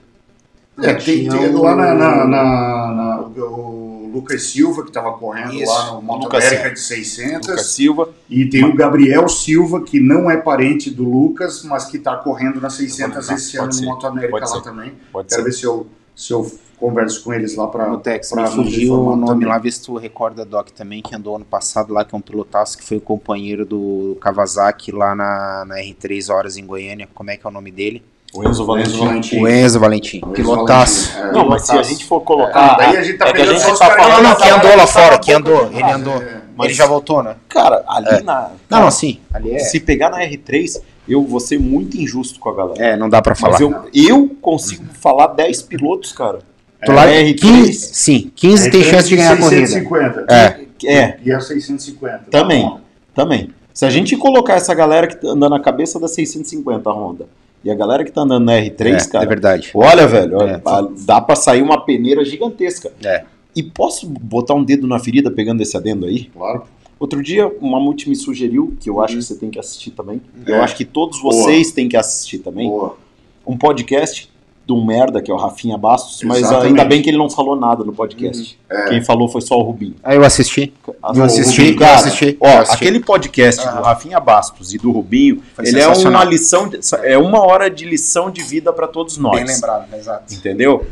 [0.80, 5.72] É, tem, tem lá na, na- na- na- o Lucas Silva, que estava correndo Isso.
[5.72, 6.76] lá no Moto Lucas América Silva.
[6.76, 7.48] de 600.
[7.50, 8.10] Lucas Silva.
[8.30, 12.60] E tem o Gabriel Silva, que não é parente do Lucas, mas que está correndo
[12.62, 13.36] na 600 lembrar.
[13.36, 13.82] esse ano ser.
[13.82, 14.62] no Moto América lá ser.
[14.62, 14.94] também.
[15.12, 15.46] Pode Quero ser.
[15.48, 19.16] ver se eu, se eu converso com eles lá para No Tex, me fugiu o
[19.16, 22.18] nome lá, vê se tu recorda, Doc, também, que andou ano passado lá, que é
[22.18, 27.08] um pilotaço que foi o companheiro do Kawasaki lá na, na R3 Horas em Goiânia.
[27.14, 28.04] Como é que é o nome dele?
[28.34, 29.40] O Enzo Valentim.
[29.42, 30.18] O Enzo Valentim.
[30.18, 31.12] Enzo Pilotaço.
[31.14, 31.32] Valentim, é.
[31.32, 32.74] Não, mas se a gente for colocar.
[32.74, 34.24] Ah, daí a gente tá é que a gente tá falando.
[34.24, 36.24] Não, não, que andou lá fora, tá que andou, ele andou.
[36.56, 37.36] Mas- Ele já voltou, né?
[37.48, 38.50] Cara, ali na.
[38.70, 39.20] Não, não, sim.
[39.32, 39.60] Ali é.
[39.60, 42.84] Se pegar na R3, eu vou ser muito injusto com a galera.
[42.84, 43.54] É, não dá pra falar.
[43.54, 46.40] Mas eu, eu consigo falar 10 pilotos, cara.
[46.84, 47.40] Tu lá, É, R3.
[47.40, 49.68] 15, sim, 15 tem chance de ganhar a corrida.
[49.68, 50.26] 650.
[50.34, 50.68] É.
[50.86, 52.26] É, E a 650.
[52.32, 52.64] também.
[52.64, 52.78] Tá.
[53.14, 53.50] Também.
[53.74, 57.28] Se a gente colocar essa galera que tá andando na cabeça da 650 Honda
[57.68, 59.24] e a galera que tá andando na R3, É, cara.
[59.26, 59.72] é verdade.
[59.74, 60.62] Olha, velho, É.
[61.06, 62.92] dá pra sair uma peneira gigantesca.
[63.04, 63.26] É.
[63.56, 66.26] E posso botar um dedo na ferida pegando esse adendo aí?
[66.26, 66.64] Claro.
[67.00, 70.22] Outro dia, o Mamute me sugeriu, que eu acho que você tem que assistir também.
[70.46, 70.60] Eu É.
[70.62, 71.34] acho que todos Boa.
[71.34, 72.70] vocês têm que assistir também.
[72.70, 72.98] Boa.
[73.46, 74.30] Um podcast
[74.68, 76.68] de um merda, que é o Rafinha Bastos, mas Exatamente.
[76.68, 78.60] ainda bem que ele não falou nada no podcast.
[78.70, 78.90] É.
[78.90, 79.96] Quem falou foi só o Rubinho.
[80.04, 80.74] Aí eu assisti.
[81.16, 82.38] Eu assisti, Rubinho, cara, eu assisti.
[82.42, 82.76] Ó, eu assisti.
[82.84, 87.18] aquele podcast do Rafinha Bastos e do Rubinho, Foi ele é uma lição, de- é
[87.18, 89.38] uma hora de lição de vida para todos nós.
[89.38, 90.34] Bem lembrado, exato.
[90.34, 90.86] Entendeu?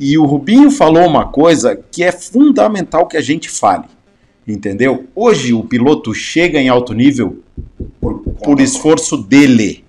[0.00, 3.84] E o Rubinho falou uma coisa que é fundamental que a gente fale.
[4.46, 5.04] Entendeu?
[5.14, 7.38] Hoje o piloto chega em alto nível
[8.00, 9.84] Por, por esforço dele.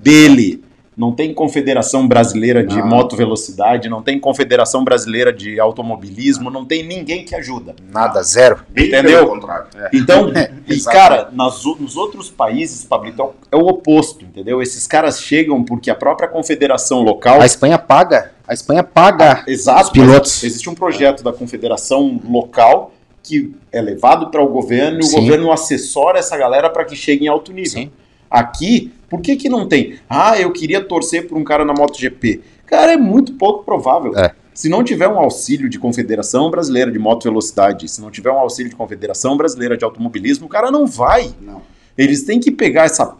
[0.00, 0.62] Dele.
[1.00, 2.86] Não tem confederação brasileira de Não.
[2.86, 7.74] moto velocidade, não tem confederação brasileira de automobilismo, não tem ninguém que ajuda.
[7.90, 8.58] Nada, zero.
[8.76, 9.26] Entendeu?
[9.26, 9.66] contrário.
[9.94, 14.60] Então, É, e cara, nas nos outros países, Pablito, é o oposto, entendeu?
[14.60, 17.40] Esses caras chegam porque a própria confederação local.
[17.40, 18.32] A Espanha paga.
[18.46, 20.44] A Espanha paga Exato, os pilotos.
[20.44, 25.50] existe um projeto da confederação local que é levado para o governo e o governo
[25.50, 27.70] assessora essa galera para que chegue em alto nível.
[27.70, 27.90] Sim.
[28.30, 29.98] Aqui, por que, que não tem?
[30.08, 32.40] Ah, eu queria torcer por um cara na MotoGP.
[32.64, 34.16] Cara, é muito pouco provável.
[34.16, 34.32] É.
[34.54, 38.38] Se não tiver um auxílio de Confederação Brasileira de Moto Velocidade, se não tiver um
[38.38, 41.34] auxílio de Confederação Brasileira de Automobilismo, o cara não vai.
[41.40, 41.62] Não.
[41.98, 43.16] Eles têm que pegar essa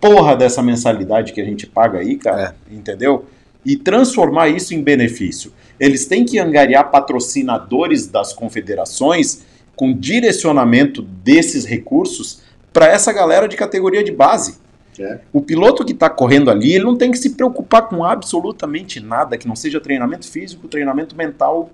[0.00, 3.24] porra dessa mensalidade que a gente paga aí, cara, entendeu?
[3.64, 5.52] E transformar isso em benefício.
[5.80, 9.44] Eles têm que angariar patrocinadores das confederações
[9.74, 12.42] com direcionamento desses recursos
[12.76, 14.58] para essa galera de categoria de base.
[14.98, 15.20] É.
[15.32, 19.38] O piloto que está correndo ali, ele não tem que se preocupar com absolutamente nada
[19.38, 21.70] que não seja treinamento físico, treinamento mental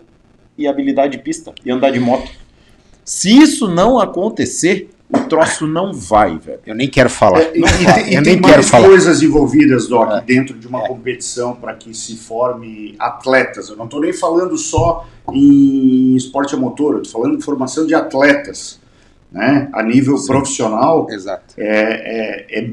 [0.57, 2.31] e habilidade de pista e andar de moto.
[3.05, 6.61] Se isso não acontecer, o troço não vai, velho.
[6.65, 7.41] Eu nem quero falar.
[7.41, 8.87] É, e, e tem, e eu tem nem quero falar.
[8.87, 13.69] coisas envolvidas, Doc, dentro de uma competição para que se forme atletas.
[13.69, 17.85] Eu não estou nem falando só em esporte a motor, eu estou falando de formação
[17.85, 18.81] de atletas.
[19.33, 19.69] Né?
[19.73, 21.55] A nível profissional, Exato.
[21.57, 21.65] é,
[22.55, 22.71] é- é-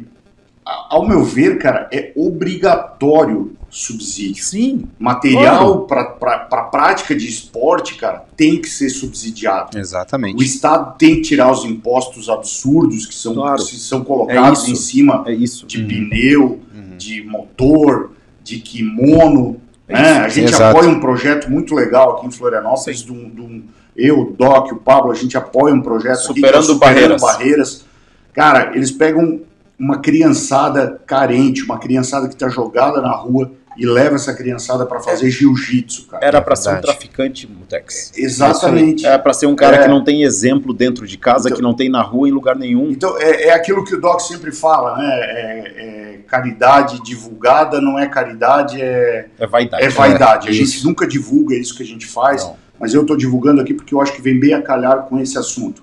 [0.89, 4.43] ao meu ver, cara, é obrigatório subsídio.
[4.43, 4.85] Sim.
[4.99, 9.77] Material para pra prática de esporte, cara, tem que ser subsidiado.
[9.77, 10.43] O Exatamente.
[10.43, 13.63] Estado tem que tirar os impostos absurdos que são, Claro.
[13.63, 15.65] que são colocados É em cima É isso.
[15.67, 16.59] de pneu,
[16.97, 18.11] de motor,
[18.43, 19.61] de kimono.
[19.87, 20.11] É né?
[20.19, 20.77] A gente Exato.
[20.77, 23.63] apoia um projeto muito legal aqui em Florianópolis, de um, de um-
[23.99, 27.21] eu, o Doc, o Pablo, a gente apoia um projeto aqui que é Superando Barreiras.
[27.21, 27.85] barreiras.
[28.33, 29.41] Cara, eles pegam
[29.77, 34.99] uma criançada carente, uma criançada que está jogada na rua e leva essa criançada para
[34.99, 36.25] fazer jiu-jitsu, cara.
[36.25, 38.11] Era pra ser um traficante, Mutex.
[38.17, 39.05] Exatamente.
[39.05, 39.83] É pra ser um cara É.
[39.83, 42.89] que não tem exemplo dentro de casa, que não tem na rua em lugar nenhum.
[42.91, 45.07] Então, é, é aquilo que o Doc sempre fala, né?
[45.09, 49.83] É, é caridade divulgada não é caridade, é, É vaidade.
[49.83, 50.47] é vaidade.
[50.47, 50.85] É, a gente isso.
[50.87, 52.47] nunca divulga isso que a gente faz,
[52.79, 55.37] mas eu estou divulgando aqui porque eu acho que vem bem a calhar com esse
[55.37, 55.81] assunto.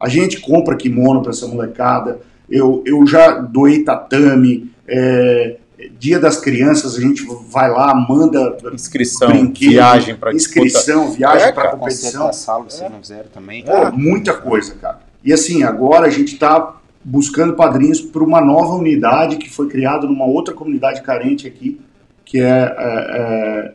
[0.00, 5.56] A gente compra kimono para essa molecada, eu, eu já doei tatame, é,
[5.98, 10.34] Dia das Crianças, a gente vai lá, manda inscrição, brinquedo, viagem disputa.
[10.34, 12.32] inscrição, viagem É, para competição.
[12.32, 13.00] sala, vocês não
[13.32, 13.64] também.
[13.64, 15.00] Pô, muita coisa, cara.
[15.22, 20.06] E assim, agora a gente está buscando padrinhos para uma nova unidade que foi criada
[20.06, 21.80] numa outra comunidade carente aqui,
[22.24, 23.74] que é, é, é,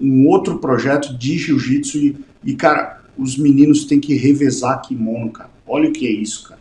[0.00, 1.98] um outro projeto de jiu-jitsu.
[1.98, 5.50] E, e, cara, os meninos têm que revezar kimono, cara.
[5.66, 6.60] Olha o que é isso, cara.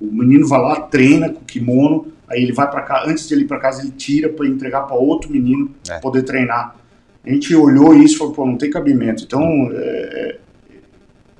[0.00, 3.34] O menino vai lá, treina com o kimono, aí ele vai para cá, antes de
[3.34, 5.98] ele ir para casa, ele tira para entregar para outro menino É.
[5.98, 6.76] poder treinar.
[7.24, 9.24] A gente olhou isso e falou, pô, não tem cabimento.
[9.24, 9.42] Então,
[9.72, 10.36] é, é,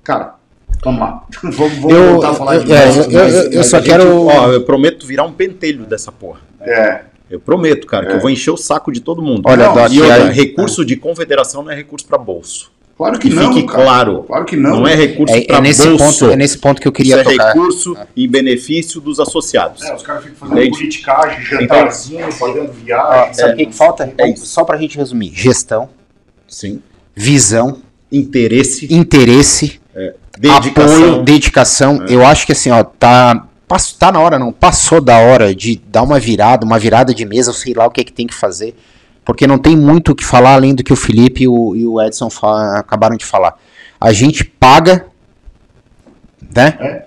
[0.03, 0.37] cara,
[0.83, 1.27] vamos lá.
[1.43, 3.79] vamos vamos Eu- voltar a falar eu- de é, eu- mas- eu- eu mas só
[3.79, 6.41] gente- quero- Ó, eu prometo virar um pentelho dessa porra.
[6.61, 7.05] É.
[7.31, 8.17] Eu prometo, cara, que É.
[8.17, 9.43] eu vou encher o saco de todo mundo.
[9.47, 12.73] Olha, Não, e outra, aí- recurso de confederação não é recurso para bolso.
[12.97, 13.83] Claro que que não, fique cara.
[13.83, 14.23] claro.
[14.23, 14.77] Claro que não.
[14.81, 16.21] Não é recurso É- é para nesse bolso.
[16.21, 17.47] ponto- é nesse ponto que eu queria Isso é tocar.
[17.49, 19.83] recurso em benefício dos associados.
[19.83, 20.77] É, os caras ficam fazendo Entende?
[20.77, 23.35] politicagem, Então, jantarzinho, fazendo Ó, viagem.
[23.35, 24.13] sabe o que, que falta?
[24.17, 24.47] É isso.
[24.47, 25.89] Só pra gente resumir: gestão,
[26.47, 26.81] Sim.
[27.17, 27.79] visão,
[28.13, 29.81] Interesse, interesse,
[30.39, 30.97] dedicação.
[31.09, 32.07] apoio, dedicação.
[32.09, 33.49] Eu acho que assim, ó, tá.
[33.99, 34.53] Tá na hora, não.
[34.53, 38.01] Passou da hora de dar uma virada, uma virada de mesa, sei lá o que
[38.01, 38.77] é que tem que fazer.
[39.25, 41.87] Porque não tem muito o que falar além do que o Felipe e o, e
[41.87, 42.29] o Edson
[42.77, 43.59] acabaram de falar.
[43.99, 45.07] A gente paga,
[46.55, 47.05] né?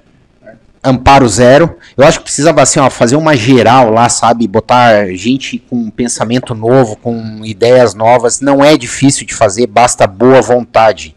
[0.83, 1.75] Amparo zero.
[1.95, 4.47] Eu acho que precisava assim, ó, fazer uma geral lá, sabe?
[4.47, 8.41] Botar gente com um pensamento novo, com ideias novas.
[8.41, 11.15] Não é difícil de fazer, basta boa vontade.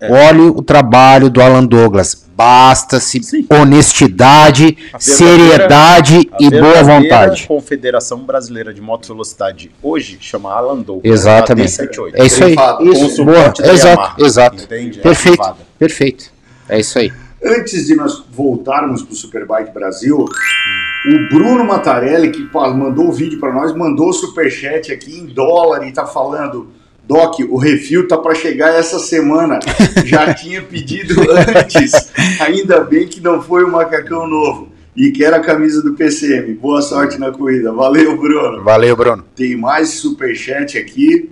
[0.00, 2.27] Olhe o trabalho do Alan Douglas.
[2.38, 3.20] Basta-se
[3.50, 7.48] honestidade, A seriedade a e boa vontade.
[7.48, 11.12] Confederação Brasileira de Moto Velocidade hoje chama Alan Douglas.
[11.12, 11.68] Exatamente.
[11.68, 12.10] AD78.
[12.14, 12.54] É isso aí.
[12.92, 13.52] Isso, boa.
[13.60, 14.62] Exato, exato.
[14.62, 15.00] entende?
[15.00, 15.58] É Perfeito, privada.
[15.76, 16.30] perfeito.
[16.68, 17.12] É isso aí.
[17.44, 23.40] Antes de nós voltarmos para o Superbike Brasil, o Bruno Matarelli, que mandou o vídeo
[23.40, 26.68] para nós, mandou o superchat aqui em dólar e tá falando:
[27.08, 29.58] Doc, o refil tá para chegar essa semana.
[30.04, 31.90] Já tinha pedido antes.
[32.38, 34.68] Ainda bem que não foi o macacão novo.
[34.94, 36.52] E quer a camisa do PCM.
[36.52, 37.72] Boa sorte na corrida.
[37.72, 38.62] Valeu, Bruno.
[38.62, 39.24] Valeu, Bruno.
[39.34, 41.30] Tem mais superchat aqui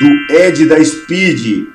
[0.00, 1.66] do Ed da Speed.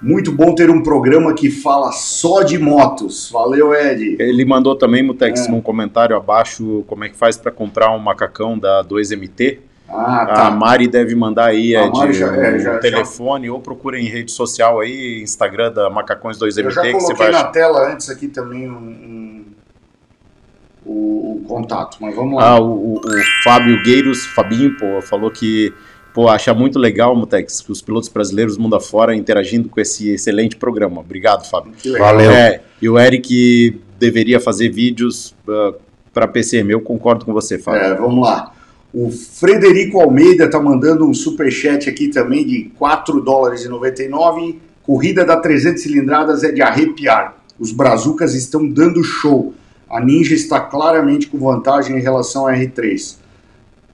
[0.00, 3.28] Muito bom ter um programa que fala só de motos.
[3.30, 4.16] Valeu, Ed.
[4.18, 5.50] Ele mandou também, Mutex, É.
[5.50, 9.58] num comentário abaixo, como é que faz para comprar um macacão da 2MT.
[9.92, 10.46] Ah, tá.
[10.46, 14.06] A Mari deve mandar aí Ed, Mari já- é, o já- telefone ou procura em
[14.06, 17.52] rede social aí, Instagram da Macacões 2MT, Eu já que você coloquei vai na achar.
[17.52, 19.44] tela antes aqui também um, um-
[20.84, 22.50] o, o contato, mas vamos lá.
[22.50, 25.72] Ah, o, o- o Fábio Gueiros, Fabinho, pô, falou que
[26.14, 30.56] pô, acha muito legal, Mutex, que os pilotos brasileiros mundo afora interagindo com esse excelente
[30.56, 31.00] programa.
[31.00, 31.72] Obrigado, Fábio.
[31.72, 32.08] Que legal.
[32.14, 32.30] Valeu.
[32.30, 35.34] É, e o Eric deveria fazer vídeos
[36.12, 36.70] para PCM.
[36.72, 37.80] Eu concordo com você, Fábio.
[37.80, 38.52] É, vamos lá.
[38.94, 44.58] O Frederico Almeida tá mandando um superchat aqui também de 4 dólares e 99.
[44.82, 47.36] Corrida da 300 cilindradas é de arrepiar.
[47.58, 49.54] Os brazucas estão dando show.
[49.88, 53.16] A Ninja está claramente com vantagem em relação à R3.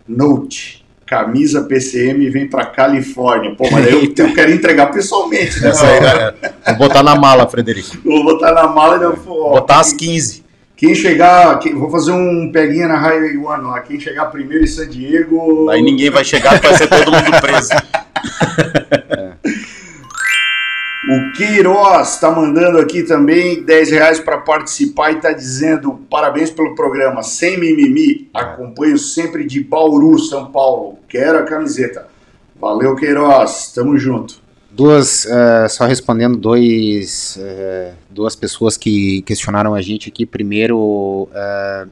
[0.06, 0.84] Note.
[1.06, 3.54] Camisa PCM vem para Califórnia.
[3.54, 5.70] Pô, mas eu, eu quero entregar pessoalmente, né?
[5.70, 5.98] Essa aí,
[6.66, 7.96] é, vou botar na mala, Frederico.
[8.04, 9.52] Vou botar na mala e não for.
[9.52, 10.44] Botar as 15.
[10.78, 13.80] Quem chegar, quem- vou fazer um peguinha na Highway One lá.
[13.80, 15.68] Quem chegar primeiro em San Diego.
[15.68, 17.70] Aí ninguém vai chegar, vai ser todo mundo preso.
[21.10, 26.74] O Queiroz está mandando aqui também 10 reais para participar e está dizendo parabéns pelo
[26.74, 27.22] programa.
[27.22, 30.98] Sem mimimi, acompanho sempre de Bauru, São Paulo.
[31.08, 32.08] Quero a camiseta.
[32.60, 33.72] Valeu, Queiroz.
[33.74, 34.34] Tamo junto.
[34.78, 40.24] Duas, eh, só respondendo dois, eh, duas pessoas que questionaram a gente aqui.
[40.24, 41.86] Primeiro, eh,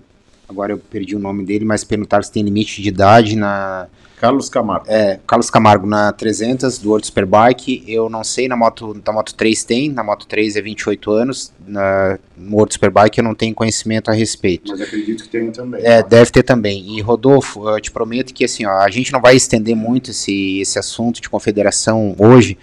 [0.48, 3.88] agora eu perdi o nome dele, mas perguntaram se tem limite de idade na.
[4.20, 4.86] Carlos Camargo.
[4.88, 7.82] É, Carlos Camargo na 300 do World Superbike.
[7.88, 11.52] Eu não sei, na moto, na moto 3 tem, na moto 3 é 28 anos.
[11.66, 14.70] Na, no World Superbike eu não tenho conhecimento a respeito.
[14.70, 15.84] Mas acredito que tem também.
[15.84, 16.96] É, deve ter também.
[16.96, 20.60] E Rodolfo, eu te prometo que assim, ó, a gente não vai estender muito esse,
[20.60, 22.56] esse assunto de confederação hoje,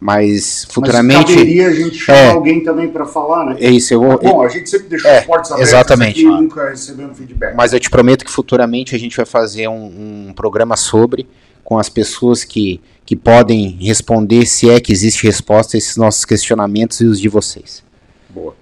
[0.00, 1.26] Mas futuramente.
[1.26, 2.30] Mas caberia a gente chamar É.
[2.30, 3.56] alguém também para falar, né?
[3.58, 6.20] É isso, eu vou- Bom, a gente sempre deixou É, as portas abertas exatamente.
[6.24, 7.54] aqui e nunca recebemos feedback.
[7.56, 11.26] Mas eu te prometo que futuramente a gente vai fazer um, um programa sobre,
[11.64, 16.24] com as pessoas que, que podem responder, se é que existe resposta a esses nossos
[16.24, 17.82] questionamentos e os de vocês.
[18.30, 18.54] Boa.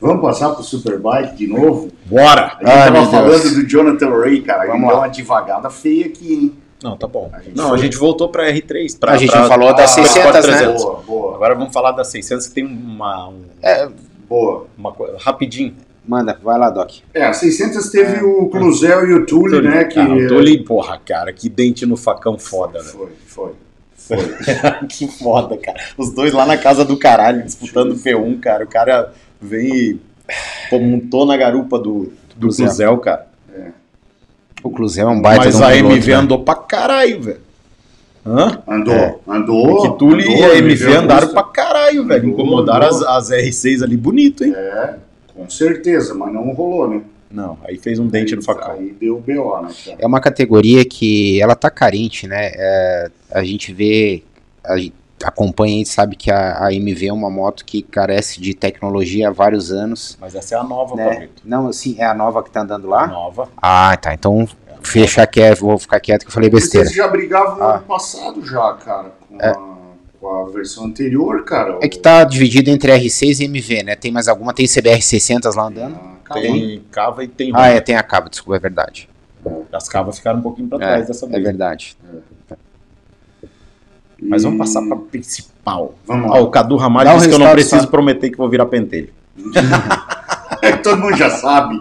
[0.00, 1.92] Vamos passar pro Superbike de novo?
[2.06, 2.56] Bora!
[2.60, 3.54] A gente Ai, tava meu falando Deus.
[3.54, 4.66] do Jonathan Ray, cara.
[4.66, 4.90] Vamos ele lá.
[4.92, 6.52] deu uma devagada feia aqui, hein?
[6.82, 7.30] Não, tá bom.
[7.44, 8.98] gente não, foi- a gente voltou pra R3.
[8.98, 10.40] Pra, A gente pra- não falou das pra 600, né?
[10.58, 10.82] 300.
[10.84, 11.34] Boa, boa.
[11.36, 13.28] Agora vamos falar das 600, que tem uma...
[13.28, 13.88] um- É,
[14.28, 14.66] Boa.
[14.76, 15.16] uma coisa...
[15.18, 15.74] Rapidinho.
[16.06, 16.90] manda, vai lá, Doc.
[17.14, 19.84] É, a 600 teve o Cluzel e o Tully, né?
[19.84, 23.10] Que Ah, o Tully, porra, cara, que dente no facão foda, velho.
[23.26, 23.52] Foi,
[23.94, 24.18] foi.
[24.90, 25.78] que foda, cara.
[25.96, 28.64] Os dois lá na casa do caralho, disputando P1, cara.
[28.64, 29.68] O cara vem
[30.72, 32.48] e montou na garupa do, do.
[32.48, 33.26] Cluzel, cara.
[34.62, 36.14] O Cluzel é um baita Mas um a piloto, MV né?
[36.16, 37.40] andou pra caralho, velho.
[38.24, 38.62] Hã?
[38.68, 39.16] Andou, É.
[39.26, 39.82] andou.
[39.82, 41.00] Que andou, e a MV Augusta.
[41.00, 42.28] andaram pra caralho, velho.
[42.28, 43.08] Incomodaram as, andou.
[43.08, 44.52] as R6 ali bonito, hein?
[44.56, 44.94] É,
[45.34, 47.02] com certeza, mas não rolou, né?
[47.30, 48.72] Não, aí fez um dente no facão.
[48.72, 49.70] Aí deu BO, né?
[49.84, 49.96] cara?
[49.98, 52.50] É uma categoria que ela tá carente, né?
[52.54, 54.22] É, a gente vê,
[54.62, 54.92] a gente
[55.24, 59.32] acompanha e sabe que a, a MV é uma moto que carece de tecnologia há
[59.32, 60.16] vários anos.
[60.20, 61.08] Mas essa é a nova, né?
[61.08, 61.42] Pablito.
[61.44, 63.06] Não, assim, é a nova que tá andando lá?
[63.06, 63.48] Nova.
[63.56, 64.12] Ah, tá.
[64.14, 64.46] Então,
[64.82, 66.86] fechar quieto, vou ficar quieto que eu falei besteira.
[66.86, 67.74] Vocês já brigavam no Ah.
[67.76, 69.54] ano passado já, cara, com, a,
[70.20, 71.78] com a versão anterior, cara.
[71.82, 73.94] É que tá dividido entre R6 e MV, né?
[73.96, 74.52] Tem mais alguma?
[74.52, 75.98] Tem CBR 600 lá andando?
[76.32, 79.08] Tem cava e tem Ah, é, tem a cava, desculpa, é verdade.
[79.72, 81.42] As cavas ficaram um pouquinho pra É, trás dessa é vez.
[81.42, 81.96] verdade.
[84.22, 85.94] Mas vamos passar pra principal.
[86.06, 86.38] Vamos lá.
[86.38, 87.90] Ó, o Cadu Ramalho Dá o disse que eu não preciso sabe?
[87.90, 89.08] prometer que vou virar pentelho.
[90.62, 91.80] É que todo mundo já sabe.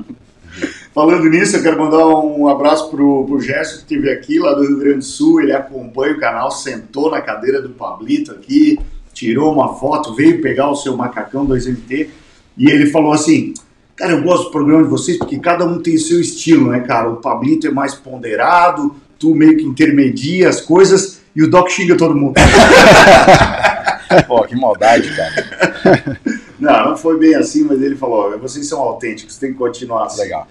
[0.93, 4.68] Falando nisso, eu quero mandar um abraço pro, pro Gerson que esteve aqui, lá do
[4.68, 5.41] Rio Grande do Sul.
[5.41, 8.77] Ele acompanha o canal, sentou na cadeira do Pablito aqui,
[9.13, 12.09] tirou uma foto, veio pegar o seu macacão 2MT
[12.57, 13.53] e ele falou assim:
[13.95, 16.81] Cara, eu gosto do programa de vocês porque cada um tem o seu estilo, né,
[16.81, 17.09] cara?
[17.09, 21.95] O Pablito é mais ponderado, tu meio que intermedia as coisas e o Doc xinga
[21.97, 22.33] todo mundo.
[24.27, 26.19] Pô, que maldade, cara.
[26.59, 30.21] Não, não foi bem assim, mas ele falou: vocês são autênticos, tem que continuar assim.
[30.23, 30.47] Legal.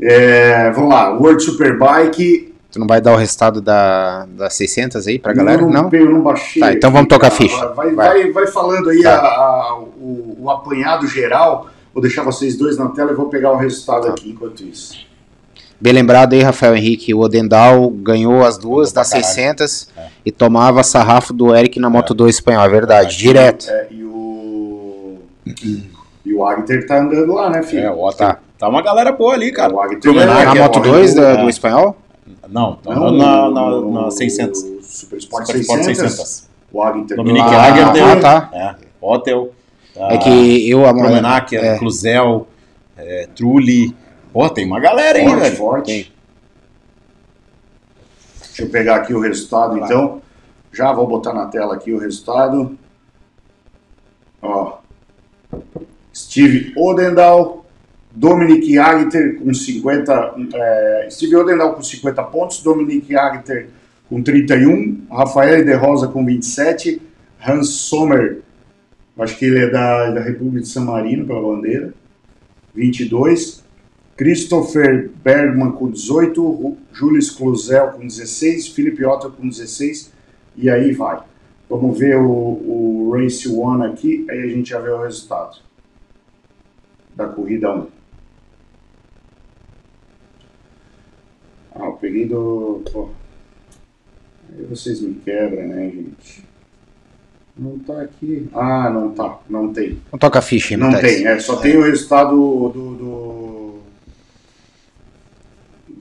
[0.00, 2.52] É, vamos lá, World Superbike.
[2.72, 5.60] Tu não vai dar o resultado da, das 600 aí pra galera?
[5.60, 5.90] Eu Não?
[5.92, 6.60] Eu não baixei.
[6.62, 7.34] Tá, então vamos tocar cara.
[7.42, 7.68] ficha.
[7.68, 8.22] Vai, Vai.
[8.22, 9.14] vai, vai falando aí Tá.
[9.16, 11.68] a- a- o, o apanhado geral.
[11.92, 14.12] Vou deixar vocês dois na tela e vou pegar o resultado Tá.
[14.12, 14.96] aqui enquanto isso.
[15.82, 17.12] Bem lembrado aí, Rafael Henrique.
[17.12, 19.26] O Odendal ganhou as duas das caralho.
[19.26, 19.88] 600
[20.24, 22.64] e tomava sarrafo do Eric na Moto 2 espanhol.
[22.64, 23.66] É verdade, direto.
[23.68, 25.18] É, e o.
[26.24, 27.82] E o Agter tá andando lá, né, filho?
[27.82, 28.38] É, ó, tá.
[28.56, 29.74] Tá uma galera boa ali, cara.
[29.74, 31.20] O Agter Promenade, Na é Moto bom, 2 né?
[31.20, 31.42] da- É.
[31.42, 31.96] do espanhol?
[32.48, 34.60] Não, tá Não, na, na, o- na 600.
[34.62, 36.12] o Super Sport Super Sport 600.
[36.12, 36.48] 600.
[36.72, 37.16] O Agter.
[37.16, 38.04] Dominique Ah, deu.
[38.06, 38.50] ah, tá.
[38.52, 39.50] É, Hotel.
[39.96, 40.86] É que eu...
[40.86, 42.46] a- Promenac, é, Cluzel,
[42.96, 43.94] é, Trulli.
[44.32, 45.56] Pô, tem uma galera aí, Forte, velho.
[45.56, 46.12] forte.
[48.46, 50.22] Deixa eu pegar aqui o resultado, então.
[50.72, 52.76] Já vou botar na tela aqui o resultado.
[54.40, 54.78] Ó.
[56.14, 57.64] Steve Odendal,
[58.10, 60.34] Dominic Agter com 50.
[60.54, 63.68] é, Steve Odendal com 50 pontos, Dominic Agter
[64.08, 67.00] com 31, Rafael de Rosa com 27,
[67.46, 68.42] Hans Sommer,
[69.18, 71.94] acho que ele é da, da República de San Marino pela bandeira,
[72.74, 73.61] 22.
[74.16, 80.12] Christopher Bergman com 18, Ru- Julius Cluzel com 16, Felipe Otto com 16,
[80.56, 81.20] e aí vai.
[81.68, 85.58] Vamos ver o, o Race One aqui, aí a gente já vê o resultado
[87.16, 87.86] da corrida 1.
[91.74, 92.82] Ah, eu peguei do.
[92.92, 93.08] Pô.
[94.54, 96.44] Aí vocês me quebram, né, gente?
[97.56, 98.48] Não tá aqui.
[98.52, 99.38] Ah, não tá.
[99.48, 99.98] Não tem.
[100.12, 101.14] Não toca a ficha, Não Matheus?
[101.14, 102.94] tem, é, só tem o resultado do, do,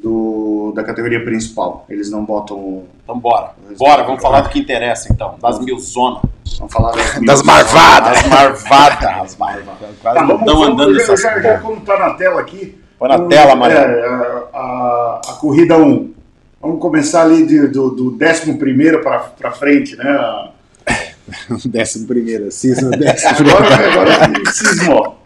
[0.01, 1.85] do- da categoria principal.
[1.89, 2.83] Eles não botam.
[3.03, 3.51] Então bora.
[3.77, 5.35] Bora, vamos falar do que interessa então.
[5.41, 6.21] Das mil zonas.
[6.57, 8.21] Vamos falar das, Das marvadas.
[8.21, 9.09] Das marvadas.
[9.21, 9.89] As marvadas.
[10.01, 12.77] Quase Tá, vamos, estão vamos, andando já, já, já como tá na tela aqui.
[12.97, 13.93] Põe na vamos- tela, Mariano.
[13.93, 16.13] é, a, a, a corrida 1.
[16.61, 18.97] Vamos começar ali de- do, do 11
[19.37, 20.49] para frente, né?
[21.65, 22.89] Décimo primeiro, cisma
[23.39, 25.17] Agora, agora cismou.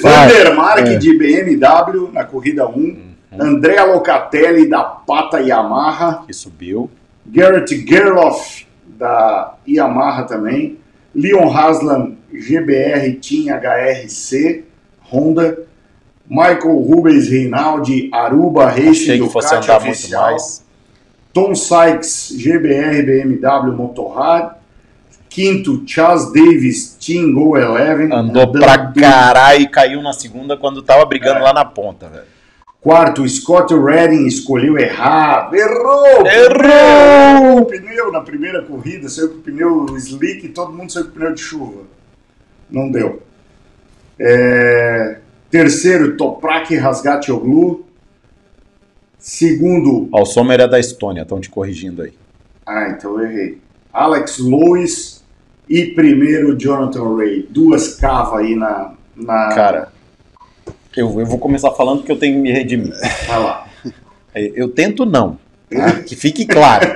[0.00, 0.28] Vai.
[0.28, 0.96] Vandermark É.
[0.96, 2.72] de BMW na corrida 1.
[2.74, 3.08] Uhum.
[3.32, 6.24] Andrea Locatelli da Pata Yamaha.
[6.26, 6.90] Que subiu.
[7.26, 10.78] Garrett Gerloff da Yamaha também.
[11.14, 14.64] Leon Haslam GBR Team HRC
[15.12, 15.58] Honda.
[16.30, 20.22] Michael Rubens Reinaldi Aruba Racing Achei que fosse Ducati andar muito Oficial.
[20.30, 20.64] mais.
[21.32, 24.56] Tom Sykes GBR BMW Motorrad.
[25.30, 28.10] Quinto, Charles Davis, Team Go Eleven.
[28.12, 31.42] Andou pra caralho e caiu na segunda quando tava brigando É.
[31.42, 32.24] lá na ponta, velho.
[32.88, 35.54] Quarto, Scott Redding escolheu errado.
[35.54, 36.26] Errou!
[36.26, 37.60] Errou!
[37.60, 41.10] O pneu na primeira corrida, saiu com o pneu slick e todo mundo saiu com
[41.10, 41.82] o pneu de chuva.
[42.70, 43.22] Não deu.
[44.18, 45.18] É,
[45.50, 47.84] Terceiro, Toprak Rasgatoglu.
[49.18, 52.14] Segundo, Ó, o Sommer é da Estônia, estão te corrigindo aí.
[52.64, 53.58] ah, então eu errei.
[53.92, 55.22] Alex Lewis
[55.68, 57.46] e primeiro Jonathan Ray.
[57.50, 58.94] Duas cavas aí na.
[59.14, 59.54] na...
[59.54, 59.92] Cara,
[60.96, 62.94] eu, eu vou começar falando que eu tenho que me redimir.
[63.26, 63.66] Vai lá.
[64.34, 65.38] É, Eu tento não,
[65.70, 66.00] tá?
[66.02, 66.86] que fique claro.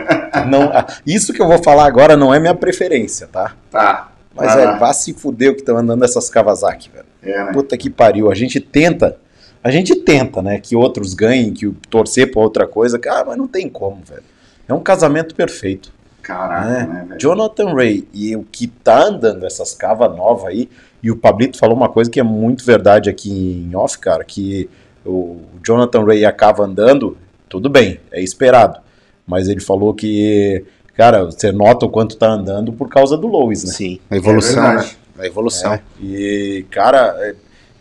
[0.48, 0.70] Não,
[1.06, 3.55] isso que eu vou falar agora não é minha preferência, tá?
[3.70, 4.12] Tá.
[4.35, 7.05] Mas é, vá se fuder o que estão andando essas Kawasaki, velho.
[7.23, 7.52] É, né?
[7.52, 8.31] Puta que pariu.
[8.31, 9.19] A gente tenta,
[9.62, 10.59] a gente tenta, né?
[10.59, 12.98] Que outros ganhem, que torcer pra outra coisa.
[12.98, 14.24] Cara, mas não tem como, velho.
[14.66, 15.93] É um casamento perfeito.
[16.23, 16.86] Caraca, né?
[16.86, 17.20] né, velho?
[17.20, 20.69] Jonathan Ray e o que tá andando essas cavas novas aí,
[21.02, 23.30] e o Pablito falou uma coisa que é muito verdade aqui
[23.68, 24.68] em off, cara, que
[25.04, 27.16] o Jonathan Ray e a cava andando,
[27.48, 28.80] tudo bem, é esperado.
[29.26, 30.64] Mas ele falou que,
[30.96, 33.72] cara, você nota o quanto tá andando por causa do Lois, né?
[33.72, 34.90] Sim, a evolução, É né?
[35.18, 35.72] A evolução.
[35.72, 37.34] É, e, cara, é,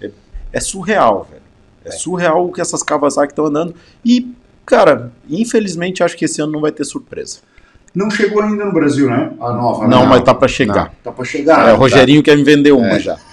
[0.06, 0.11] é-
[0.53, 1.41] é surreal, velho.
[1.84, 3.73] É surreal o que essas Kawasaki estão andando.
[4.06, 4.31] E,
[4.65, 7.39] cara, infelizmente acho que esse ano não vai ter surpresa.
[7.93, 9.31] Não chegou ainda no Brasil, né?
[9.39, 9.88] A nova.
[9.88, 10.07] Não, né?
[10.07, 10.93] mas tá pra chegar.
[11.03, 11.68] Tá pra chegar.
[11.69, 12.99] É, o Rogerinho quer me vender uma É.
[12.99, 13.18] já.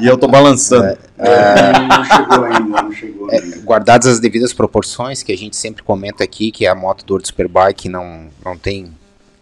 [0.00, 0.96] E eu tô balançando.
[1.18, 3.56] Não chegou ainda, não chegou É, ainda.
[3.58, 7.26] guardadas as devidas proporções, que a gente sempre comenta aqui, que a moto do World
[7.28, 8.92] Superbike não, não tem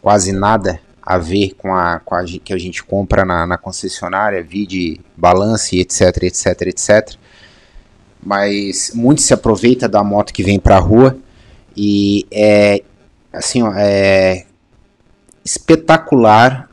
[0.03, 4.43] quase nada a ver com a, com a que a gente compra na, na concessionária,
[4.43, 7.15] vide balance, etc, etc, etc.
[8.23, 11.17] Mas muito se aproveita da moto que vem pra rua
[11.77, 12.83] e é
[13.33, 14.47] assim, ó, é
[15.45, 16.69] espetacular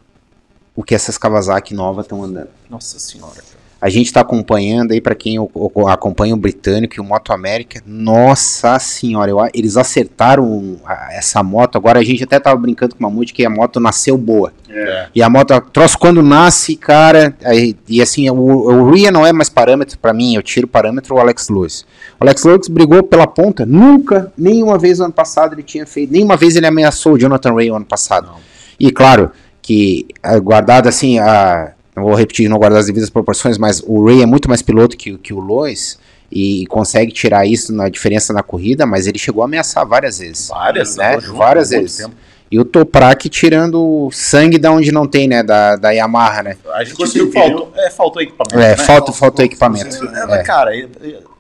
[0.76, 2.50] o que essas Kawasaki novas estão andando.
[2.70, 3.42] Nossa senhora.
[3.88, 7.32] A gente está acompanhando aí, para quem o- o- acompanha o britânico e o Moto
[7.32, 11.78] América, nossa senhora, eu eles acertaram a- essa moto.
[11.78, 14.52] Agora a gente até tava brincando com o Mamute que a moto nasceu boa.
[14.70, 15.08] É.
[15.16, 19.26] E a moto, a troço quando nasce, cara, aí- e assim, o, o Ria não
[19.26, 21.86] é mais parâmetro para mim, eu tiro parâmetro o Alex Lewis.
[22.20, 26.12] O Alex Lewis brigou pela ponta, nunca, nenhuma vez no ano passado ele tinha feito,
[26.12, 28.32] nenhuma vez ele ameaçou o Jonathan Ray no ano passado.
[28.78, 29.32] E claro,
[29.62, 34.06] que ah, guardado assim, a, não vou repetir, não guardar as devidas proporções, mas o
[34.06, 35.98] Ray é muito mais piloto que, que o Lois
[36.32, 40.48] e, consegue tirar isso na diferença na corrida, mas ele chegou a ameaçar várias vezes.
[40.49, 41.19] Várias, né?
[41.19, 41.98] junto Várias vezes.
[41.98, 42.14] tempo.
[42.52, 45.41] E o Toprak tirando sangue da onde não tem, né?
[45.44, 46.57] Da, da Yamaha, né?
[46.76, 48.57] A gente viu, sem faltou, é, faltou equipamento.
[48.57, 48.78] É, né?
[48.78, 49.98] falta, faltou equipamento.
[50.15, 50.44] É, É.
[50.44, 51.37] Cara, eu- eu-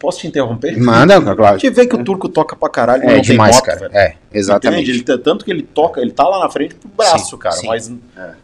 [0.00, 0.76] posso te interromper?
[0.80, 1.54] Manda, claro.
[1.54, 3.88] A gente vê que o turco toca pra caralho, É não demais, tem moto, cara.
[3.90, 3.96] velho.
[3.96, 4.82] É, exatamente.
[4.82, 4.98] Entende?
[4.98, 7.54] Ele tá- tanto que ele toca, ele tá lá na frente pro braço, Sim, cara,
[7.54, 7.66] sim.
[7.68, 7.92] mas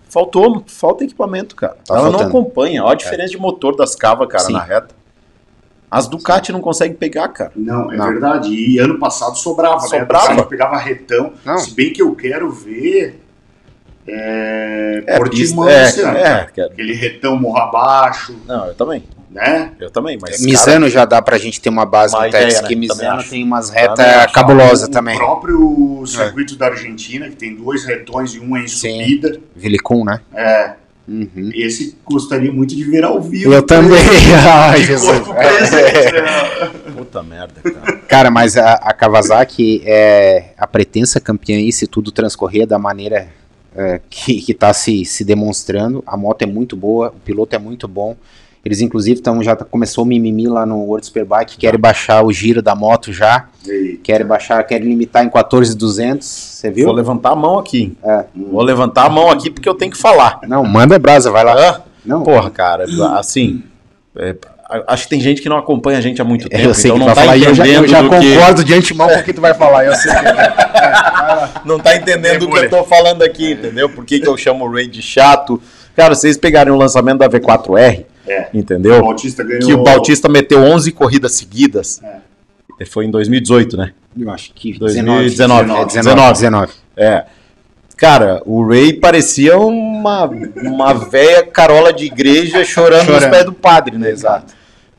[0.08, 1.76] faltou, falta equipamento, cara.
[1.84, 2.28] Tá Ela não faltando.
[2.30, 4.52] acompanha, olha a diferença de motor das cavas, cara, Sim.
[4.52, 4.94] na reta.
[5.90, 7.52] As Ducati não conseguem pegar, cara.
[7.56, 8.06] Não, é Não.
[8.08, 8.52] verdade.
[8.52, 10.00] E ano passado sobrava, né?
[10.00, 10.26] Sobrava.
[10.26, 11.32] A Ducati pegava retão.
[11.44, 11.58] Não.
[11.58, 13.22] Se bem que eu quero ver.
[14.08, 15.92] É, É, Portimão é, é,
[16.46, 16.68] cara.
[16.72, 19.02] Aquele retão morro abaixo, Não, eu também.
[19.30, 19.72] Né?
[19.78, 20.40] Eu também, mas.
[20.40, 22.68] Misano já dá pra gente ter uma base Uma no ideia, né?
[22.68, 25.16] que Misano tem umas retas cabulosas o também.
[25.16, 29.00] próprio circuito da Argentina, que tem dois retões e um é em Sim.
[29.00, 29.40] subida.
[29.54, 30.20] Vilicum, né?
[30.34, 30.72] É,
[31.08, 31.50] Uhum.
[31.54, 33.52] esse gostaria muito de ver ao vivo.
[33.52, 33.96] Eu também.
[34.44, 35.20] Ai, Jesus.
[35.28, 36.70] presente, né?
[36.98, 37.96] Puta merda, cara.
[38.08, 43.28] Cara, mas a, a Kawasaki é a pretensa campeã aí, se tudo transcorrer da maneira
[43.76, 46.02] é, que, que tá se, se demonstrando.
[46.06, 48.16] A moto é muito boa, o piloto é muito bom.
[48.66, 52.60] Eles, inclusive, tão, já começou o mimimi lá no World Superbike, querem baixar o giro
[52.60, 54.00] da moto já, Eita.
[54.02, 56.86] querem baixar, querem limitar em 14,200, você viu?
[56.86, 57.96] Vou levantar a mão aqui.
[58.02, 58.24] É.
[58.34, 60.40] Vou levantar a mão aqui porque eu tenho que falar.
[60.48, 61.54] Não, manda brasa, vai lá.
[61.56, 61.80] Hã?
[62.04, 62.86] Não, Porra, cara,
[63.16, 63.62] assim.
[64.18, 64.34] é,
[64.88, 66.60] acho que tem gente que não acompanha a gente há muito tempo.
[66.64, 68.34] eu sei então que não tá falar, e eu já, eu entendendo já do que-
[68.34, 71.68] concordo de antemão com o que tu vai falar, eu sei que...
[71.68, 73.88] não tá entendendo o que eu tô falando aqui, entendeu?
[73.88, 75.62] Por que, que eu chamo o Ray de chato?
[75.94, 78.48] Cara, vocês pegarem o lançamento da V4R, É.
[78.52, 78.98] entendeu?
[78.98, 79.66] O Bautista ganhou.
[79.66, 82.00] Que o Bautista meteu 11 corridas seguidas.
[82.90, 83.92] Foi em 2018, né?
[84.18, 85.30] Eu acho que 2019.
[85.30, 86.72] 19, é 19, 19.
[86.96, 87.24] É.
[87.96, 90.24] Cara, o Ray parecia uma,
[90.62, 93.30] uma velha carola de igreja chorando, nos Chorando.
[93.30, 94.10] pés do padre, né?
[94.10, 94.52] Exato.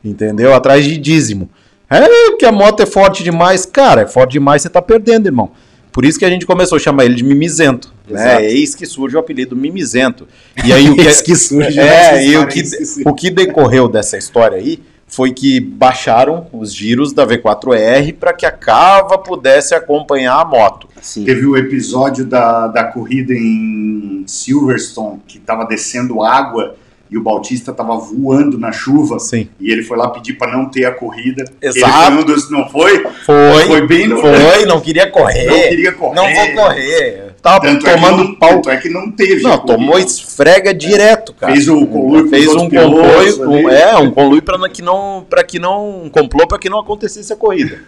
[0.04, 0.52] Entendeu?
[0.52, 1.48] Atrás de dízimo.
[1.88, 3.64] É que a moto é forte demais.
[3.64, 5.50] Cara, é forte demais, você tá perdendo, irmão.
[5.92, 7.92] Por isso que a gente começou a chamar ele de mimizento.
[8.14, 8.44] Né?
[8.44, 10.26] Eis que surge o apelido mimizento.
[10.64, 12.62] E aí o que, Eis que surge é, e o que,
[13.04, 18.44] o que decorreu dessa história aí foi que baixaram os giros da V4R para que
[18.44, 20.86] a Cava pudesse acompanhar a moto.
[21.24, 26.76] Teve o episódio da, da corrida em Silverstone, que tava descendo água
[27.10, 29.18] e o Bautista tava voando na chuva.
[29.18, 29.48] Sim.
[29.60, 31.44] E ele foi lá pedir para não ter a corrida.
[31.60, 31.86] Exato.
[32.12, 33.04] Ele foi um dos, não foi?
[33.24, 34.20] Foi, Foi bem no.
[34.20, 35.46] foi, não queria correr.
[35.46, 36.14] Não queria correr.
[36.14, 37.24] Não vou correr.
[37.40, 38.50] Tava Tanto é tomando não- pau.
[38.54, 41.52] tanto é que não teve Não, tomou esfrega direto, cara.
[41.52, 45.58] Fez o conluio Fez um conluio, um, é, um conluio para que não, para que
[45.60, 47.78] não, um complô para que não acontecesse a corrida,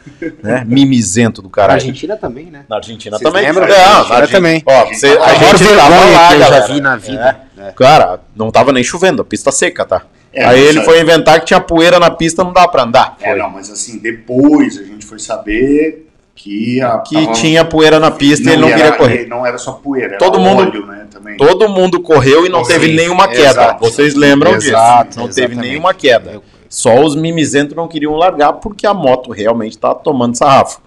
[0.40, 0.62] né?
[0.64, 1.80] Mimizento do Na caralho.
[1.80, 2.64] Argentina também, né?
[2.68, 3.44] Na Argentina Vocês também.
[3.46, 3.64] lembram?
[3.66, 4.62] É, Na na Argentina também.
[4.64, 7.42] Ó, você, a A gente tava lá, eu já vi na vida.
[7.46, 7.49] É.
[7.76, 10.02] Cara, não tava nem chovendo, a pista seca, tá?
[10.32, 13.16] É, Aí ele aí- foi inventar que tinha poeira na pista, não dava pra andar.
[13.20, 18.10] É, não, mas assim, depois a gente foi saber que a, Que tinha poeira na
[18.10, 19.26] pista e ele não era- queria correr.
[19.26, 21.36] Não era só poeira, era Todo mundo, óleo, né, também.
[21.36, 23.42] todo mundo correu e não Sim, teve nenhuma queda.
[23.50, 23.80] exato.
[23.84, 24.68] Vocês lembram disso?
[24.70, 25.68] Exato, Não teve exatamente.
[25.68, 26.40] nenhuma queda.
[26.68, 30.80] Só os mimizentos não queriam largar porque a moto realmente estava tomando sarrafo.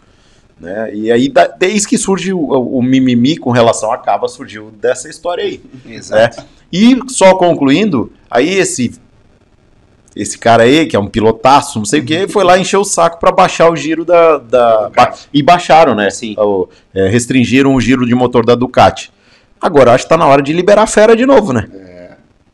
[0.63, 0.95] Né?
[0.95, 5.09] E aí, da- desde que surge o, o mimimi com relação à cava, surgiu dessa
[5.09, 5.61] história aí.
[5.85, 6.39] Exato.
[6.39, 6.45] né?
[6.71, 8.93] E só concluindo, aí esse
[10.15, 12.83] esse cara aí, que é um pilotaço, não sei o que, foi lá encher o
[12.83, 14.37] saco para baixar o giro da.
[14.37, 16.09] da ba- e baixaram, né?
[16.11, 16.35] Sim.
[16.37, 19.11] O- é, restringiram o giro de motor da Ducati.
[19.59, 21.67] Agora acho que tá na hora de liberar a fera de novo, né?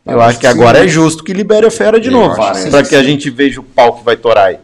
[0.06, 2.56] Eu acho que agora é justo que libere a fera de Eu novo, que para
[2.56, 2.90] sim.
[2.90, 4.58] que a gente veja o pau que vai torar aí.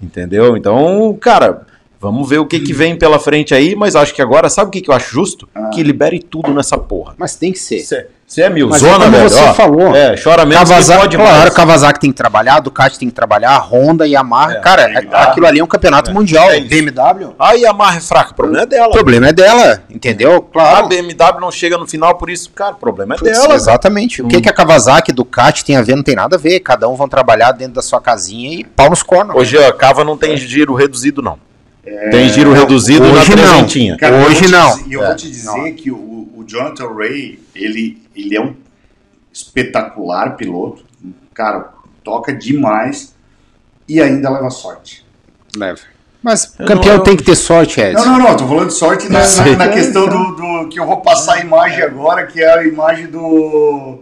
[0.00, 0.56] Entendeu?
[0.56, 1.66] Então, cara,
[2.02, 4.70] vamos ver o que, que vem pela frente aí, mas acho que agora, sabe o
[4.72, 5.48] que, que eu acho justo?
[5.72, 7.14] Que libere tudo nessa porra.
[7.16, 7.78] Mas tem que ser.
[8.26, 9.28] Você é Mas milzona, como velho.
[9.28, 9.52] você ó.
[9.52, 11.54] falou, É, chora que Kawasaki, pode claro, mais.
[11.54, 14.54] Kawasaki tem que trabalhar, Ducati tem que trabalhar, a Honda e a Yamaha.
[14.60, 16.48] cara, aquilo ali é um campeonato mundial.
[16.66, 17.34] BMW.
[17.38, 18.88] A Yamaha é fraca, o problema é dela.
[18.88, 20.36] O problema é dela, entendeu?
[20.36, 20.88] A Claro.
[20.88, 23.54] BMW não chega no final por isso, cara, o problema é Putz, dela.
[23.54, 24.22] exatamente.
[24.22, 25.94] O que, que a Kawasaki e Ducati tem a ver?
[25.94, 26.58] Não tem nada a ver.
[26.60, 29.36] Cada um vão trabalhar dentro da sua casinha e pau nos cornos.
[29.36, 31.38] Hoje a Cava não tem giro reduzido, não.
[32.10, 34.26] Tem giro reduzido hoje na não.
[34.26, 34.86] Hoje não.
[34.86, 35.06] E eu É.
[35.08, 38.54] vou te dizer que o, o Jonathan Ray, ele, ele é um
[39.32, 40.84] espetacular piloto.
[41.34, 41.70] Cara,
[42.04, 43.14] toca demais
[43.88, 45.04] e ainda leva sorte.
[45.56, 45.80] Leva.
[46.22, 48.04] Mas Eu campeão não- tem que ter sorte, Edson.
[48.04, 50.86] Não, não, não, tô falando de sorte na, na, na questão do, do- que eu
[50.86, 53.98] vou passar a imagem agora, que é a imagem do,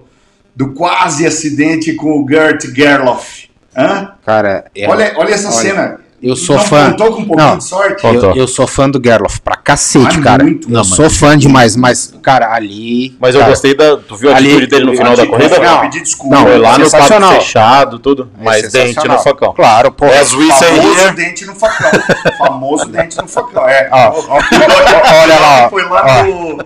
[0.54, 3.48] do quase acidente com o Gert Gerloff.
[3.74, 4.12] Hã?
[4.26, 5.98] Cara, é- olha, olha essa cena.
[6.22, 6.90] Eu sou Não fã.
[6.90, 8.04] contou com um pouquinho Não, de sorte?
[8.06, 10.44] Eu, eu sou fã do Gerloff pra cacete, Ah, cara.
[10.44, 10.68] muito.
[10.68, 13.16] eu Não, sou fã demais, mas, cara, ali.
[13.18, 13.96] Mas eu cara, gostei da.
[13.96, 15.58] Tu viu a ali- atitude dele no final da corrida?
[15.58, 16.36] não, pedir desculpa.
[16.36, 18.30] não, Foi lá no papo fechado, tudo.
[18.38, 19.54] É Mas dente no facão.
[19.54, 20.06] Claro, pô.
[20.10, 21.90] Say Famoso dente no facão.
[22.36, 23.66] Famoso dente no facão.
[23.66, 23.88] É.
[23.90, 25.70] Ó, olha lá, ó.
[25.70, 26.58] Foi lá no.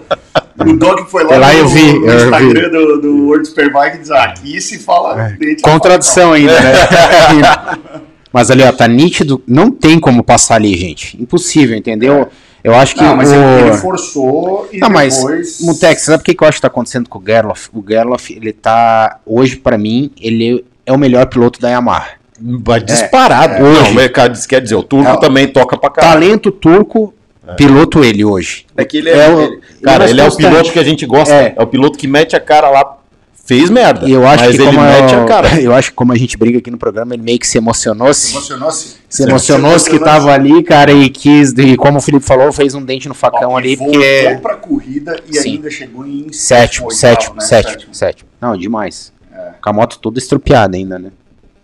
[0.56, 3.47] O Dog foi lá, Foi lá, no, eu vi, no eu Instagram do, do World
[3.47, 6.72] Superbike e diz: ah, aqui se fala dente no Contradição ainda, né?
[8.35, 9.40] Mas ali, ó, tá nítido.
[9.47, 11.16] Não tem como passar ali, gente.
[11.23, 12.28] Impossível, entendeu?
[12.65, 13.35] Eu acho que Não, mas o...
[13.35, 15.61] ele forçou e Não, mas, depois.
[15.61, 17.69] Mutex, sabe o que, que eu acho que tá acontecendo com o Gerloff?
[17.73, 22.09] O Gerloff, ele tá, hoje, pra mim, ele é o melhor piloto da Yamaha.
[22.40, 23.55] Vai disparado.
[23.55, 23.61] é.
[23.61, 23.90] Não, Hoje.
[23.93, 25.16] o mercado quer dizer, o turco É.
[25.20, 26.12] também toca pra caralho.
[26.20, 27.15] Talento turco,
[27.56, 28.66] piloto ele hoje.
[28.77, 29.28] É que ele é.
[29.28, 31.32] o- ele- cara, mais ele é o piloto que a gente gosta.
[31.32, 31.55] É.
[31.56, 32.97] É, o piloto que mete a cara lá.
[33.45, 34.09] Fez merda.
[34.09, 35.61] E eu acho mas que ele como mete eu, a cara.
[35.61, 38.33] eu acho que como a gente briga aqui no programa, ele meio que se emocionou-se.
[38.33, 38.97] Emocionou-se?
[39.09, 42.83] Se emocionou-se que tava ali, cara, e quis, e como o Felipe falou, fez um
[42.83, 44.39] dente no facão ali, Voltou porque.
[44.41, 45.57] pra corrida e Sim.
[45.57, 47.41] ainda chegou em Sétimo, oitavo, sétimo, né?
[47.43, 48.31] sétimo, sétimo.
[48.41, 49.12] Não, demais.
[49.33, 49.51] É.
[49.62, 51.12] Com a moto toda estrupiada ainda, né?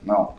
[0.05, 0.35] Não.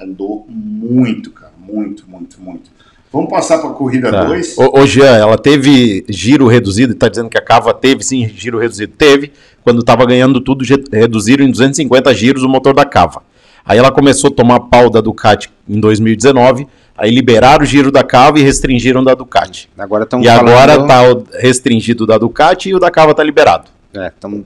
[0.00, 1.52] Andou muito, cara.
[1.58, 2.70] Muito, muito, muito.
[3.12, 4.24] Vamos passar pra corrida Tá.
[4.24, 4.56] 2.
[4.58, 8.58] Ô, ô, Jean, ela teve giro reduzido, tá dizendo que a Cava teve sim giro
[8.58, 8.92] reduzido.
[8.96, 9.32] Teve,
[9.66, 13.20] quando tava ganhando tudo, reduziram em 250 giros o motor da Cava.
[13.64, 18.04] Aí ela começou a tomar pau da Ducati em 2019, aí liberaram o giro da
[18.04, 19.68] Cava e restringiram da Ducati.
[19.76, 23.64] Agora E agora tá o restringido da Ducati e o da Cava tá liberado.
[23.92, 24.44] É, estão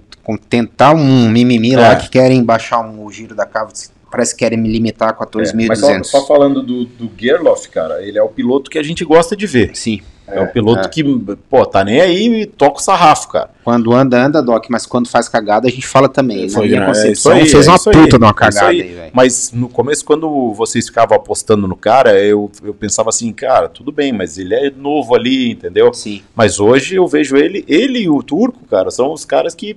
[0.49, 1.97] tentar um mimimi lá É.
[1.97, 3.73] que querem baixar um, o giro da cava,
[4.11, 6.05] parece que querem me limitar com a É, mas só, 2.200.
[6.05, 9.47] só falando do, do Gerloff, cara, ele é o piloto que a gente gosta de
[9.47, 9.73] ver.
[9.75, 10.01] Sim.
[10.33, 10.89] É, o piloto é.
[10.89, 11.03] que,
[11.49, 13.51] pô, tá nem aí e toca o sarrafo, cara.
[13.65, 16.49] Quando anda, anda, Doc, mas quando faz cagada a gente fala também.
[16.49, 16.87] Na minha né?
[16.87, 18.81] concepção, É isso aí, fez é uma aí, puta de uma é cagada aí.
[18.81, 19.11] aí.
[19.13, 23.93] Mas no começo, quando vocês ficavam apostando no cara, eu, eu pensava assim, cara, tudo
[23.93, 25.93] bem, mas ele é novo ali, entendeu?
[25.93, 26.23] Sim.
[26.35, 29.77] Mas hoje eu vejo ele, ele e o Turco, cara, são os caras que,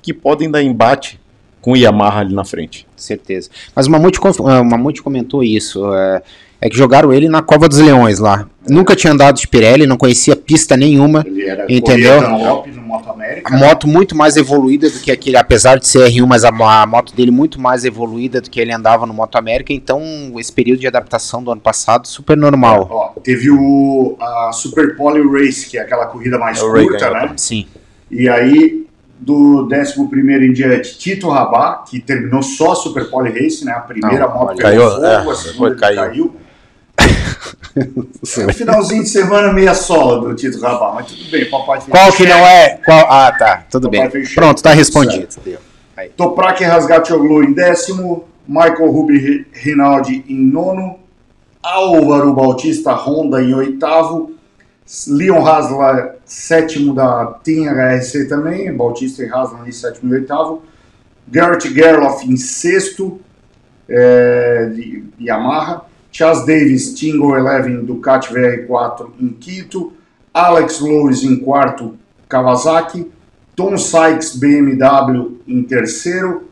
[0.00, 1.20] que podem dar embate
[1.64, 2.86] com o Yamaha ali na frente.
[2.94, 3.48] Certeza.
[3.74, 5.82] Mas o Mamute, o Mamute comentou isso.
[5.94, 6.22] É,
[6.64, 8.48] é que jogaram ele na Cova dos Leões lá.
[8.66, 11.22] Nunca tinha andado de Pirelli, não conhecia pista nenhuma.
[11.26, 12.22] Ele era Entendeu?
[12.22, 13.54] Dunlop no Moto América.
[13.54, 16.86] A moto muito mais evoluída do que aquele, apesar de ser R1, mas a, a
[16.86, 20.00] moto dele muito mais evoluída do que ele andava no Moto América, então
[20.38, 22.88] esse período de adaptação do ano passado, super normal.
[22.90, 27.10] Ó, teve o a Super Poly Race, que é aquela corrida mais O Ray curta,
[27.10, 27.34] ganhou né?
[27.36, 27.66] Sim.
[28.10, 28.86] E aí,
[29.18, 30.00] do 11
[30.46, 33.72] em diante, Tito Rabá, que terminou só a Super Poly Race, né?
[33.72, 35.96] A primeira Não, moto caiu, é, a segunda depois caiu.
[35.96, 36.43] caiu.
[37.76, 42.12] É um finalzinho de semana meia sola do Tito Rabá, mas tudo bem, papai Qual
[42.12, 42.80] que não é?
[42.84, 43.06] Qual?
[43.10, 43.64] Ah, tá.
[43.70, 44.24] Tudo Papai bem.
[44.34, 45.28] Pronto, tá respondido.
[46.16, 50.98] Toprak Rasgatoglu em décimo, Michael Rubi Rinaldi em nono,
[51.62, 54.32] Álvaro Bautista Honda em oitavo,
[55.08, 60.62] Leon Hasler sétimo da Team HRC também, Bautista e Hasler em sétimo e oitavo,
[61.26, 63.20] Garrett Gerloff em sexto,
[63.88, 65.84] é, de Yamaha,
[66.14, 69.92] Chas Davis Tingo Eleven Ducati VR4 em quinto,
[70.32, 71.96] Alex Lewis em quarto,
[72.28, 73.10] Kawasaki,
[73.56, 76.44] Tom Sykes BMW em terceiro,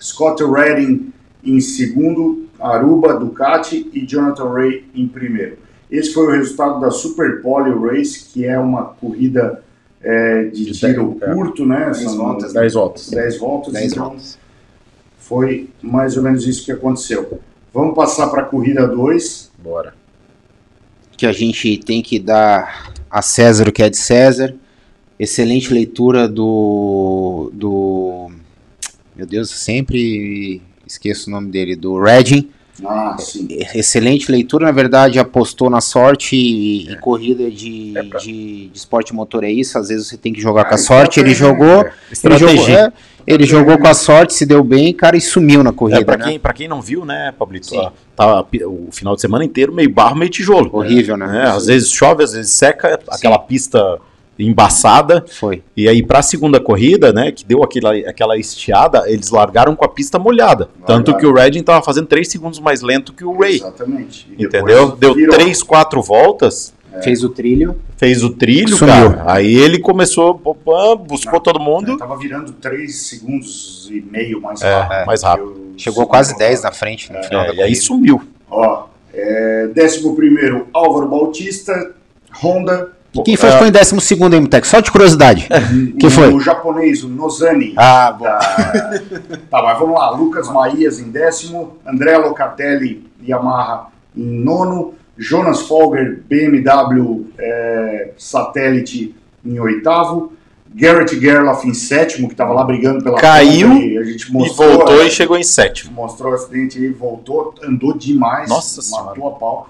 [0.00, 1.12] Scott Redding
[1.44, 5.58] em segundo, Aruba Ducati e Jonathan Ray em primeiro.
[5.90, 9.62] Esse foi o resultado da Super Poly Race, que é uma corrida
[10.00, 11.34] é, de, tiro dez- é.
[11.34, 11.84] curto, né?
[11.84, 12.52] Dez São voltas.
[12.54, 13.10] Dez voltas.
[13.10, 13.72] 10 voltas.
[13.74, 14.38] Dez então voltas.
[15.18, 17.38] Foi mais ou menos isso que aconteceu.
[17.74, 19.50] Vamos passar para a corrida 2.
[19.58, 19.96] Bora.
[21.16, 24.54] Que a gente tem que dar a César o que é de César.
[25.18, 27.50] Excelente leitura do.
[27.52, 28.30] do.
[29.16, 32.48] Meu Deus, eu sempre esqueço o nome dele, do Redding.
[32.84, 33.46] Ah, sim.
[33.74, 39.44] Excelente leitura, na verdade, apostou na sorte e, e corrida de, de, de esporte motor
[39.44, 39.78] é isso.
[39.78, 41.20] Às vezes você tem que jogar com a sorte.
[41.20, 42.48] Ele jogou, ele Estratégia.
[42.56, 42.92] jogou, é,
[43.26, 46.00] ele jogou com a sorte, se deu bem, cara, e sumiu na corrida.
[46.00, 46.24] É, pra, né?
[46.24, 47.74] quem, pra quem não viu, né, Pablito?
[47.76, 50.70] ó, Tá, o final de semana inteiro meio barro, meio tijolo.
[50.72, 51.44] Horrível, né?
[51.44, 53.98] É, às vezes chove, às vezes seca, aquela pista
[54.38, 55.24] embaçada.
[55.28, 55.62] Foi.
[55.76, 59.88] E aí, pra segunda corrida, né, que deu aquela, aquela estiada, eles largaram com a
[59.88, 60.68] pista molhada.
[60.86, 63.56] Tanto que o Redding tava fazendo 3 segundos mais lento que o Ray.
[63.56, 64.26] Exatamente.
[64.38, 64.92] E Entendeu?
[64.96, 65.34] Deu virou.
[65.34, 66.72] 3, 4 voltas.
[67.02, 67.76] Fez o trilho.
[67.96, 68.94] Fez o trilho, Sumiu.
[69.10, 69.24] cara.
[69.26, 70.54] Aí ele começou, pô,
[70.96, 71.96] buscou todo mundo.
[71.96, 75.06] Tava virando 3 segundos e meio mais É, rápido.
[75.06, 75.74] mais rápido.
[75.76, 77.80] Chegou quase 10 na frente no final É, da e aí corrida.
[77.80, 78.22] sumiu.
[78.48, 81.94] Ó, é, 11 Álvaro Bautista,
[82.40, 82.92] Honda.
[83.22, 84.68] Quem foi que foi em décimo segundo aí, Mutex?
[84.68, 85.48] Só de curiosidade.
[86.00, 86.32] Quem foi?
[86.32, 87.74] O japonês, o Nozani.
[87.76, 88.24] Ah, bom.
[88.24, 88.38] Da-
[89.50, 90.10] tá, mas vamos lá.
[90.10, 99.14] Lucas Maías em décimo, André Locatelli Yamaha em nono, Jonas Folger BMW é, Satélite
[99.44, 100.32] em oitavo,
[100.74, 104.72] Garrett Gerloff em sétimo, que estava lá brigando pela Caiu e a gente E mostrou,
[104.76, 105.06] voltou né?
[105.06, 105.92] e chegou em sétimo.
[105.92, 109.68] mostrou o acidente e voltou, andou demais, Nossa matou a pau.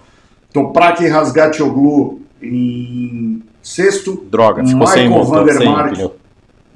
[0.53, 6.17] Toprak Rasgatoglu em sexto, Droga, ficou sem Michael sem Vandermark pneu.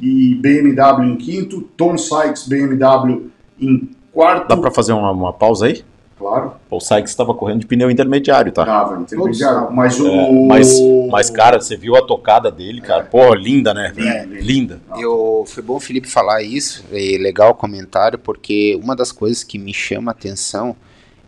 [0.01, 3.31] e BMW em quinto, Tom Sykes BMW
[3.61, 4.49] em quarto.
[4.49, 5.85] Dá pra fazer uma, uma pausa aí?
[6.19, 6.55] Claro.
[6.69, 8.65] O Sykes estava correndo de pneu intermediário, tá?
[8.67, 10.09] Tava intermediário, mas o...
[10.09, 10.81] É, mas,
[11.11, 13.05] mas, cara, você viu a tocada dele, cara?
[13.05, 13.93] Pô, linda, né?
[13.97, 14.25] É.
[14.25, 14.81] Linda.
[14.99, 19.45] Eu, foi bom o Felipe falar isso, e legal o comentário, porque uma das coisas
[19.45, 20.75] que me chama a atenção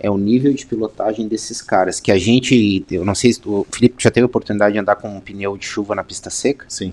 [0.00, 3.66] é o nível de pilotagem desses caras, que a gente, eu não sei se o
[3.70, 6.64] Felipe já teve a oportunidade de andar com um pneu de chuva na pista seca?
[6.68, 6.92] Sim.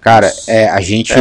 [0.00, 1.12] Cara, é, a gente...
[1.12, 1.18] É,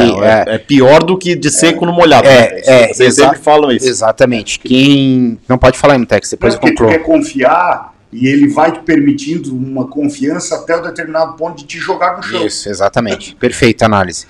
[0.52, 2.28] é- é pior do que de seco no molhado.
[2.28, 2.62] É, né?
[2.66, 3.88] é, Vocês exa- sempre falam isso.
[3.88, 4.60] Exatamente.
[4.60, 5.40] Quem...
[5.50, 6.98] Não pode falar, Mutex, depois eu porque tu concluo.
[6.98, 11.78] quer confiar e ele vai te permitindo uma confiança até um determinado ponto de te
[11.78, 12.46] jogar no chão.
[12.46, 13.36] Isso, exatamente.
[13.40, 14.26] Perfeita análise.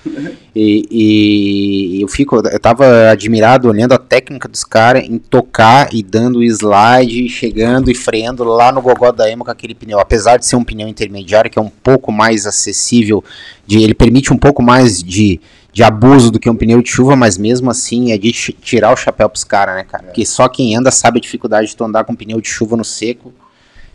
[0.54, 6.02] E, e eu fico, eu tava admirado olhando a técnica dos caras em tocar e
[6.02, 9.98] dando slide, chegando e freando lá no gogó da Emo com aquele pneu.
[9.98, 13.24] Apesar de ser um pneu intermediário, que é um pouco mais acessível,
[13.66, 15.40] de, ele permite um pouco mais de,
[15.72, 18.96] de abuso do que um pneu de chuva, mas mesmo assim é de tirar o
[18.96, 20.04] chapéu pros caras, né, cara?
[20.04, 22.84] Porque só quem anda sabe a dificuldade de tu andar com pneu de chuva no
[22.84, 23.32] seco.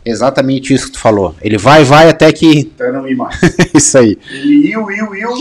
[0.04, 1.34] Exatamente isso que tu falou.
[1.40, 2.70] Ele vai, vai até que.
[2.74, 3.38] Até não ir mais.
[3.74, 4.18] isso aí.
[4.30, 5.32] Ele iu, iu, iu.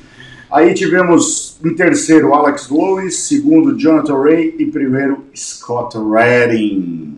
[0.50, 7.16] Aí tivemos em terceiro Alex Lewis, segundo Jonathan Ray e primeiro Scott Redding.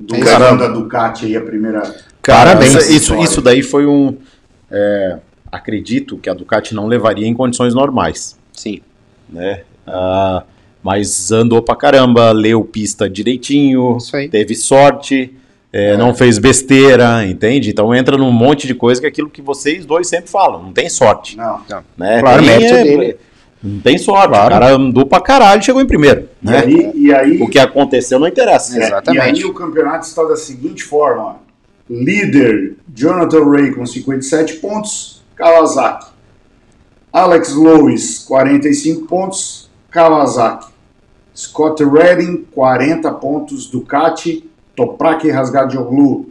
[0.00, 1.80] Do É caramba da Ducati aí, a primeira.
[2.20, 2.74] Cara, Parabéns.
[2.74, 4.16] Isso, isso, isso daí foi um.
[4.68, 5.18] é,
[5.50, 8.36] acredito que a Ducati não levaria em condições normais.
[8.52, 8.80] Sim.
[9.28, 9.62] Né?
[9.86, 10.42] Ah,
[10.82, 13.98] mas andou pra caramba, leu pista direitinho,
[14.30, 15.34] teve sorte,
[15.72, 17.70] é, não fez besteira, entende?
[17.70, 20.72] Então entra num monte de coisa que é aquilo que vocês dois sempre falam, não
[20.72, 21.36] tem sorte.
[21.36, 21.60] Não.
[21.96, 22.20] Né?
[22.20, 23.16] Claro, é, dele.
[23.62, 26.28] Não tem sorte, o cara andou pra caralho e chegou em primeiro.
[26.42, 26.58] E Né?
[26.58, 28.78] aí, e aí, O que aconteceu não interessa.
[28.80, 31.36] É, E aí o campeonato está da seguinte forma:
[31.90, 36.06] líder Jonathan Ray com 57 pontos, Kawasaki.
[37.12, 39.67] Alex Lewis, 45 pontos.
[39.98, 40.70] Kawasaki.
[41.34, 43.68] Scott Redding, 40 pontos.
[43.68, 44.48] Ducati.
[44.76, 46.26] Toprak Razgatoglu,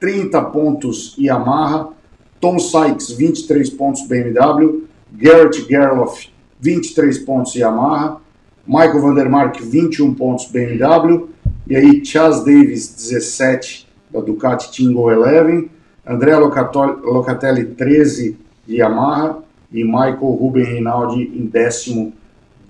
[0.00, 1.14] 30 pontos.
[1.18, 1.92] Yamaha.
[2.40, 4.06] Tom Sykes, 23 pontos.
[4.08, 4.84] BMW.
[5.12, 6.28] Garrett Gerloff,
[6.58, 7.54] 23 pontos.
[7.54, 8.20] Yamaha.
[8.66, 10.46] Michael Vandermark, 21 pontos.
[10.46, 11.28] BMW.
[11.68, 15.68] E aí, Chas Davis, 17 da Ducati Tingo Eleven.
[16.06, 22.14] André Locatelli, 13 de Yamaha e Michael Ruben Rinaldi em décimo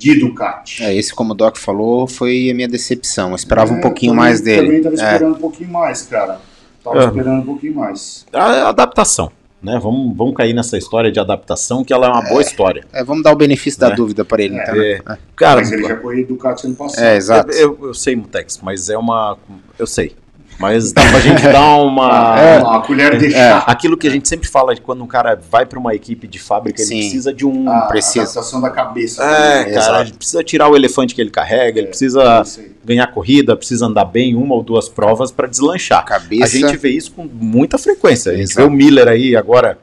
[0.01, 0.83] de Ducati.
[0.83, 3.31] É, esse, como o Doc falou, foi a minha decepção.
[3.31, 4.63] Eu esperava É, um pouquinho também- mais dele.
[4.63, 5.13] Também estava É.
[5.13, 6.41] esperando um pouquinho mais, cara.
[6.83, 7.07] Tava É.
[7.07, 8.25] esperando um pouquinho mais.
[8.33, 9.31] A adaptação,
[9.63, 9.79] né?
[9.83, 12.85] Vamos, vamos cair nessa história de adaptação, que ela é uma boa história.
[12.93, 13.95] É, vamos dar o benefício da É.
[13.95, 14.75] dúvida para ele, então.
[14.75, 15.03] É.
[15.07, 15.19] né?
[15.37, 17.05] Cara, Mas ele já correu Ducati ano passado.
[17.05, 17.51] É, exato.
[17.53, 19.37] Eu, eu, eu sei, Mutex, mas é uma.
[19.79, 20.17] Eu sei.
[20.61, 22.21] Mas dá pra gente dar uma.
[22.41, 23.65] É, uma colher de chá.
[23.67, 26.39] Aquilo que a gente sempre fala de quando um cara vai pra uma equipe de
[26.39, 26.95] fábrica, Sim.
[26.95, 27.69] ele precisa de um.
[27.71, 28.23] A precisa.
[28.23, 29.25] adaptação da cabeça.
[29.25, 32.73] É, cara, ele precisa tirar o elefante que ele carrega, ele precisa isso aí.
[32.85, 36.05] ganhar corrida, precisa andar bem uma ou duas provas pra deslanchar.
[36.05, 36.45] Cabeça.
[36.45, 38.33] A gente vê isso com muita frequência.
[38.33, 38.69] A gente Exato.
[38.69, 39.79] vê o Miller aí agora,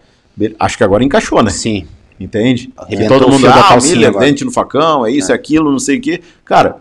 [0.59, 1.49] acho que agora encaixou, né?
[1.49, 1.87] Sim.
[2.19, 2.71] Entende?
[2.87, 5.79] Que todo mundo, da ah, Miller, agora." dente no facão, é isso, é aquilo, não
[5.79, 6.21] sei o quê.
[6.45, 6.77] Cara,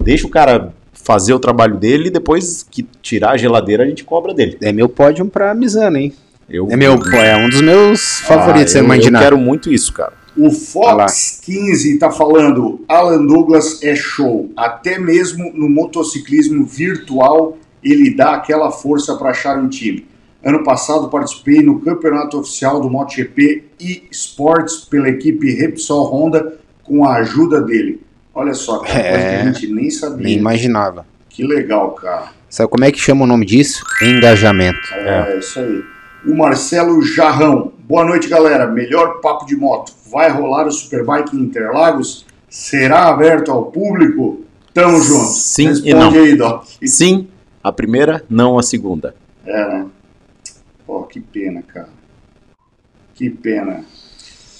[0.00, 0.72] deixa o cara
[1.02, 4.58] fazer o trabalho dele e depois que tirar a geladeira a gente cobra dele.
[4.60, 6.12] É meu pódio pra Mizano, hein?
[6.48, 10.12] Eu, É meu, é um dos meus favoritos, Ah, eu, eu quero muito isso, cara.
[10.36, 14.50] O Fox 15 tá falando, Alan Douglas é show.
[14.56, 20.06] Até mesmo no motociclismo virtual ele dá aquela força para achar um time.
[20.44, 27.04] Ano passado participei no campeonato oficial do MotoGP e Sports pela equipe Repsol Honda com
[27.04, 28.00] a ajuda dele.
[28.38, 30.24] Olha só, cara, coisa que É, a gente nem sabia.
[30.24, 31.04] Nem imaginava.
[31.28, 32.28] Que legal, cara.
[32.48, 33.84] Sabe como é que chama o nome disso?
[34.00, 34.78] Engajamento.
[34.94, 35.82] É, isso aí.
[36.24, 37.72] O Marcelo Jarrão.
[37.80, 38.68] Boa noite, galera.
[38.68, 39.92] Melhor papo de moto.
[40.08, 42.24] Vai rolar o Superbike em Interlagos?
[42.48, 44.44] Será aberto ao público?
[44.72, 45.30] Tamo junto.
[45.32, 46.22] Sim e Responde não.
[46.22, 46.64] aí, Doc.
[46.84, 47.26] Sim,
[47.60, 49.16] a primeira, não a segunda.
[49.44, 49.86] É, né?
[50.86, 51.88] Pô, que pena, cara.
[53.14, 53.84] Que pena.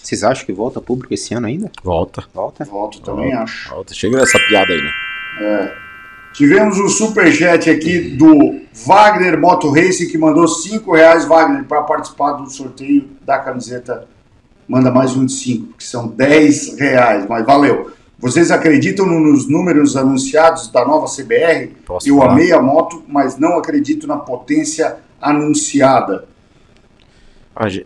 [0.08, 1.70] Vocês acham que volta público esse ano ainda?
[1.84, 2.24] Volta.
[2.32, 2.64] Volta?
[2.64, 3.68] Volto, também Volta, acho.
[3.68, 3.92] Volta.
[3.92, 4.90] Chega nessa piada aí, né?
[5.38, 5.74] É.
[6.32, 12.32] Tivemos um superchat aqui do Wagner Moto Racing que mandou 5 reais, Wagner, para participar
[12.32, 14.08] do sorteio da camiseta.
[14.66, 17.90] Manda mais um de 5, que são 10 reais, mas valeu.
[18.18, 21.68] Vocês acreditam no- nos números anunciados da nova CBR?
[21.84, 22.32] Posso Eu falar?
[22.32, 26.26] amei a moto, mas não acredito na potência anunciada.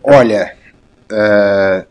[0.03, 0.55] Olha,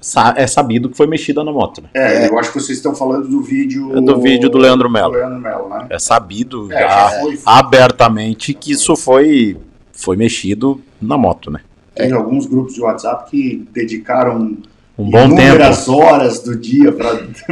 [0.01, 1.89] sa- é sabido que foi mexida na moto, né?
[1.95, 3.97] É, eu acho que vocês estão falando do vídeo.
[3.97, 5.13] É do vídeo do Leandro Melo.
[5.13, 5.87] Do Leandro Melo, né?
[5.91, 9.57] É sabido É, já foi- abertamente que isso foi,
[9.93, 11.61] foi mexido na moto, né?
[11.95, 14.57] Tem alguns grupos de WhatsApp que dedicaram
[14.99, 15.99] Um bom inúmeras tempo.
[15.99, 17.11] horas do dia para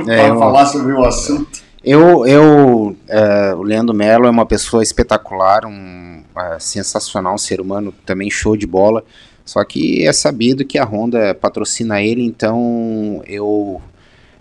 [0.09, 1.61] É, eu- falar sobre o assunto.
[1.83, 7.61] Eu, eu é, o Leandro Mello é uma pessoa espetacular, um é, sensacional, um ser
[7.61, 9.03] humano também show de bola.
[9.51, 13.83] Só que é sabido que a Honda patrocina ele, então eu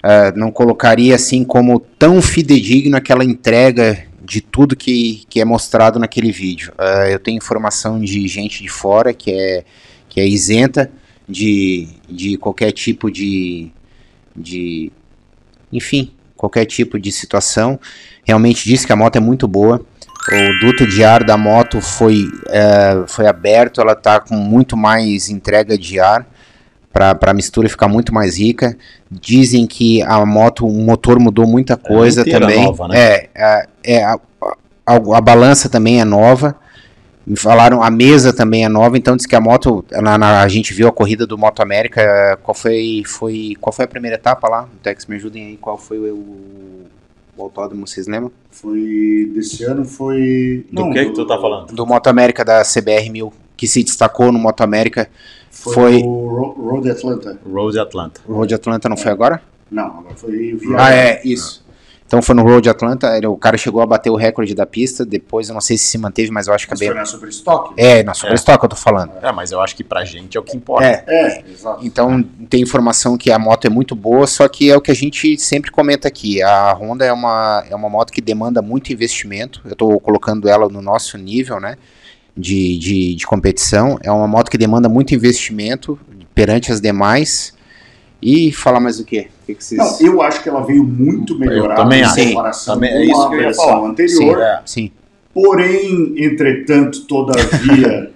[0.04, 5.98] é, não colocaria assim como tão fidedigno aquela entrega de tudo que, que é mostrado
[5.98, 6.72] naquele vídeo.
[6.78, 9.64] É, eu tenho informação de gente de fora que é,
[10.08, 10.92] que é isenta
[11.28, 13.72] de, de qualquer tipo de,
[14.36, 14.92] de
[15.74, 17.80] enfim, qualquer tipo de situação.
[18.24, 19.84] Realmente disse que a moto é muito boa.
[20.32, 25.30] O duto de ar da moto foi, é, foi aberto, ela está com muito mais
[25.30, 26.26] entrega de ar
[26.94, 28.78] para a mistura ficar muito mais rica.
[29.10, 32.64] Dizem que a moto, o motor mudou muita coisa inteira também.
[32.64, 32.98] nova, né?
[33.00, 34.20] É, é, é, a,
[34.86, 36.56] a, a balança também é nova.
[37.26, 40.48] Me falaram, a mesa também é nova, então diz que a moto, na, na- a
[40.48, 44.50] gente viu a corrida do Moto América, qual foi, foi, qual foi a primeira etapa
[44.50, 44.68] lá?
[44.82, 46.88] Tex, me ajudem aí, qual foi o,
[47.40, 48.32] o autódromo, vocês lembram?
[48.52, 49.30] Foi.
[49.34, 50.66] Desse ano foi.
[50.72, 51.74] Do não, que que tu tá falando?
[51.74, 55.10] Do Moto América da CBR 1000, que se destacou no Moto América,
[55.50, 57.40] Foi, foi, o Ro- Road Atlanta.
[57.50, 58.22] Rose Atlanta.
[58.28, 59.42] o Road Atlanta, não foi agora?
[59.72, 60.76] Não, agora foi via.
[60.78, 61.64] Ah, é, isso.
[62.10, 65.06] Então foi no Road Atlanta, ele- o cara chegou a bater o recorde da pista,
[65.06, 67.00] depois eu não sei se se manteve, mas eu acho que Mas é foi bem...
[67.04, 67.74] na Super Stock?
[67.78, 69.12] É, na Superstock eu tô falando.
[69.22, 70.88] É, mas eu acho que pra gente é o que importa.
[70.88, 71.86] É, É, exato.
[71.86, 74.96] Então tem informação que a moto é muito boa, só que é o que a
[74.96, 76.42] gente sempre comenta aqui.
[76.42, 79.62] A Honda é uma, é uma moto que demanda muito investimento.
[79.64, 81.78] Eu estou colocando ela no nosso nível, né?
[82.36, 84.00] De, de, de competição.
[84.02, 86.00] É uma moto que demanda muito investimento
[86.34, 87.54] perante as demais.
[88.20, 89.28] E falar mais o quê?
[89.50, 89.80] Que, que vocês.
[89.80, 93.22] Não, eu acho que ela veio muito melhorada também em comparação Também- é com isso
[93.22, 93.88] a que eu ia versão falar.
[93.90, 94.36] anterior.
[94.38, 94.62] Sim, é.
[94.66, 94.92] Sim.
[95.34, 98.12] Porém, entretanto, todavia,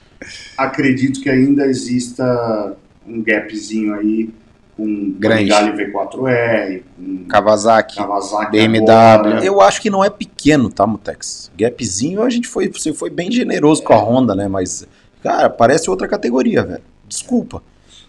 [0.58, 4.30] acredito que ainda exista um gapzinho aí
[4.76, 5.48] com Grande.
[5.50, 8.90] Panigale V4R, com Kawasaki, Kawasaki BMW.
[8.90, 9.44] agora.
[9.44, 11.50] Eu acho que não é pequeno, tá, Mutex?
[11.56, 14.48] Gapzinho a gente foi, você foi bem generoso com a Honda, né?
[14.48, 14.86] Mas,
[15.22, 16.82] cara, parece outra categoria, velho.
[17.08, 17.62] Desculpa.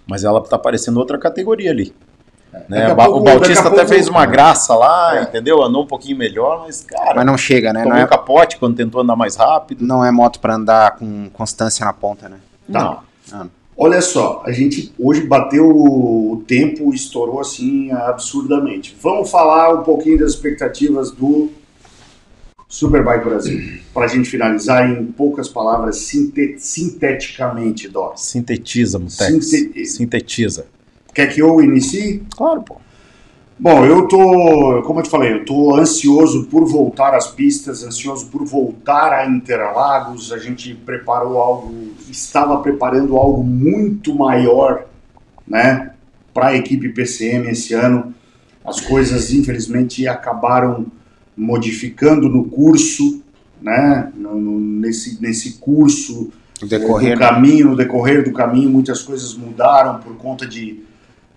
[0.07, 1.93] Mas ela tá parecendo outra categoria ali.
[2.69, 2.86] Né?
[2.91, 5.61] A Ba- pouco- o Bautista até fez uma graça lá, entendeu?
[5.61, 7.14] Andou um pouquinho melhor, mas, cara.
[7.15, 7.80] Mas não chega, né?
[7.84, 9.86] Tomou Não é, um capote quando tentou andar mais rápido.
[9.86, 12.38] não é moto pra andar com constância na ponta, né?
[12.72, 12.99] Tá.
[13.32, 13.45] Ah.
[13.77, 18.95] Olha só, a gente hoje bateu o tempo, estourou assim absurdamente.
[19.02, 21.49] Vamos falar um pouquinho das expectativas do
[22.69, 23.80] Superbike Brasil.
[23.94, 28.18] Para a gente finalizar em poucas palavras, sinte- sinteticamente, Doc.
[28.18, 29.45] Sintetiza, Mutex.
[29.49, 30.65] Sinte- Sintetiza.
[31.15, 32.23] Quer que eu inicie?
[32.35, 32.75] Claro, pô.
[33.57, 38.27] Bom, eu tô, como eu te falei, eu tô ansioso por voltar às pistas, ansioso
[38.27, 40.33] por voltar a Interlagos.
[40.33, 41.73] A gente preparou algo,
[42.11, 44.85] estava preparando algo muito maior,
[45.47, 45.93] né,
[46.33, 48.13] para a equipe PCM esse ano.
[48.65, 50.87] As coisas, infelizmente, acabaram
[51.37, 53.21] modificando no curso,
[53.61, 56.29] né, no- no- nesse, nesse curso,
[56.61, 60.83] No decorrer, do caminho, no decorrer do caminho, muitas coisas mudaram por conta de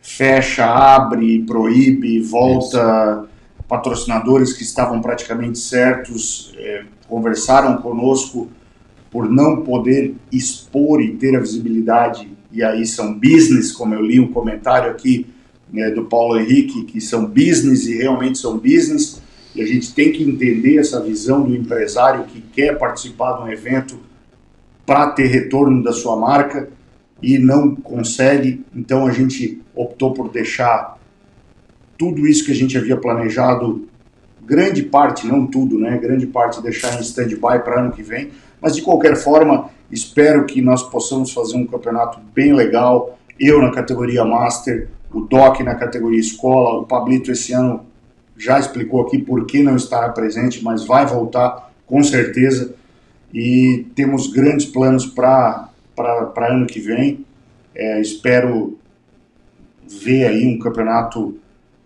[0.08, 3.26] fecha, abre, proíbe, volta.
[3.68, 8.48] Patrocinadores que estavam praticamente certos eh, conversaram conosco
[9.10, 14.18] por não poder expor e ter a visibilidade, e aí são business, como eu li
[14.18, 15.26] um comentário aqui
[15.74, 19.20] eh, do Paulo Henrique, que são business e realmente são business,
[19.54, 23.48] e a gente tem que entender essa visão do empresário que quer participar de um
[23.52, 23.98] evento
[24.86, 26.70] para ter retorno da sua marca
[27.22, 30.98] e não consegue, então a gente optou por deixar
[31.96, 33.86] tudo isso que a gente havia planejado,
[34.44, 35.96] grande parte, não tudo, né?
[35.98, 38.30] Grande parte deixar em stand-by para ano que vem,
[38.60, 43.16] mas de qualquer forma, espero que nós possamos fazer um campeonato bem legal.
[43.38, 47.86] Eu na categoria Master, o Doc na categoria Escola, o Pablito esse ano
[48.36, 52.74] já explicou aqui por que não estará presente, mas vai voltar com certeza.
[53.32, 55.68] E temos grandes planos para
[56.50, 57.24] ano que vem.
[57.74, 58.78] É, espero
[59.88, 61.36] ver aí um campeonato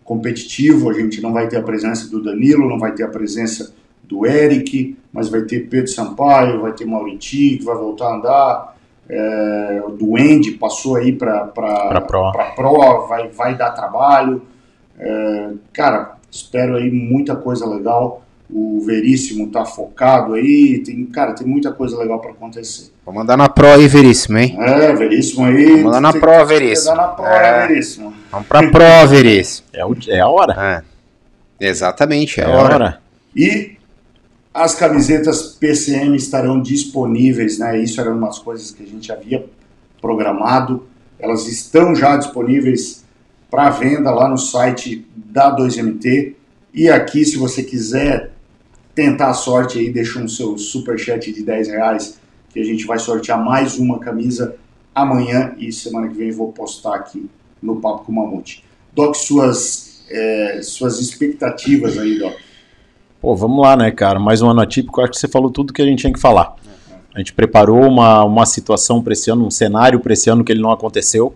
[0.04, 0.90] competitivo.
[0.90, 4.26] A gente não vai ter a presença do Danilo, não vai ter a presença do
[4.26, 8.76] Eric, mas vai ter Pedro Sampaio, vai ter Mauriti, que vai voltar a andar.
[9.08, 12.32] É, o Duende passou aí para Pra Pro.
[12.32, 14.42] pra Pro, vai, vai dar trabalho.
[14.98, 18.21] É, cara, espero aí muita coisa legal.
[18.54, 22.92] O Veríssimo tá focado aí, tem, cara, tem muita coisa legal para acontecer.
[23.04, 24.56] Vou mandar na Pro aí, Veríssimo, hein?
[24.60, 25.76] É, Veríssimo aí.
[25.76, 26.94] Vamos lá na tem- Pro, Veríssimo.
[26.94, 27.40] na Pro, É.
[27.60, 28.14] né, Veríssimo?
[28.30, 29.66] Vamos pra Pro, Veríssimo.
[29.72, 30.84] É, o- é a hora.
[31.60, 31.66] É.
[31.68, 32.74] Exatamente, é, É a a hora.
[32.74, 33.00] hora.
[33.34, 33.72] E
[34.52, 37.78] as camisetas PCM estarão disponíveis, né?
[37.78, 39.46] Isso era umas coisas que a gente havia
[40.00, 40.86] programado.
[41.18, 43.04] Elas estão já disponíveis
[43.50, 46.34] para venda lá no site da 2MT.
[46.74, 48.32] E aqui, se você quiser
[48.94, 52.20] tentar a sorte aí, deixa um seu super chat de 10 reais,
[52.52, 54.56] que a gente vai sortear mais uma camisa
[54.94, 57.28] amanhã e semana que vem vou postar aqui
[57.62, 58.64] no Papo com o Mamute.
[58.94, 62.34] Doc, suas, eh, suas expectativas aí, Doc.
[63.20, 64.18] Pô, vamos lá, né, cara?
[64.18, 65.00] Mais um ano atípico.
[65.00, 66.56] Acho que você falou tudo que a gente tinha que falar.
[67.14, 70.50] A gente preparou uma, uma situação para esse ano, um cenário para esse ano que
[70.50, 71.34] ele não aconteceu,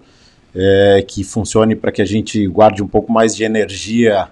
[0.55, 4.29] é, que funcione para que a gente guarde um pouco mais de energia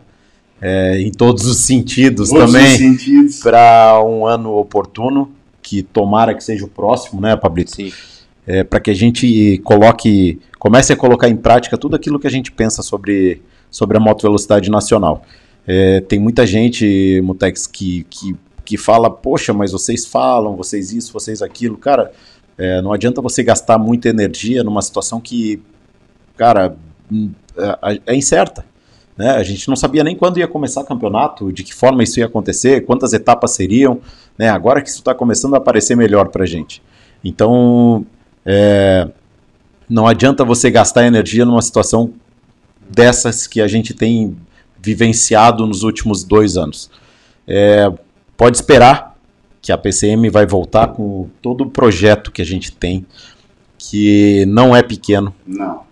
[0.67, 3.41] é, em todos os sentidos Todos os também sentidos.
[3.41, 5.31] para um ano oportuno,
[5.61, 7.77] que tomara que seja o próximo, né, Pablito?
[7.77, 7.93] Sim.
[8.47, 12.31] É, para que a gente coloque, comece a colocar em prática tudo aquilo que a
[12.31, 15.23] gente pensa sobre, sobre a moto velocidade nacional.
[15.67, 18.35] É, tem muita gente, Mutex, que, que,
[18.65, 21.77] que fala, poxa, mas vocês falam, vocês isso, vocês aquilo.
[21.77, 22.11] Cara,
[22.57, 25.61] é, não adianta você gastar muita energia numa situação que,
[26.39, 26.75] cara,
[27.13, 27.33] hum,
[27.83, 28.65] é, é incerta.
[29.17, 29.31] Né?
[29.31, 32.27] A gente não sabia nem quando ia começar o campeonato, de que forma isso ia
[32.27, 34.01] acontecer, quantas etapas seriam.
[34.39, 34.49] Né?
[34.49, 36.83] Agora que isso está começando a aparecer melhor para a gente.
[37.23, 38.05] Então,
[38.45, 39.09] é,
[39.89, 42.13] não adianta você gastar energia numa situação
[42.89, 44.37] dessas que a gente tem
[44.81, 46.91] vivenciado nos últimos dois anos.
[47.47, 47.91] É,
[48.37, 49.17] pode esperar
[49.63, 53.07] que a PCM vai voltar com todo o projeto que a gente tem,
[53.79, 55.35] que não é pequeno.
[55.47, 55.83] Não.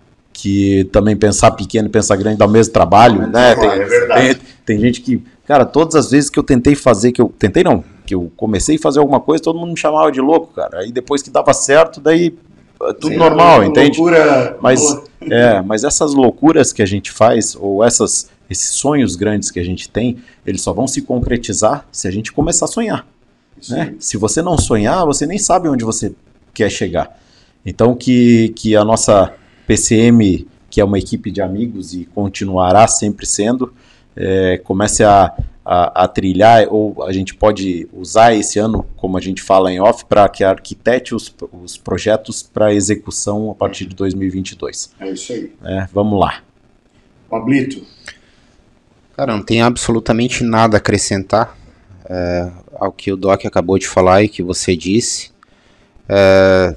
[0.43, 3.55] Que também pensar pequeno e pensar grande dá o mesmo trabalho, né?
[3.55, 4.35] Tem, é verdade.
[4.35, 7.63] tem- tem gente que, cara, todas as vezes que eu tentei fazer, que eu tentei
[7.63, 10.81] não, que eu comecei a fazer alguma coisa, todo mundo me chamava de louco, cara.
[10.81, 12.35] Aí depois que dava certo, daí
[12.83, 13.99] é tudo Sim, normal, uma entende?
[13.99, 15.05] loucura mas boa.
[15.31, 19.65] é, mas essas loucuras que a gente faz ou essas esses sonhos grandes que a
[19.65, 23.07] gente tem, eles só vão se concretizar se a gente começar a sonhar.
[23.69, 23.95] Né?
[24.01, 26.13] Se você não sonhar, você nem sabe onde você
[26.53, 27.17] quer chegar.
[27.65, 29.33] Então que, que a nossa
[29.73, 33.75] PCM que é uma equipe de amigos e continuará sempre sendo,
[34.17, 35.31] é, comece a,
[35.63, 39.79] a, a, trilhar, ou a gente pode usar esse ano, como a gente fala em
[39.81, 44.95] off, para que arquitete os, os projetos para execução a partir de 2022.
[44.99, 45.53] É isso aí.
[45.63, 46.43] É, vamos lá.
[47.29, 47.85] Pablito.
[49.15, 51.55] Cara, não tem absolutamente nada a acrescentar
[52.07, 55.33] é, ao que o Doc acabou de falar e que você disse.
[56.09, 56.75] É,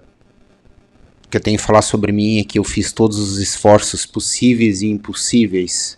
[1.30, 4.82] que eu tenho que falar sobre mim é que eu fiz todos os esforços possíveis
[4.82, 5.98] e impossíveis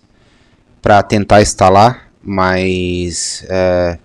[0.82, 4.00] para tentar lá, mas é,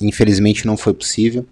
[0.00, 1.46] infelizmente não foi possível.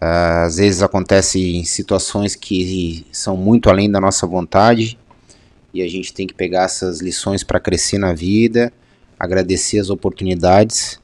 [0.00, 0.06] É,
[0.44, 4.98] às vezes acontecem situações que são muito além da nossa vontade
[5.74, 8.72] e a gente tem que pegar essas lições para crescer na vida,
[9.18, 11.01] agradecer as oportunidades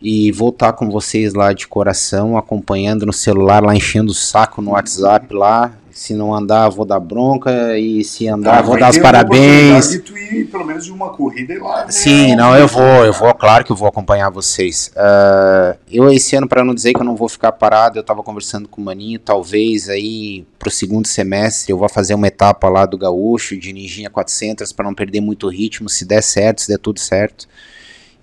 [0.00, 4.72] e voltar com vocês lá de coração, acompanhando no celular, lá enchendo o saco no
[4.72, 5.72] WhatsApp lá.
[5.90, 9.88] Se não andar, vou dar bronca, e se andar, vou dar os parabéns.
[9.88, 11.90] De tu ir, pelo menos de uma corrida e lá.
[11.90, 14.92] Sim, não, eu vou, eu vou, claro que eu vou acompanhar vocês.
[14.94, 18.22] Uh, eu esse ano, para não dizer que eu não vou ficar parado, eu estava
[18.22, 22.84] conversando com o Maninho, talvez aí pro segundo semestre eu vou fazer uma etapa lá
[22.84, 26.78] do Gaúcho, de Ninjinha 400, para não perder muito ritmo, se der certo, se der
[26.78, 27.48] tudo certo.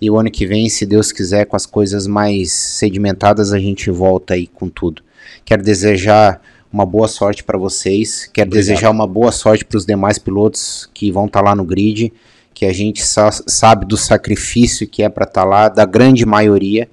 [0.04, 3.90] E o ano que vem, se Deus quiser, com as coisas mais sedimentadas, a gente
[3.90, 5.02] volta aí com tudo.
[5.46, 8.28] Quero desejar uma boa sorte para vocês.
[8.30, 8.66] Quero Obrigado.
[8.66, 12.12] desejar uma boa sorte para os demais pilotos que vão estar tá lá no grid,
[12.52, 16.26] que a gente sa sabe do sacrifício que é para estar tá lá, da grande
[16.26, 16.86] maioria.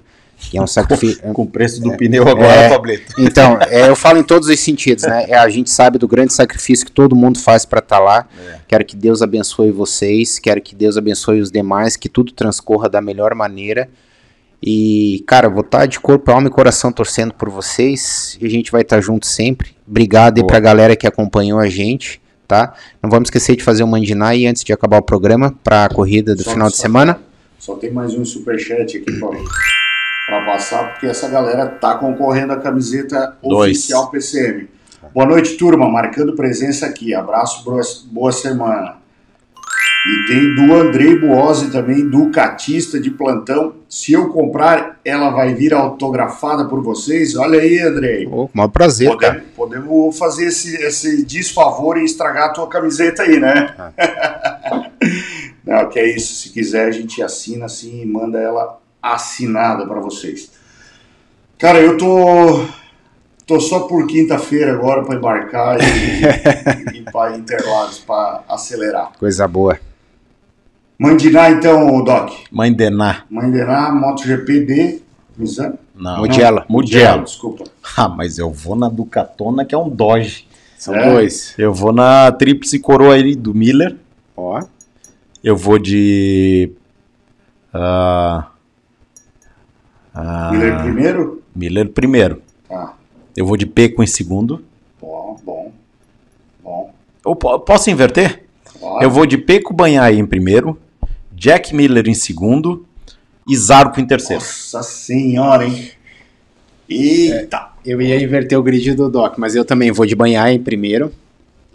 [0.50, 1.22] Que é um sacrifício.
[1.32, 3.14] Com o preço do é, pneu agora, é, Pablito.
[3.18, 5.24] Então, é, eu falo em todos os sentidos, né?
[5.28, 8.28] É, a gente sabe do grande sacrifício que todo mundo faz para estar tá lá.
[8.38, 8.58] É.
[8.66, 13.00] Quero que Deus abençoe vocês, quero que Deus abençoe os demais, que tudo transcorra da
[13.00, 13.88] melhor maneira.
[14.62, 18.36] E, cara, vou estar tá de corpo, alma e coração torcendo por vocês.
[18.40, 19.70] E a gente vai estar tá junto sempre.
[19.88, 20.44] Obrigado Boa.
[20.44, 22.74] aí pra galera que acompanhou a gente, tá?
[23.02, 26.34] Não vamos esquecer de fazer o Mandinai antes de acabar o programa para a corrida
[26.34, 27.20] do só, final de só, semana.
[27.58, 29.42] Só tem mais um superchat aqui, Paulo
[30.26, 33.78] para passar, porque essa galera tá concorrendo à camiseta Dois.
[33.78, 34.68] oficial PCM.
[35.14, 35.88] Boa noite, turma.
[35.88, 37.14] Marcando presença aqui.
[37.14, 37.64] Abraço,
[38.10, 39.02] boa semana.
[40.04, 43.74] E tem do Andrei Buozzi também, do Catista de plantão.
[43.88, 47.36] Se eu comprar, ela vai vir autografada por vocês.
[47.36, 48.26] Olha aí, Andrei.
[48.26, 49.44] Oh, maior prazer, podemos, cara.
[49.54, 53.74] Podemos fazer esse, esse desfavor e estragar a tua camiseta aí, né?
[53.78, 54.90] Ah.
[55.64, 56.34] Não, que é isso.
[56.34, 60.50] Se quiser, a gente assina assim e manda ela assinada para vocês.
[61.58, 62.64] Cara, eu tô
[63.46, 69.12] tô só por quinta-feira agora para embarcar e, e, para Interlagos para acelerar.
[69.18, 69.78] Coisa boa.
[70.98, 72.32] Mandiná então, Doc.
[72.50, 73.24] Mandená.
[73.28, 75.02] Mandená, MotoGP de
[75.36, 75.78] Misano?
[75.94, 76.18] Não.
[76.18, 76.64] Mugello.
[76.68, 77.24] Mugello.
[77.24, 77.64] Desculpa.
[77.96, 80.46] Ah, mas eu vou na Ducatona, que é um Dodge.
[80.78, 81.12] São é.
[81.12, 81.54] dois.
[81.58, 83.96] Eu vou na Tríplice Coroa aí do Miller.
[84.36, 84.62] Ó.
[85.42, 86.72] Eu vou de...
[87.74, 88.51] Uh,
[90.14, 91.42] ah, Miller primeiro?
[91.54, 92.42] Miller primeiro.
[92.70, 92.94] Ah.
[93.36, 94.62] Eu vou de Peco em segundo.
[95.00, 95.72] Bom, bom.
[96.62, 96.94] Bom.
[97.24, 98.44] Eu posso inverter?
[99.00, 100.78] Eu vou de Peco Banhai em primeiro,
[101.32, 102.84] Jack Miller em segundo
[103.48, 104.42] e Zarco em terceiro.
[104.42, 105.90] Nossa senhora, hein?
[106.88, 107.70] Eita!
[107.84, 110.62] É, eu ia inverter o grid do Doc, mas eu também vou de Banhai em
[110.62, 111.12] primeiro.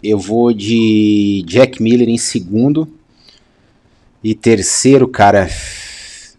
[0.02, 2.88] Eu vou de Jack Miller em segundo.
[4.22, 5.48] E terceiro, cara,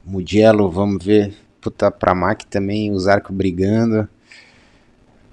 [0.06, 4.08] Mugello, vamos ver puta pra Mac também, os arcos brigando.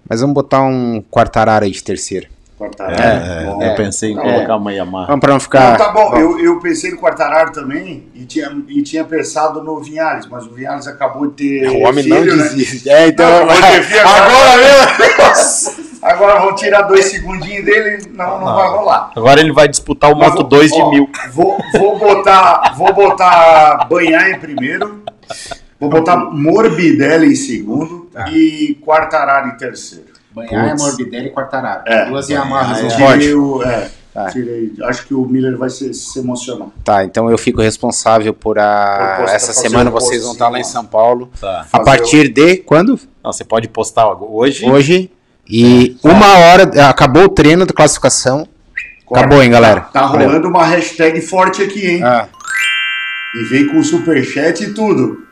[0.09, 2.29] Mas vamos botar um Quartararo aí de terceiro.
[2.59, 3.03] Quartararo.
[3.03, 4.57] É, é, eu pensei em colocar é.
[4.57, 5.07] uma Yamaha.
[5.09, 5.73] Vamos pra não ficar.
[5.73, 6.17] Não, tá bom, bom.
[6.17, 10.51] Eu, eu pensei no Quartararo também e tinha, e tinha pensado no Vinhares, mas o
[10.51, 11.69] Vinhares acabou de ter.
[11.69, 12.43] O homem filho, não né?
[12.45, 12.89] desiste.
[12.89, 13.45] É, então.
[13.45, 15.87] Não, agora mesmo!
[16.07, 19.11] Agora vão tirar dois segundinhos dele, não, não, não, vai rolar.
[19.17, 21.11] Agora ele vai disputar o Moto 2 de mil.
[21.33, 25.03] Vou, vou botar, vou botar banhar em primeiro.
[25.79, 28.31] Vou botar Morbidelli em segundo tá.
[28.31, 30.07] e Quartararo em terceiro.
[30.35, 31.83] Banhar é Morbidelli e Quartararo.
[31.87, 32.07] É.
[32.07, 33.63] Duas Yamahas no pódio.
[33.63, 34.31] É, tá.
[34.31, 34.73] tirei.
[34.85, 36.69] Acho que o Miller vai se, se, emocionar.
[36.83, 39.27] Tá, então eu fico responsável por a.
[39.29, 41.31] Essa semana vocês vão estar lá em São Paulo.
[41.41, 41.67] Tá.
[41.73, 42.33] A partir o...
[42.33, 42.99] de quando?
[43.23, 44.69] Não, você pode postar hoje.
[44.69, 45.11] Hoje.
[45.49, 46.09] E é.
[46.09, 46.89] uma hora.
[46.89, 48.49] Acabou o treino da classificação.
[49.05, 49.25] Corta.
[49.25, 49.83] Acabou, hein, galera?
[49.83, 52.03] Tá, tá rolando uma hashtag forte aqui, hein?
[52.03, 52.29] Ah.
[53.37, 55.26] E veio com superchat e tudo.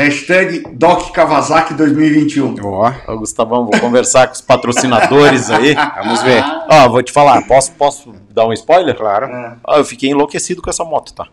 [0.00, 2.56] Hashtag Doc Kawasaki 2021.
[2.64, 3.18] Ó, oh.
[3.18, 5.74] Gustavão, vou conversar com os patrocinadores aí.
[5.74, 6.42] Vamos ver.
[6.70, 8.96] Ó, vou te falar, posso, posso dar um spoiler?
[8.96, 9.26] Claro.
[9.26, 9.56] É.
[9.62, 11.28] Ó, eu fiquei enlouquecido com essa moto, tá?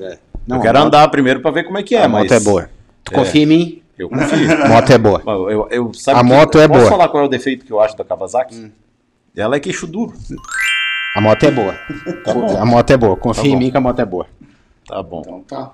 [0.00, 0.18] É.
[0.46, 1.10] Não, eu quero andar moto...
[1.10, 2.22] primeiro pra ver como é que é, a mas...
[2.22, 2.70] moto é boa.
[3.04, 3.82] Tu confia em mim?
[3.98, 4.64] Eu confio.
[4.64, 5.22] a moto é boa.
[5.26, 6.80] Eu, eu, a moto é posso boa.
[6.80, 8.54] Posso falar qual é o defeito que eu acho da Kawasaki?
[8.54, 8.70] Hum.
[9.36, 10.14] Ela é queixo duro.
[11.14, 11.74] A moto é boa.
[12.24, 12.62] Tá.
[12.62, 13.16] A moto é boa.
[13.16, 14.26] Confia Tá em mim que a moto é boa.
[14.86, 15.20] Tá bom.
[15.20, 15.72] Então tá.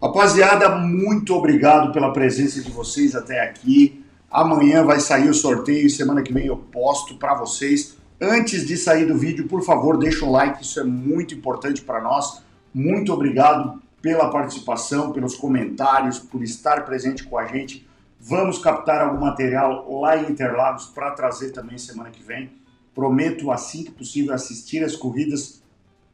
[0.00, 4.04] Rapaziada, muito obrigado pela presença de vocês até aqui.
[4.30, 7.96] Amanhã vai sair o sorteio e semana que vem eu posto para vocês.
[8.20, 12.00] Antes de sair do vídeo, por favor, deixa o like, isso é muito importante para
[12.00, 12.40] nós.
[12.72, 17.84] Muito obrigado pela participação, pelos comentários, por estar presente com a gente.
[18.20, 22.52] Vamos captar algum material lá em Interlagos para trazer também semana que vem.
[22.94, 25.60] Prometo, assim que possível, assistir as corridas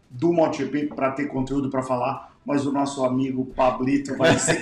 [0.08, 4.60] do MotoGP para ter conteúdo para falar, mas o nosso amigo Pablito vai ser,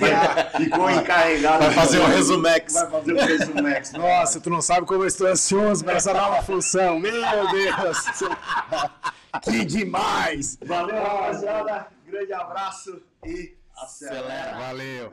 [0.57, 1.63] ficou encarregado.
[1.65, 2.73] Vai fazer o de- resumex.
[2.73, 3.91] Vai fazer o resumex.
[3.93, 6.99] Nossa, tu não sabe como eu estou ansioso para essa nova função.
[6.99, 7.11] Meu
[7.51, 7.97] Deus!
[9.41, 10.57] que demais!
[10.65, 11.87] Valeu, rapaziada.
[12.07, 14.55] Grande abraço e acelera.
[14.57, 15.11] Valeu!